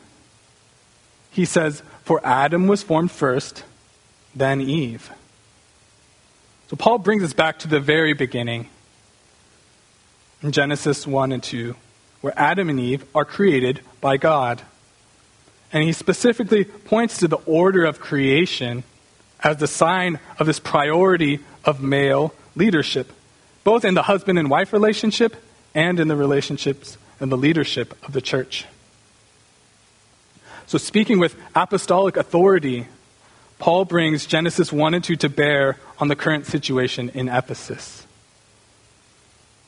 He 1.31 1.45
says, 1.45 1.83
For 2.03 2.21
Adam 2.25 2.67
was 2.67 2.83
formed 2.83 3.11
first, 3.11 3.65
then 4.35 4.61
Eve. 4.61 5.11
So 6.71 6.77
Paul 6.77 6.99
brings 6.99 7.25
us 7.25 7.33
back 7.33 7.59
to 7.61 7.69
the 7.69 7.81
very 7.81 8.13
beginning 8.13 8.69
in 10.41 10.53
Genesis 10.53 11.05
1 11.05 11.33
and 11.33 11.43
2, 11.43 11.75
where 12.21 12.33
Adam 12.37 12.71
and 12.71 12.79
Eve 12.79 13.05
are 13.13 13.25
created 13.25 13.81
by 14.01 14.19
God. 14.19 14.63
And 15.73 15.83
he 15.83 15.91
specifically 15.91 16.63
points 16.63 17.19
to 17.19 17.27
the 17.27 17.39
order 17.39 17.85
of 17.85 17.99
creation 17.99 18.85
as 19.41 19.57
the 19.57 19.67
sign 19.67 20.21
of 20.39 20.47
this 20.47 20.61
priority 20.61 21.41
of 21.65 21.83
male 21.83 22.33
leadership, 22.55 23.13
both 23.65 23.85
in 23.85 23.95
the 23.95 24.03
husband 24.03 24.39
and 24.39 24.49
wife 24.49 24.73
relationship 24.73 25.35
and 25.75 25.99
in 25.99 26.07
the 26.07 26.15
relationships 26.15 26.97
and 27.19 27.33
the 27.33 27.37
leadership 27.37 27.99
of 28.07 28.13
the 28.13 28.21
church. 28.21 28.65
So, 30.69 30.79
speaking 30.79 31.19
with 31.19 31.35
apostolic 31.53 32.17
authority, 32.17 32.87
Paul 33.61 33.85
brings 33.85 34.25
Genesis 34.25 34.73
1 34.73 34.95
and 34.95 35.05
2 35.05 35.17
to 35.17 35.29
bear 35.29 35.77
on 35.99 36.09
the 36.09 36.17
current 36.17 36.47
situation 36.47 37.11
in 37.11 37.29
Ephesus. 37.29 38.07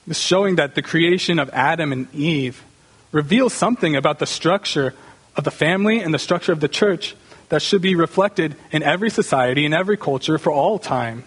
This 0.07 0.18
showing 0.18 0.57
that 0.57 0.74
the 0.74 0.82
creation 0.82 1.38
of 1.38 1.51
Adam 1.51 1.93
and 1.93 2.12
Eve 2.14 2.64
reveals 3.12 3.53
something 3.53 3.95
about 3.95 4.18
the 4.18 4.26
structure 4.26 4.95
of 5.36 5.45
the 5.45 5.51
family 5.51 6.01
and 6.01 6.12
the 6.12 6.18
structure 6.18 6.53
of 6.53 6.61
the 6.61 6.68
church 6.68 7.14
that 7.51 7.61
should 7.61 7.82
be 7.82 7.95
reflected 7.95 8.57
in 8.70 8.82
every 8.82 9.11
society, 9.11 9.66
in 9.66 9.74
every 9.74 9.99
culture, 9.99 10.38
for 10.38 10.51
all 10.51 10.78
time. 10.78 11.22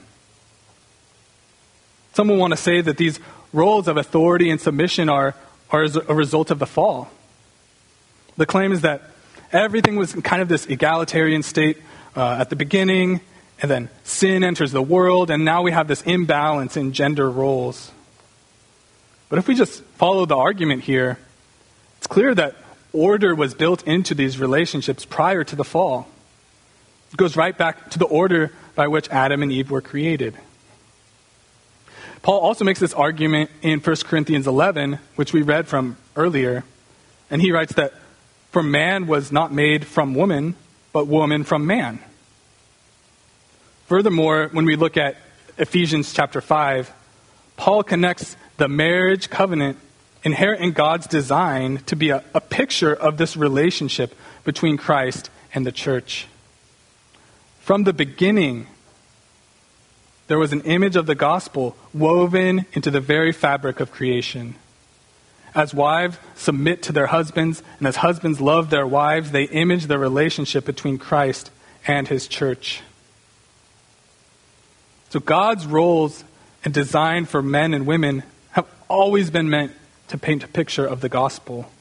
Some 2.13 2.29
will 2.29 2.37
want 2.37 2.51
to 2.51 2.57
say 2.57 2.81
that 2.81 2.97
these 2.97 3.19
roles 3.53 3.87
of 3.87 3.95
authority 3.95 4.49
and 4.49 4.59
submission 4.59 5.07
are, 5.07 5.35
are 5.69 5.83
a 6.07 6.15
result 6.15 6.49
of 6.49 6.57
the 6.57 6.65
fall. 6.65 7.11
The 8.37 8.47
claim 8.47 8.71
is 8.71 8.81
that 8.81 9.11
everything 9.51 9.97
was 9.97 10.13
kind 10.13 10.41
of 10.41 10.47
this 10.47 10.65
egalitarian 10.65 11.43
state 11.43 11.77
uh, 12.15 12.37
at 12.39 12.49
the 12.49 12.55
beginning, 12.55 13.21
and 13.61 13.69
then 13.69 13.89
sin 14.03 14.43
enters 14.43 14.71
the 14.71 14.81
world, 14.81 15.29
and 15.29 15.45
now 15.45 15.61
we 15.61 15.71
have 15.71 15.87
this 15.87 16.01
imbalance 16.03 16.77
in 16.77 16.93
gender 16.93 17.29
roles. 17.29 17.91
But 19.29 19.39
if 19.39 19.47
we 19.47 19.55
just 19.55 19.83
follow 19.97 20.25
the 20.25 20.37
argument 20.37 20.83
here, 20.83 21.17
it's 21.97 22.07
clear 22.07 22.35
that 22.35 22.55
order 22.93 23.35
was 23.35 23.53
built 23.53 23.83
into 23.87 24.13
these 24.13 24.39
relationships 24.39 25.05
prior 25.05 25.43
to 25.43 25.55
the 25.55 25.63
fall. 25.63 26.07
It 27.11 27.17
goes 27.17 27.35
right 27.35 27.57
back 27.57 27.91
to 27.91 27.99
the 27.99 28.05
order 28.05 28.51
by 28.75 28.87
which 28.87 29.09
Adam 29.09 29.41
and 29.41 29.51
Eve 29.51 29.71
were 29.71 29.81
created. 29.81 30.35
Paul 32.21 32.39
also 32.39 32.65
makes 32.65 32.79
this 32.79 32.93
argument 32.93 33.51
in 33.61 33.79
1 33.79 33.95
Corinthians 34.05 34.47
11, 34.47 34.99
which 35.15 35.31
we 35.31 35.43
read 35.43 35.67
from 35.67 35.97
earlier. 36.15 36.63
And 37.29 37.41
he 37.41 37.51
writes 37.51 37.73
that 37.73 37.93
for 38.51 38.63
man 38.63 39.05
was 39.05 39.31
not 39.31 39.53
made 39.53 39.85
from 39.85 40.15
woman, 40.15 40.55
but 40.95 41.07
woman 41.07 41.43
from 41.43 41.67
man. 41.67 41.99
Furthermore, 43.87 44.47
when 44.53 44.63
we 44.63 44.77
look 44.77 44.95
at 44.95 45.17
Ephesians 45.57 46.13
chapter 46.13 46.39
5, 46.39 46.89
Paul 47.57 47.83
connects 47.83 48.37
the 48.55 48.69
marriage 48.69 49.29
covenant 49.29 49.77
inherent 50.23 50.61
in 50.61 50.71
God's 50.71 51.05
design 51.05 51.79
to 51.87 51.97
be 51.97 52.11
a, 52.11 52.23
a 52.33 52.39
picture 52.39 52.93
of 52.93 53.17
this 53.17 53.35
relationship 53.35 54.15
between 54.45 54.77
Christ 54.77 55.29
and 55.53 55.65
the 55.65 55.71
church. 55.73 56.27
From 57.59 57.83
the 57.83 57.91
beginning, 57.91 58.67
there 60.27 60.39
was 60.39 60.53
an 60.53 60.61
image 60.61 60.95
of 60.95 61.07
the 61.07 61.15
gospel 61.15 61.75
woven 61.93 62.65
into 62.71 62.89
the 62.89 63.01
very 63.01 63.33
fabric 63.33 63.81
of 63.81 63.91
creation. 63.91 64.55
As 65.55 65.73
wives 65.73 66.17
submit 66.35 66.83
to 66.83 66.91
their 66.91 67.07
husbands, 67.07 67.63
and 67.79 67.87
as 67.87 67.95
husbands 67.95 68.41
love 68.41 68.69
their 68.69 68.85
wives, 68.85 69.31
they 69.31 69.45
image 69.45 69.87
the 69.87 69.97
relationship 69.97 70.65
between 70.65 70.97
Christ 70.97 71.49
and 71.87 72.07
his 72.07 72.27
church. 72.27 72.81
So 75.09 75.19
God's 75.21 75.65
roles 75.65 76.25
and 76.65 76.73
design 76.73 77.25
for 77.25 77.41
men 77.41 77.73
and 77.73 77.87
women 77.87 78.23
have 78.51 78.67
always 78.89 79.29
been 79.29 79.49
meant 79.49 79.71
to 80.09 80.17
paint 80.17 80.43
a 80.43 80.47
picture 80.47 80.85
of 80.85 80.99
the 80.99 81.09
gospel. 81.09 81.71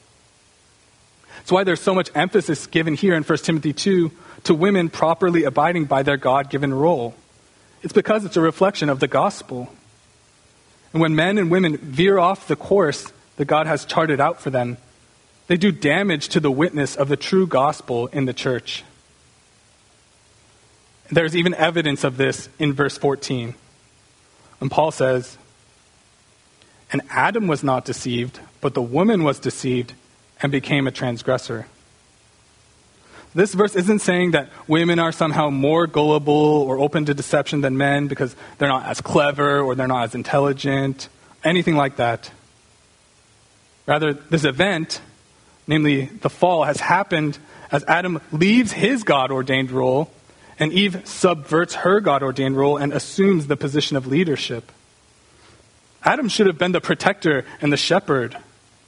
That's 1.37 1.51
why 1.51 1.65
there's 1.65 1.81
so 1.81 1.93
much 1.93 2.09
emphasis 2.15 2.65
given 2.67 2.93
here 2.93 3.13
in 3.13 3.23
1 3.23 3.37
Timothy 3.39 3.73
2 3.73 4.11
to 4.45 4.53
women 4.53 4.89
properly 4.89 5.43
abiding 5.43 5.85
by 5.85 6.01
their 6.01 6.17
God 6.17 6.49
given 6.49 6.73
role. 6.73 7.13
It's 7.83 7.93
because 7.93 8.25
it's 8.25 8.37
a 8.37 8.41
reflection 8.41 8.89
of 8.89 8.99
the 8.99 9.07
gospel. 9.07 9.69
And 10.93 11.01
when 11.01 11.13
men 11.13 11.37
and 11.37 11.51
women 11.51 11.77
veer 11.77 12.17
off 12.17 12.47
the 12.47 12.55
course 12.55 13.11
that 13.37 13.45
God 13.45 13.67
has 13.67 13.85
charted 13.85 14.19
out 14.19 14.39
for 14.41 14.49
them, 14.49 14.77
they 15.47 15.57
do 15.57 15.71
damage 15.71 16.29
to 16.29 16.39
the 16.39 16.51
witness 16.51 16.95
of 16.95 17.07
the 17.07 17.17
true 17.17 17.45
gospel 17.45 18.07
in 18.07 18.25
the 18.25 18.33
church. 18.33 18.83
There's 21.11 21.35
even 21.35 21.53
evidence 21.53 22.03
of 22.03 22.17
this 22.17 22.49
in 22.57 22.73
verse 22.73 22.97
14. 22.97 23.53
And 24.59 24.71
Paul 24.71 24.91
says, 24.91 25.37
and 26.91 27.01
Adam 27.09 27.47
was 27.47 27.63
not 27.63 27.85
deceived, 27.85 28.39
but 28.61 28.73
the 28.73 28.81
woman 28.81 29.23
was 29.23 29.39
deceived 29.39 29.93
and 30.41 30.51
became 30.51 30.87
a 30.87 30.91
transgressor. 30.91 31.67
This 33.35 33.53
verse 33.53 33.75
isn't 33.75 33.99
saying 33.99 34.31
that 34.31 34.49
women 34.65 34.97
are 34.97 35.11
somehow 35.11 35.49
more 35.49 35.87
gullible 35.87 36.33
or 36.33 36.79
open 36.79 37.05
to 37.05 37.13
deception 37.13 37.61
than 37.61 37.77
men 37.77 38.07
because 38.07 38.33
they're 38.57 38.69
not 38.69 38.85
as 38.85 39.01
clever 39.01 39.59
or 39.59 39.75
they're 39.75 39.87
not 39.87 40.05
as 40.05 40.15
intelligent, 40.15 41.09
anything 41.43 41.75
like 41.75 41.97
that. 41.97 42.31
Rather, 43.85 44.13
this 44.13 44.43
event, 44.43 45.01
namely 45.67 46.05
the 46.05 46.29
fall, 46.29 46.63
has 46.63 46.79
happened 46.79 47.37
as 47.71 47.83
Adam 47.87 48.21
leaves 48.31 48.71
his 48.71 49.03
God 49.03 49.31
ordained 49.31 49.71
role 49.71 50.11
and 50.59 50.71
Eve 50.71 51.01
subverts 51.07 51.75
her 51.75 51.99
God 51.99 52.23
ordained 52.23 52.57
role 52.57 52.77
and 52.77 52.93
assumes 52.93 53.47
the 53.47 53.57
position 53.57 53.97
of 53.97 54.07
leadership. 54.07 54.71
Adam 56.03 56.29
should 56.29 56.47
have 56.47 56.57
been 56.57 56.71
the 56.71 56.81
protector 56.81 57.45
and 57.61 57.73
the 57.73 57.77
shepherd, 57.77 58.37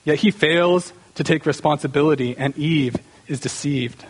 yet 0.05 0.19
he 0.19 0.31
fails 0.31 0.93
to 1.15 1.23
take 1.23 1.45
responsibility, 1.45 2.37
and 2.37 2.57
Eve 2.57 2.95
is 3.27 3.39
deceived. 3.39 4.05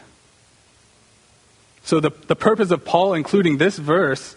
So, 1.83 2.01
the, 2.01 2.11
the 2.27 2.35
purpose 2.35 2.69
of 2.69 2.83
Paul 2.83 3.13
including 3.13 3.57
this 3.57 3.77
verse 3.77 4.35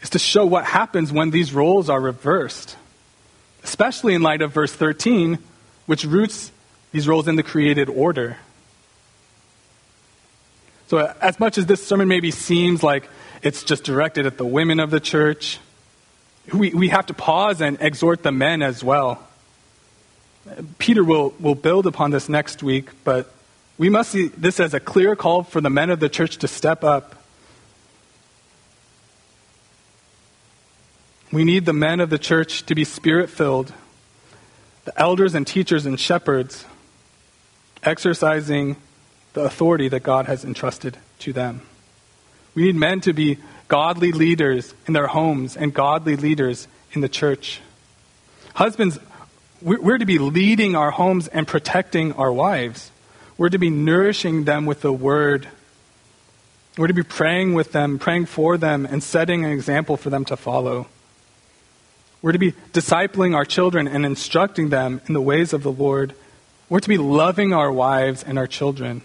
is 0.00 0.10
to 0.10 0.18
show 0.18 0.46
what 0.46 0.64
happens 0.64 1.12
when 1.12 1.30
these 1.30 1.52
roles 1.52 1.90
are 1.90 2.00
reversed, 2.00 2.76
especially 3.64 4.14
in 4.14 4.22
light 4.22 4.42
of 4.42 4.52
verse 4.52 4.72
13, 4.72 5.38
which 5.92 6.06
roots 6.06 6.50
these 6.92 7.06
roles 7.06 7.28
in 7.28 7.36
the 7.36 7.42
created 7.42 7.90
order. 7.90 8.38
So, 10.86 11.14
as 11.20 11.38
much 11.38 11.58
as 11.58 11.66
this 11.66 11.86
sermon 11.86 12.08
maybe 12.08 12.30
seems 12.30 12.82
like 12.82 13.06
it's 13.42 13.62
just 13.62 13.84
directed 13.84 14.24
at 14.24 14.38
the 14.38 14.46
women 14.46 14.80
of 14.80 14.90
the 14.90 15.00
church, 15.00 15.58
we, 16.50 16.70
we 16.70 16.88
have 16.88 17.04
to 17.08 17.12
pause 17.12 17.60
and 17.60 17.76
exhort 17.82 18.22
the 18.22 18.32
men 18.32 18.62
as 18.62 18.82
well. 18.82 19.22
Peter 20.78 21.04
will, 21.04 21.34
will 21.38 21.54
build 21.54 21.86
upon 21.86 22.10
this 22.10 22.26
next 22.26 22.62
week, 22.62 22.88
but 23.04 23.30
we 23.76 23.90
must 23.90 24.12
see 24.12 24.28
this 24.28 24.60
as 24.60 24.72
a 24.72 24.80
clear 24.80 25.14
call 25.14 25.42
for 25.42 25.60
the 25.60 25.68
men 25.68 25.90
of 25.90 26.00
the 26.00 26.08
church 26.08 26.38
to 26.38 26.48
step 26.48 26.84
up. 26.84 27.22
We 31.30 31.44
need 31.44 31.66
the 31.66 31.74
men 31.74 32.00
of 32.00 32.08
the 32.08 32.18
church 32.18 32.64
to 32.64 32.74
be 32.74 32.84
spirit 32.84 33.28
filled, 33.28 33.74
the 34.84 35.00
elders 35.00 35.34
and 35.34 35.46
teachers 35.46 35.86
and 35.86 35.98
shepherds 35.98 36.64
exercising 37.82 38.76
the 39.32 39.42
authority 39.42 39.88
that 39.88 40.02
God 40.02 40.26
has 40.26 40.44
entrusted 40.44 40.98
to 41.20 41.32
them. 41.32 41.62
We 42.54 42.64
need 42.64 42.76
men 42.76 43.00
to 43.02 43.12
be 43.12 43.38
godly 43.68 44.12
leaders 44.12 44.74
in 44.86 44.92
their 44.92 45.06
homes 45.06 45.56
and 45.56 45.72
godly 45.72 46.16
leaders 46.16 46.68
in 46.92 47.00
the 47.00 47.08
church. 47.08 47.60
Husbands, 48.54 48.98
we're 49.62 49.98
to 49.98 50.04
be 50.04 50.18
leading 50.18 50.74
our 50.74 50.90
homes 50.90 51.28
and 51.28 51.46
protecting 51.46 52.12
our 52.14 52.32
wives. 52.32 52.90
We're 53.38 53.48
to 53.48 53.58
be 53.58 53.70
nourishing 53.70 54.44
them 54.44 54.66
with 54.66 54.82
the 54.82 54.92
word. 54.92 55.48
We're 56.76 56.88
to 56.88 56.94
be 56.94 57.02
praying 57.02 57.54
with 57.54 57.72
them, 57.72 57.98
praying 57.98 58.26
for 58.26 58.58
them, 58.58 58.84
and 58.84 59.02
setting 59.02 59.44
an 59.44 59.52
example 59.52 59.96
for 59.96 60.10
them 60.10 60.24
to 60.26 60.36
follow. 60.36 60.88
We're 62.22 62.32
to 62.32 62.38
be 62.38 62.52
discipling 62.72 63.34
our 63.34 63.44
children 63.44 63.88
and 63.88 64.06
instructing 64.06 64.68
them 64.68 65.00
in 65.06 65.14
the 65.14 65.20
ways 65.20 65.52
of 65.52 65.64
the 65.64 65.72
Lord. 65.72 66.14
We're 66.68 66.80
to 66.80 66.88
be 66.88 66.98
loving 66.98 67.52
our 67.52 67.70
wives 67.70 68.22
and 68.22 68.38
our 68.38 68.46
children. 68.46 69.02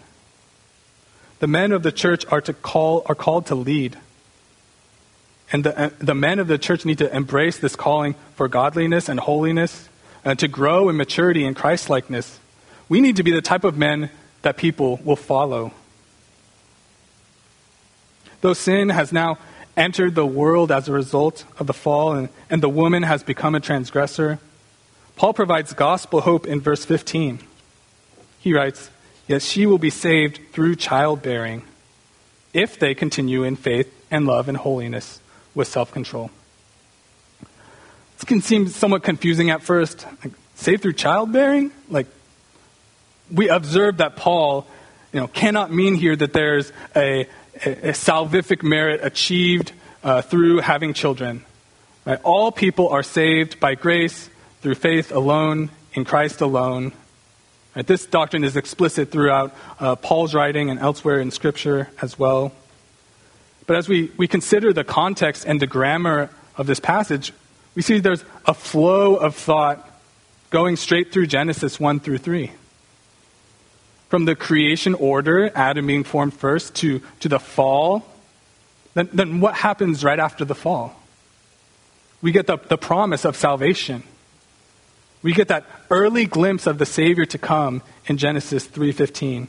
The 1.40 1.48
men 1.48 1.72
of 1.72 1.84
the 1.84 1.92
church 1.92 2.26
are, 2.28 2.42
to 2.42 2.54
call, 2.54 3.04
are 3.08 3.16
called 3.16 3.48
to 3.48 3.56
lead. 3.56 3.98
And 5.52 5.64
the, 5.64 5.78
uh, 5.78 5.90
the 5.98 6.16
men 6.16 6.40
of 6.40 6.48
the 6.48 6.58
church 6.58 6.86
need 6.86 7.00
to 7.00 7.16
embrace 7.16 7.58
this 7.58 7.76
calling 7.76 8.16
for 8.36 8.48
godliness 8.48 9.10
and 9.10 9.20
holiness 9.20 9.90
and 10.24 10.38
to 10.40 10.48
grow 10.48 10.90
in 10.90 10.98
maturity 10.98 11.46
and 11.46 11.56
Christlikeness. 11.56 12.40
We 12.90 13.02
need 13.02 13.16
to 13.16 13.24
be 13.24 13.32
the 13.32 13.42
type 13.42 13.64
of 13.64 13.78
men 13.78 14.10
that 14.42 14.58
people 14.58 15.00
will 15.04 15.16
follow. 15.16 15.74
Though 18.42 18.54
sin 18.54 18.90
has 18.90 19.12
now 19.12 19.38
entered 19.78 20.16
the 20.16 20.26
world 20.26 20.72
as 20.72 20.90
a 20.90 20.92
result 20.92 21.46
of 21.60 21.68
the 21.68 21.74
fall, 21.74 22.14
and, 22.14 22.30
and 22.50 22.62
the 22.62 22.70
woman 22.70 23.04
has 23.04 23.24
become 23.24 23.56
a 23.56 23.60
transgressor, 23.60 24.40
Paul 25.16 25.34
provides 25.34 25.74
gospel 25.74 26.22
hope 26.22 26.46
in 26.46 26.60
verse 26.60 26.84
15. 26.84 27.40
He 28.40 28.54
writes, 28.54 28.90
Yet 29.28 29.42
she 29.42 29.66
will 29.66 29.78
be 29.78 29.90
saved 29.90 30.40
through 30.52 30.76
childbearing 30.76 31.64
if 32.54 32.80
they 32.80 32.96
continue 32.96 33.44
in 33.44 33.56
faith 33.56 33.94
and 34.10 34.26
love 34.26 34.48
and 34.48 34.58
holiness 34.58 35.20
with 35.54 35.68
self 35.68 35.92
control. 35.92 36.32
This 38.16 38.24
can 38.26 38.42
seem 38.42 38.68
somewhat 38.68 39.04
confusing 39.04 39.50
at 39.50 39.62
first. 39.62 40.06
Like, 40.24 40.34
saved 40.56 40.82
through 40.82 40.94
childbearing? 40.94 41.72
Like, 41.90 42.08
we 43.32 43.50
observe 43.50 43.98
that 43.98 44.16
Paul 44.16 44.66
you 45.12 45.20
know, 45.20 45.28
cannot 45.28 45.72
mean 45.72 45.96
here 45.96 46.16
that 46.16 46.34
there's 46.34 46.72
a, 46.96 47.28
a, 47.66 47.92
salvific 47.94 48.64
merit 48.64 49.02
achieved 49.04 49.72
uh, 50.04 50.22
through 50.22 50.60
having 50.60 50.94
children. 50.94 51.44
Right? 52.06 52.20
All 52.24 52.52
people 52.52 52.90
are 52.90 53.04
saved 53.04 53.60
by 53.60 53.76
grace 53.76 54.30
through 54.62 54.76
faith 54.76 55.12
alone, 55.12 55.70
in 55.94 56.06
Christ 56.06 56.42
alone. 56.42 56.94
Right? 57.76 57.86
This 57.86 58.06
doctrine 58.06 58.44
is 58.44 58.56
explicit 58.56 59.12
throughout 59.12 59.56
uh, 59.80 59.96
Paul's 59.96 60.34
writing 60.34 60.70
and 60.70 60.80
elsewhere 60.80 61.20
in 61.20 61.32
Scripture 61.32 61.90
as 62.02 62.18
well. 62.18 62.52
But 63.66 63.76
as 63.76 63.90
we, 63.90 64.12
we 64.18 64.28
consider 64.28 64.72
the 64.72 64.84
context 64.84 65.46
and 65.46 65.60
the 65.60 65.68
grammar 65.68 66.30
of 66.56 66.68
this 66.68 66.80
passage, 66.80 67.34
we 67.76 67.82
see 67.82 68.00
there's 68.00 68.24
a 68.46 68.54
flow 68.54 69.16
of 69.16 69.36
thought 69.36 69.88
going 70.50 70.78
straight 70.78 71.12
through 71.12 71.28
Genesis 71.28 71.80
1 71.80 72.00
through 72.00 72.20
3. 72.20 72.52
From 74.10 74.26
the 74.26 74.36
creation 74.36 74.94
order, 74.94 75.52
Adam 75.54 75.88
being 75.88 76.04
formed 76.04 76.34
first, 76.34 76.76
to, 76.76 77.02
to 77.20 77.30
the 77.30 77.40
fall, 77.40 78.06
then, 78.94 79.10
then 79.14 79.42
what 79.42 79.54
happens 79.54 80.04
right 80.04 80.20
after 80.20 80.46
the 80.46 80.56
fall? 80.56 80.96
We 82.22 82.32
get 82.32 82.48
the, 82.48 82.58
the 82.58 82.78
promise 82.78 83.26
of 83.26 83.36
salvation. 83.36 84.04
We 85.22 85.34
get 85.34 85.50
that 85.50 85.66
early 85.90 86.26
glimpse 86.26 86.68
of 86.68 86.78
the 86.78 86.86
Savior 86.86 87.26
to 87.26 87.38
come 87.38 87.82
in 88.08 88.18
Genesis 88.18 88.66
3:15, 88.66 89.48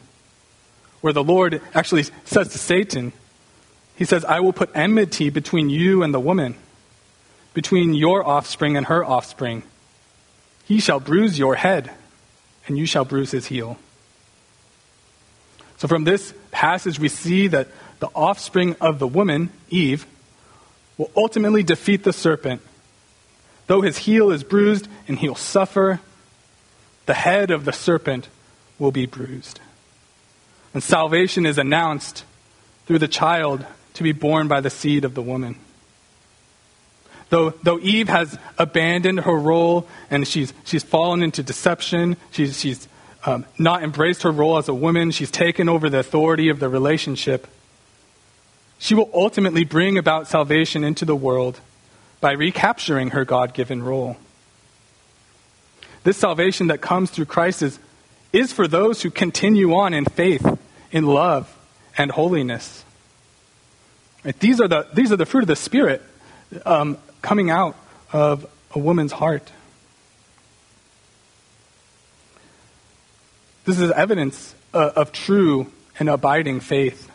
where 1.00 1.12
the 1.12 1.24
Lord 1.24 1.62
actually 1.74 2.04
says 2.24 2.48
to 2.48 2.58
Satan, 2.58 3.12
he 3.96 4.04
says, 4.04 4.24
"I 4.24 4.40
will 4.40 4.52
put 4.52 4.70
enmity 4.74 5.30
between 5.30 5.70
you 5.70 6.02
and 6.02 6.12
the 6.12 6.20
woman, 6.20 6.54
between 7.54 7.94
your 7.94 8.26
offspring 8.26 8.76
and 8.76 8.86
her 8.86 9.04
offspring. 9.04 9.62
He 10.64 10.80
shall 10.80 11.00
bruise 11.00 11.38
your 11.38 11.54
head, 11.54 11.90
and 12.66 12.76
you 12.76 12.86
shall 12.86 13.04
bruise 13.04 13.30
his 13.30 13.46
heel." 13.46 13.78
So 15.78 15.88
from 15.88 16.04
this 16.04 16.34
passage, 16.50 16.98
we 16.98 17.08
see 17.08 17.46
that 17.48 17.68
the 18.00 18.08
offspring 18.14 18.76
of 18.80 18.98
the 18.98 19.06
woman, 19.06 19.50
Eve, 19.70 20.06
will 20.96 21.10
ultimately 21.16 21.62
defeat 21.62 22.04
the 22.04 22.12
serpent. 22.12 22.60
Though 23.68 23.80
his 23.80 23.98
heel 23.98 24.30
is 24.30 24.42
bruised 24.42 24.88
and 25.06 25.18
he'll 25.18 25.34
suffer, 25.34 26.00
the 27.06 27.14
head 27.14 27.50
of 27.50 27.64
the 27.64 27.72
serpent 27.72 28.28
will 28.78 28.92
be 28.92 29.06
bruised. 29.06 29.60
And 30.74 30.82
salvation 30.82 31.46
is 31.46 31.58
announced 31.58 32.24
through 32.86 32.98
the 32.98 33.08
child 33.08 33.64
to 33.94 34.02
be 34.02 34.12
born 34.12 34.48
by 34.48 34.60
the 34.60 34.70
seed 34.70 35.04
of 35.04 35.14
the 35.14 35.22
woman. 35.22 35.56
Though, 37.30 37.50
though 37.62 37.78
Eve 37.78 38.08
has 38.08 38.38
abandoned 38.56 39.20
her 39.20 39.36
role 39.36 39.86
and 40.10 40.26
she's, 40.26 40.52
she's 40.64 40.82
fallen 40.82 41.22
into 41.22 41.42
deception, 41.42 42.16
she's, 42.30 42.58
she's 42.58 42.88
um, 43.28 43.44
not 43.58 43.82
embraced 43.82 44.22
her 44.22 44.30
role 44.30 44.56
as 44.56 44.68
a 44.68 44.74
woman, 44.74 45.10
she's 45.10 45.30
taken 45.30 45.68
over 45.68 45.90
the 45.90 45.98
authority 45.98 46.48
of 46.48 46.60
the 46.60 46.68
relationship. 46.68 47.46
She 48.78 48.94
will 48.94 49.10
ultimately 49.12 49.64
bring 49.64 49.98
about 49.98 50.28
salvation 50.28 50.82
into 50.82 51.04
the 51.04 51.14
world 51.14 51.60
by 52.22 52.32
recapturing 52.32 53.10
her 53.10 53.26
God 53.26 53.52
given 53.52 53.82
role. 53.82 54.16
This 56.04 56.16
salvation 56.16 56.68
that 56.68 56.80
comes 56.80 57.10
through 57.10 57.26
Christ 57.26 57.60
is, 57.60 57.78
is 58.32 58.50
for 58.50 58.66
those 58.66 59.02
who 59.02 59.10
continue 59.10 59.74
on 59.74 59.92
in 59.92 60.06
faith, 60.06 60.46
in 60.90 61.04
love, 61.04 61.54
and 61.98 62.10
holiness. 62.10 62.82
Right? 64.24 64.38
These, 64.40 64.58
are 64.58 64.68
the, 64.68 64.86
these 64.94 65.12
are 65.12 65.16
the 65.16 65.26
fruit 65.26 65.42
of 65.42 65.48
the 65.48 65.56
Spirit 65.56 66.02
um, 66.64 66.96
coming 67.20 67.50
out 67.50 67.76
of 68.10 68.46
a 68.74 68.78
woman's 68.78 69.12
heart. 69.12 69.52
This 73.68 73.80
is 73.80 73.90
evidence 73.90 74.54
uh, 74.72 74.92
of 74.96 75.12
true 75.12 75.70
and 75.98 76.08
abiding 76.08 76.60
faith. 76.60 77.10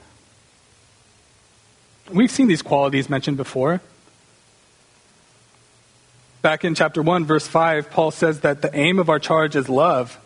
We've 2.11 2.29
seen 2.29 2.47
these 2.47 2.61
qualities 2.61 3.09
mentioned 3.09 3.37
before. 3.37 3.81
Back 6.43 6.63
in 6.63 6.75
chapter 6.75 7.01
1, 7.01 7.25
verse 7.25 7.47
5, 7.47 7.89
Paul 7.89 8.11
says 8.11 8.41
that 8.41 8.61
the 8.61 8.69
aim 8.77 8.99
of 8.99 9.09
our 9.09 9.17
charge 9.17 9.55
is 9.55 9.67
love 9.67 10.19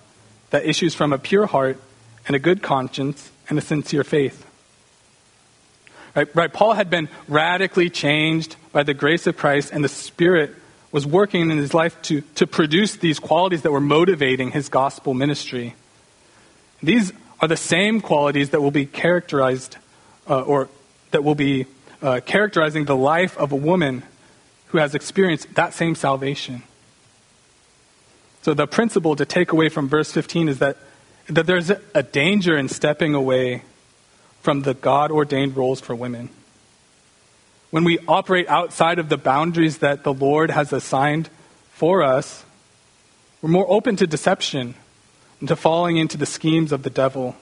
that 0.49 0.65
issues 0.65 0.93
from 0.93 1.13
a 1.13 1.17
pure 1.17 1.45
heart 1.45 1.79
and 2.27 2.35
a 2.35 2.39
good 2.39 2.61
conscience 2.61 3.31
and 3.47 3.57
a 3.57 3.61
sincere 3.61 4.03
faith. 4.03 4.45
Right, 6.13 6.35
right, 6.35 6.51
Paul 6.51 6.73
had 6.73 6.89
been 6.89 7.07
radically 7.29 7.89
changed 7.89 8.57
by 8.73 8.83
the 8.83 8.93
grace 8.93 9.27
of 9.27 9.37
Christ, 9.37 9.71
and 9.71 9.81
the 9.81 9.87
Spirit 9.87 10.53
was 10.91 11.05
working 11.05 11.51
in 11.51 11.57
his 11.57 11.73
life 11.73 12.01
to, 12.01 12.19
to 12.35 12.45
produce 12.45 12.97
these 12.97 13.17
qualities 13.17 13.61
that 13.61 13.71
were 13.71 13.79
motivating 13.79 14.51
his 14.51 14.67
gospel 14.67 15.13
ministry. 15.13 15.73
These 16.81 17.11
are 17.39 17.47
the 17.47 17.57
same 17.57 18.01
qualities 18.01 18.51
that 18.51 18.61
will 18.61 18.71
be 18.71 18.85
characterized, 18.85 19.77
uh, 20.29 20.41
or 20.41 20.69
that 21.11 21.23
will 21.23 21.35
be 21.35 21.65
uh, 22.01 22.19
characterizing 22.25 22.85
the 22.85 22.95
life 22.95 23.37
of 23.37 23.51
a 23.51 23.55
woman 23.55 24.03
who 24.67 24.77
has 24.77 24.93
experienced 24.93 25.53
that 25.55 25.73
same 25.73 25.95
salvation. 25.95 26.63
So, 28.41 28.53
the 28.53 28.67
principle 28.67 29.15
to 29.15 29.25
take 29.25 29.51
away 29.51 29.69
from 29.69 29.89
verse 29.89 30.11
15 30.11 30.49
is 30.49 30.59
that, 30.59 30.77
that 31.27 31.45
there's 31.45 31.69
a 31.69 32.03
danger 32.03 32.57
in 32.57 32.69
stepping 32.69 33.13
away 33.13 33.63
from 34.41 34.61
the 34.61 34.73
God 34.73 35.11
ordained 35.11 35.57
roles 35.57 35.81
for 35.81 35.95
women. 35.95 36.29
When 37.69 37.83
we 37.83 37.99
operate 38.07 38.47
outside 38.47 38.99
of 38.99 39.09
the 39.09 39.17
boundaries 39.17 39.79
that 39.79 40.03
the 40.03 40.13
Lord 40.13 40.51
has 40.51 40.71
assigned 40.71 41.29
for 41.71 42.01
us, 42.01 42.45
we're 43.41 43.49
more 43.49 43.69
open 43.69 43.97
to 43.97 44.07
deception 44.07 44.75
into 45.41 45.55
falling 45.55 45.97
into 45.97 46.17
the 46.17 46.25
schemes 46.25 46.71
of 46.71 46.83
the 46.83 46.89
devil. 46.89 47.35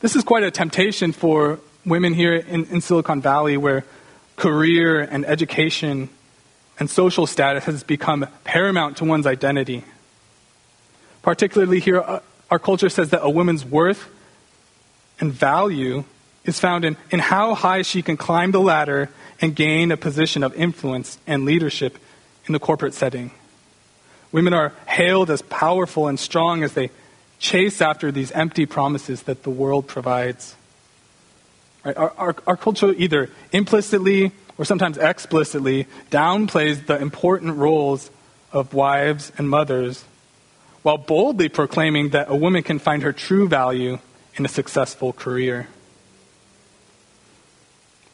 This 0.00 0.16
is 0.16 0.24
quite 0.24 0.42
a 0.42 0.50
temptation 0.50 1.12
for 1.12 1.60
women 1.84 2.14
here 2.14 2.34
in, 2.34 2.64
in 2.66 2.80
Silicon 2.80 3.20
Valley 3.20 3.56
where 3.56 3.84
career 4.36 5.00
and 5.00 5.24
education 5.26 6.08
and 6.78 6.88
social 6.88 7.26
status 7.26 7.64
has 7.64 7.84
become 7.84 8.26
paramount 8.44 8.96
to 8.96 9.04
one's 9.04 9.26
identity. 9.26 9.84
Particularly 11.22 11.80
here, 11.80 12.00
uh, 12.00 12.20
our 12.50 12.58
culture 12.58 12.88
says 12.88 13.10
that 13.10 13.22
a 13.22 13.28
woman's 13.28 13.64
worth 13.64 14.08
and 15.20 15.32
value 15.32 16.04
is 16.44 16.58
found 16.58 16.84
in, 16.84 16.96
in 17.10 17.18
how 17.18 17.54
high 17.54 17.82
she 17.82 18.00
can 18.00 18.16
climb 18.16 18.50
the 18.50 18.60
ladder 18.60 19.10
and 19.40 19.54
gain 19.54 19.92
a 19.92 19.96
position 19.96 20.42
of 20.42 20.54
influence 20.54 21.18
and 21.26 21.44
leadership 21.44 21.98
in 22.46 22.52
the 22.52 22.58
corporate 22.58 22.94
setting. 22.94 23.30
Women 24.32 24.54
are 24.54 24.72
hailed 24.86 25.30
as 25.30 25.42
powerful 25.42 26.08
and 26.08 26.18
strong 26.18 26.62
as 26.62 26.74
they 26.74 26.90
chase 27.38 27.80
after 27.80 28.12
these 28.12 28.30
empty 28.32 28.66
promises 28.66 29.22
that 29.24 29.42
the 29.42 29.50
world 29.50 29.86
provides. 29.88 30.54
Right? 31.84 31.96
Our, 31.96 32.12
our, 32.16 32.36
our 32.46 32.56
culture 32.56 32.90
either 32.90 33.30
implicitly 33.52 34.32
or 34.58 34.64
sometimes 34.64 34.98
explicitly 34.98 35.86
downplays 36.10 36.86
the 36.86 37.00
important 37.00 37.56
roles 37.56 38.10
of 38.52 38.74
wives 38.74 39.32
and 39.38 39.48
mothers 39.48 40.04
while 40.82 40.98
boldly 40.98 41.48
proclaiming 41.48 42.10
that 42.10 42.30
a 42.30 42.36
woman 42.36 42.62
can 42.62 42.78
find 42.78 43.02
her 43.02 43.12
true 43.12 43.48
value 43.48 43.98
in 44.36 44.44
a 44.44 44.48
successful 44.48 45.12
career. 45.12 45.68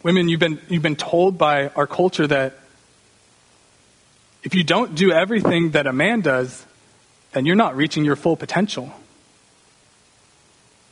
Women, 0.02 0.28
you've 0.28 0.40
been, 0.40 0.60
you've 0.68 0.82
been 0.82 0.96
told 0.96 1.36
by 1.36 1.68
our 1.68 1.86
culture 1.86 2.26
that 2.26 2.58
if 4.46 4.54
you 4.54 4.62
don't 4.62 4.94
do 4.94 5.10
everything 5.10 5.72
that 5.72 5.88
a 5.88 5.92
man 5.92 6.20
does, 6.20 6.64
then 7.32 7.46
you're 7.46 7.56
not 7.56 7.74
reaching 7.74 8.04
your 8.04 8.14
full 8.14 8.36
potential. 8.36 8.92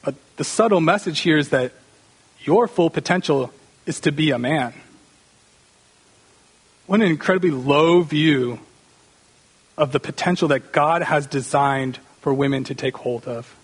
But 0.03 0.17
the 0.37 0.43
subtle 0.43 0.81
message 0.81 1.21
here 1.21 1.39
is 1.39 1.51
that 1.51 1.71
your 2.41 2.67
full 2.67 2.91
potential 2.91 3.53
is 3.87 4.01
to 4.01 4.11
be 4.11 4.33
a 4.33 4.41
man. 4.41 4.75
What 6.87 7.01
an 7.01 7.07
incredibly 7.07 7.53
low 7.53 8.03
view 8.03 8.59
of 9.79 9.93
the 9.93 10.01
potential 10.01 10.49
that 10.49 10.73
God 10.73 11.03
has 11.03 11.25
designed 11.25 12.01
for 12.23 12.35
women 12.35 12.65
to 12.65 12.75
take 12.75 12.97
hold 12.97 13.29
of. 13.29 13.55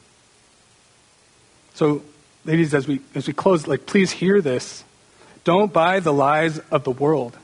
So, 1.74 2.02
ladies, 2.44 2.74
as 2.74 2.86
we, 2.86 3.00
as 3.16 3.26
we 3.26 3.32
close, 3.32 3.66
like, 3.66 3.86
please 3.86 4.12
hear 4.12 4.40
this. 4.40 4.84
Don't 5.42 5.72
buy 5.72 5.98
the 5.98 6.12
lies 6.12 6.60
of 6.70 6.84
the 6.84 6.92
world. 6.92 7.36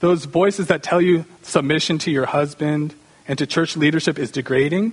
Those 0.00 0.24
voices 0.24 0.66
that 0.66 0.82
tell 0.82 1.00
you 1.00 1.24
submission 1.42 1.98
to 1.98 2.10
your 2.10 2.26
husband 2.26 2.94
and 3.26 3.38
to 3.38 3.46
church 3.46 3.76
leadership 3.76 4.18
is 4.18 4.30
degrading, 4.30 4.92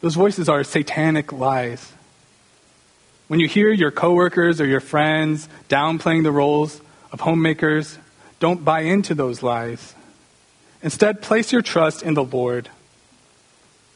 those 0.00 0.14
voices 0.14 0.48
are 0.48 0.64
satanic 0.64 1.32
lies. 1.32 1.92
When 3.28 3.38
you 3.38 3.48
hear 3.48 3.70
your 3.70 3.90
coworkers 3.90 4.60
or 4.60 4.66
your 4.66 4.80
friends 4.80 5.48
downplaying 5.68 6.22
the 6.22 6.32
roles 6.32 6.80
of 7.12 7.20
homemakers, 7.20 7.98
don't 8.40 8.64
buy 8.64 8.80
into 8.80 9.14
those 9.14 9.42
lies. 9.42 9.94
Instead, 10.82 11.22
place 11.22 11.52
your 11.52 11.62
trust 11.62 12.02
in 12.02 12.14
the 12.14 12.24
Lord. 12.24 12.68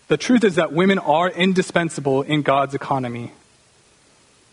The 0.09 0.17
truth 0.17 0.45
is 0.45 0.55
that 0.55 0.73
women 0.73 1.01
are 1.01 1.29
indispensable 1.29 2.23
in 2.23 2.43
God's 2.43 2.75
economy. 2.75 3.33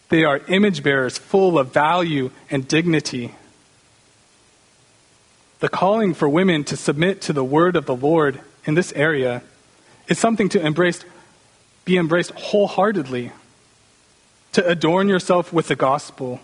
They 0.09 0.23
are 0.23 0.39
image 0.47 0.81
bearers 0.81 1.17
full 1.17 1.59
of 1.59 1.71
value 1.71 2.31
and 2.49 2.67
dignity. 2.67 3.35
The 5.63 5.69
calling 5.69 6.13
for 6.13 6.27
women 6.27 6.65
to 6.65 6.75
submit 6.75 7.21
to 7.21 7.31
the 7.31 7.41
word 7.41 7.77
of 7.77 7.85
the 7.85 7.95
Lord 7.95 8.41
in 8.65 8.73
this 8.73 8.91
area 8.97 9.41
is 10.09 10.19
something 10.19 10.49
to 10.49 10.59
embrace, 10.59 11.05
be 11.85 11.95
embraced 11.95 12.31
wholeheartedly. 12.31 13.31
To 14.51 14.67
adorn 14.67 15.07
yourself 15.07 15.53
with 15.53 15.69
the 15.69 15.77
gospel, 15.77 16.41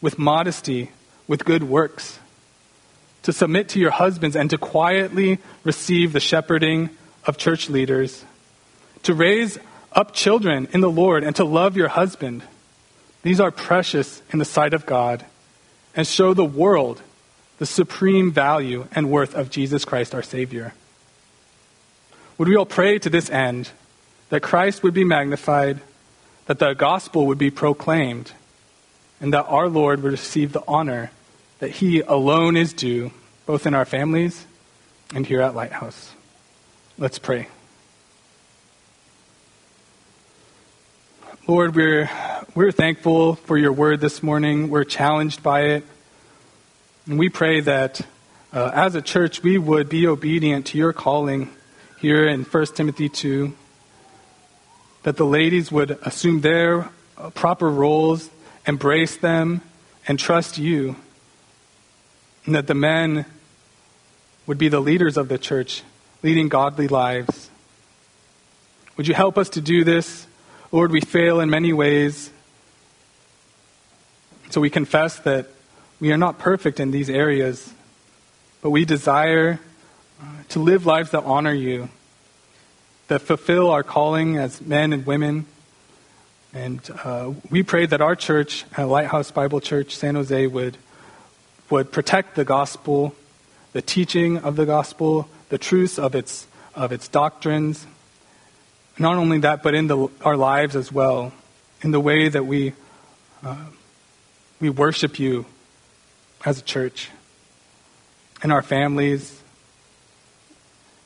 with 0.00 0.20
modesty, 0.20 0.92
with 1.26 1.44
good 1.44 1.64
works 1.64 2.20
to 3.24 3.32
submit 3.32 3.68
to 3.70 3.80
your 3.80 3.90
husbands 3.90 4.36
and 4.36 4.48
to 4.50 4.56
quietly 4.56 5.40
receive 5.64 6.12
the 6.12 6.20
shepherding 6.20 6.90
of 7.26 7.38
church 7.38 7.68
leaders, 7.68 8.24
to 9.02 9.14
raise 9.14 9.58
up 9.90 10.14
children 10.14 10.68
in 10.72 10.80
the 10.80 10.88
Lord 10.88 11.24
and 11.24 11.34
to 11.34 11.44
love 11.44 11.76
your 11.76 11.88
husband. 11.88 12.44
These 13.24 13.40
are 13.40 13.50
precious 13.50 14.22
in 14.32 14.38
the 14.38 14.44
sight 14.44 14.74
of 14.74 14.86
God 14.86 15.24
and 15.96 16.06
show 16.06 16.34
the 16.34 16.44
world 16.44 17.02
the 17.62 17.66
supreme 17.66 18.32
value 18.32 18.88
and 18.90 19.08
worth 19.08 19.36
of 19.36 19.48
Jesus 19.48 19.84
Christ 19.84 20.16
our 20.16 20.22
Savior. 20.24 20.74
Would 22.36 22.48
we 22.48 22.56
all 22.56 22.66
pray 22.66 22.98
to 22.98 23.08
this 23.08 23.30
end 23.30 23.70
that 24.30 24.42
Christ 24.42 24.82
would 24.82 24.94
be 24.94 25.04
magnified, 25.04 25.80
that 26.46 26.58
the 26.58 26.72
gospel 26.72 27.24
would 27.28 27.38
be 27.38 27.52
proclaimed, 27.52 28.32
and 29.20 29.32
that 29.32 29.44
our 29.44 29.68
Lord 29.68 30.02
would 30.02 30.10
receive 30.10 30.52
the 30.52 30.64
honor 30.66 31.12
that 31.60 31.70
He 31.70 32.00
alone 32.00 32.56
is 32.56 32.72
due, 32.72 33.12
both 33.46 33.64
in 33.64 33.74
our 33.74 33.84
families 33.84 34.44
and 35.14 35.24
here 35.24 35.40
at 35.40 35.54
Lighthouse. 35.54 36.10
Let's 36.98 37.20
pray. 37.20 37.46
Lord, 41.46 41.76
we're, 41.76 42.10
we're 42.56 42.72
thankful 42.72 43.36
for 43.36 43.56
your 43.56 43.72
word 43.72 44.00
this 44.00 44.20
morning. 44.20 44.68
We're 44.68 44.82
challenged 44.82 45.44
by 45.44 45.60
it. 45.66 45.84
And 47.06 47.18
we 47.18 47.28
pray 47.28 47.60
that 47.60 48.00
uh, 48.52 48.70
as 48.74 48.94
a 48.94 49.02
church, 49.02 49.42
we 49.42 49.58
would 49.58 49.88
be 49.88 50.06
obedient 50.06 50.66
to 50.66 50.78
your 50.78 50.92
calling 50.92 51.50
here 51.98 52.26
in 52.26 52.44
1 52.44 52.66
Timothy 52.66 53.08
2, 53.08 53.54
that 55.02 55.16
the 55.16 55.26
ladies 55.26 55.72
would 55.72 55.92
assume 56.02 56.40
their 56.40 56.90
uh, 57.16 57.30
proper 57.30 57.68
roles, 57.68 58.30
embrace 58.66 59.16
them, 59.16 59.62
and 60.06 60.18
trust 60.18 60.58
you 60.58 60.96
and 62.44 62.54
that 62.54 62.66
the 62.66 62.74
men 62.74 63.24
would 64.46 64.58
be 64.58 64.68
the 64.68 64.80
leaders 64.80 65.16
of 65.16 65.28
the 65.28 65.38
church, 65.38 65.82
leading 66.22 66.48
godly 66.48 66.88
lives. 66.88 67.50
Would 68.96 69.06
you 69.06 69.14
help 69.14 69.38
us 69.38 69.48
to 69.50 69.60
do 69.60 69.84
this? 69.84 70.26
Lord, 70.72 70.90
we 70.90 71.00
fail 71.00 71.40
in 71.40 71.50
many 71.50 71.72
ways. 71.72 72.30
So 74.50 74.60
we 74.60 74.70
confess 74.70 75.18
that 75.20 75.48
we 76.02 76.10
are 76.10 76.16
not 76.16 76.36
perfect 76.36 76.80
in 76.80 76.90
these 76.90 77.08
areas, 77.08 77.72
but 78.60 78.70
we 78.70 78.84
desire 78.84 79.60
uh, 80.20 80.24
to 80.48 80.58
live 80.58 80.84
lives 80.84 81.12
that 81.12 81.22
honor 81.22 81.52
you, 81.52 81.88
that 83.06 83.22
fulfill 83.22 83.70
our 83.70 83.84
calling 83.84 84.36
as 84.36 84.60
men 84.60 84.92
and 84.92 85.06
women. 85.06 85.46
And 86.52 86.80
uh, 87.04 87.34
we 87.50 87.62
pray 87.62 87.86
that 87.86 88.00
our 88.00 88.16
church, 88.16 88.64
at 88.76 88.88
Lighthouse 88.88 89.30
Bible 89.30 89.60
Church 89.60 89.94
San 89.94 90.16
Jose, 90.16 90.48
would 90.48 90.76
would 91.70 91.92
protect 91.92 92.34
the 92.34 92.44
gospel, 92.44 93.14
the 93.72 93.80
teaching 93.80 94.38
of 94.38 94.56
the 94.56 94.66
gospel, 94.66 95.28
the 95.50 95.56
truths 95.56 96.00
of 96.00 96.16
its, 96.16 96.48
of 96.74 96.90
its 96.90 97.06
doctrines. 97.06 97.86
Not 98.98 99.18
only 99.18 99.38
that, 99.38 99.62
but 99.62 99.72
in 99.76 99.86
the, 99.86 100.08
our 100.24 100.36
lives 100.36 100.74
as 100.74 100.90
well, 100.90 101.32
in 101.80 101.92
the 101.92 102.00
way 102.00 102.28
that 102.28 102.44
we, 102.44 102.72
uh, 103.44 103.66
we 104.60 104.68
worship 104.68 105.20
you 105.20 105.46
as 106.44 106.58
a 106.58 106.62
church, 106.62 107.10
in 108.42 108.50
our 108.50 108.62
families, 108.62 109.40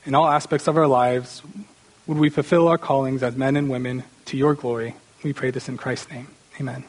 in 0.04 0.14
all 0.14 0.28
aspects 0.28 0.68
of 0.68 0.76
our 0.76 0.86
lives. 0.86 1.42
Would 2.06 2.18
we 2.18 2.30
fulfill 2.30 2.68
our 2.68 2.78
callings 2.78 3.22
as 3.22 3.36
men 3.36 3.56
and 3.56 3.68
women 3.68 4.04
to 4.26 4.36
your 4.36 4.54
glory? 4.54 4.94
We 5.22 5.32
pray 5.32 5.50
this 5.50 5.68
in 5.68 5.76
Christ's 5.76 6.10
name. 6.10 6.28
Amen. 6.60 6.84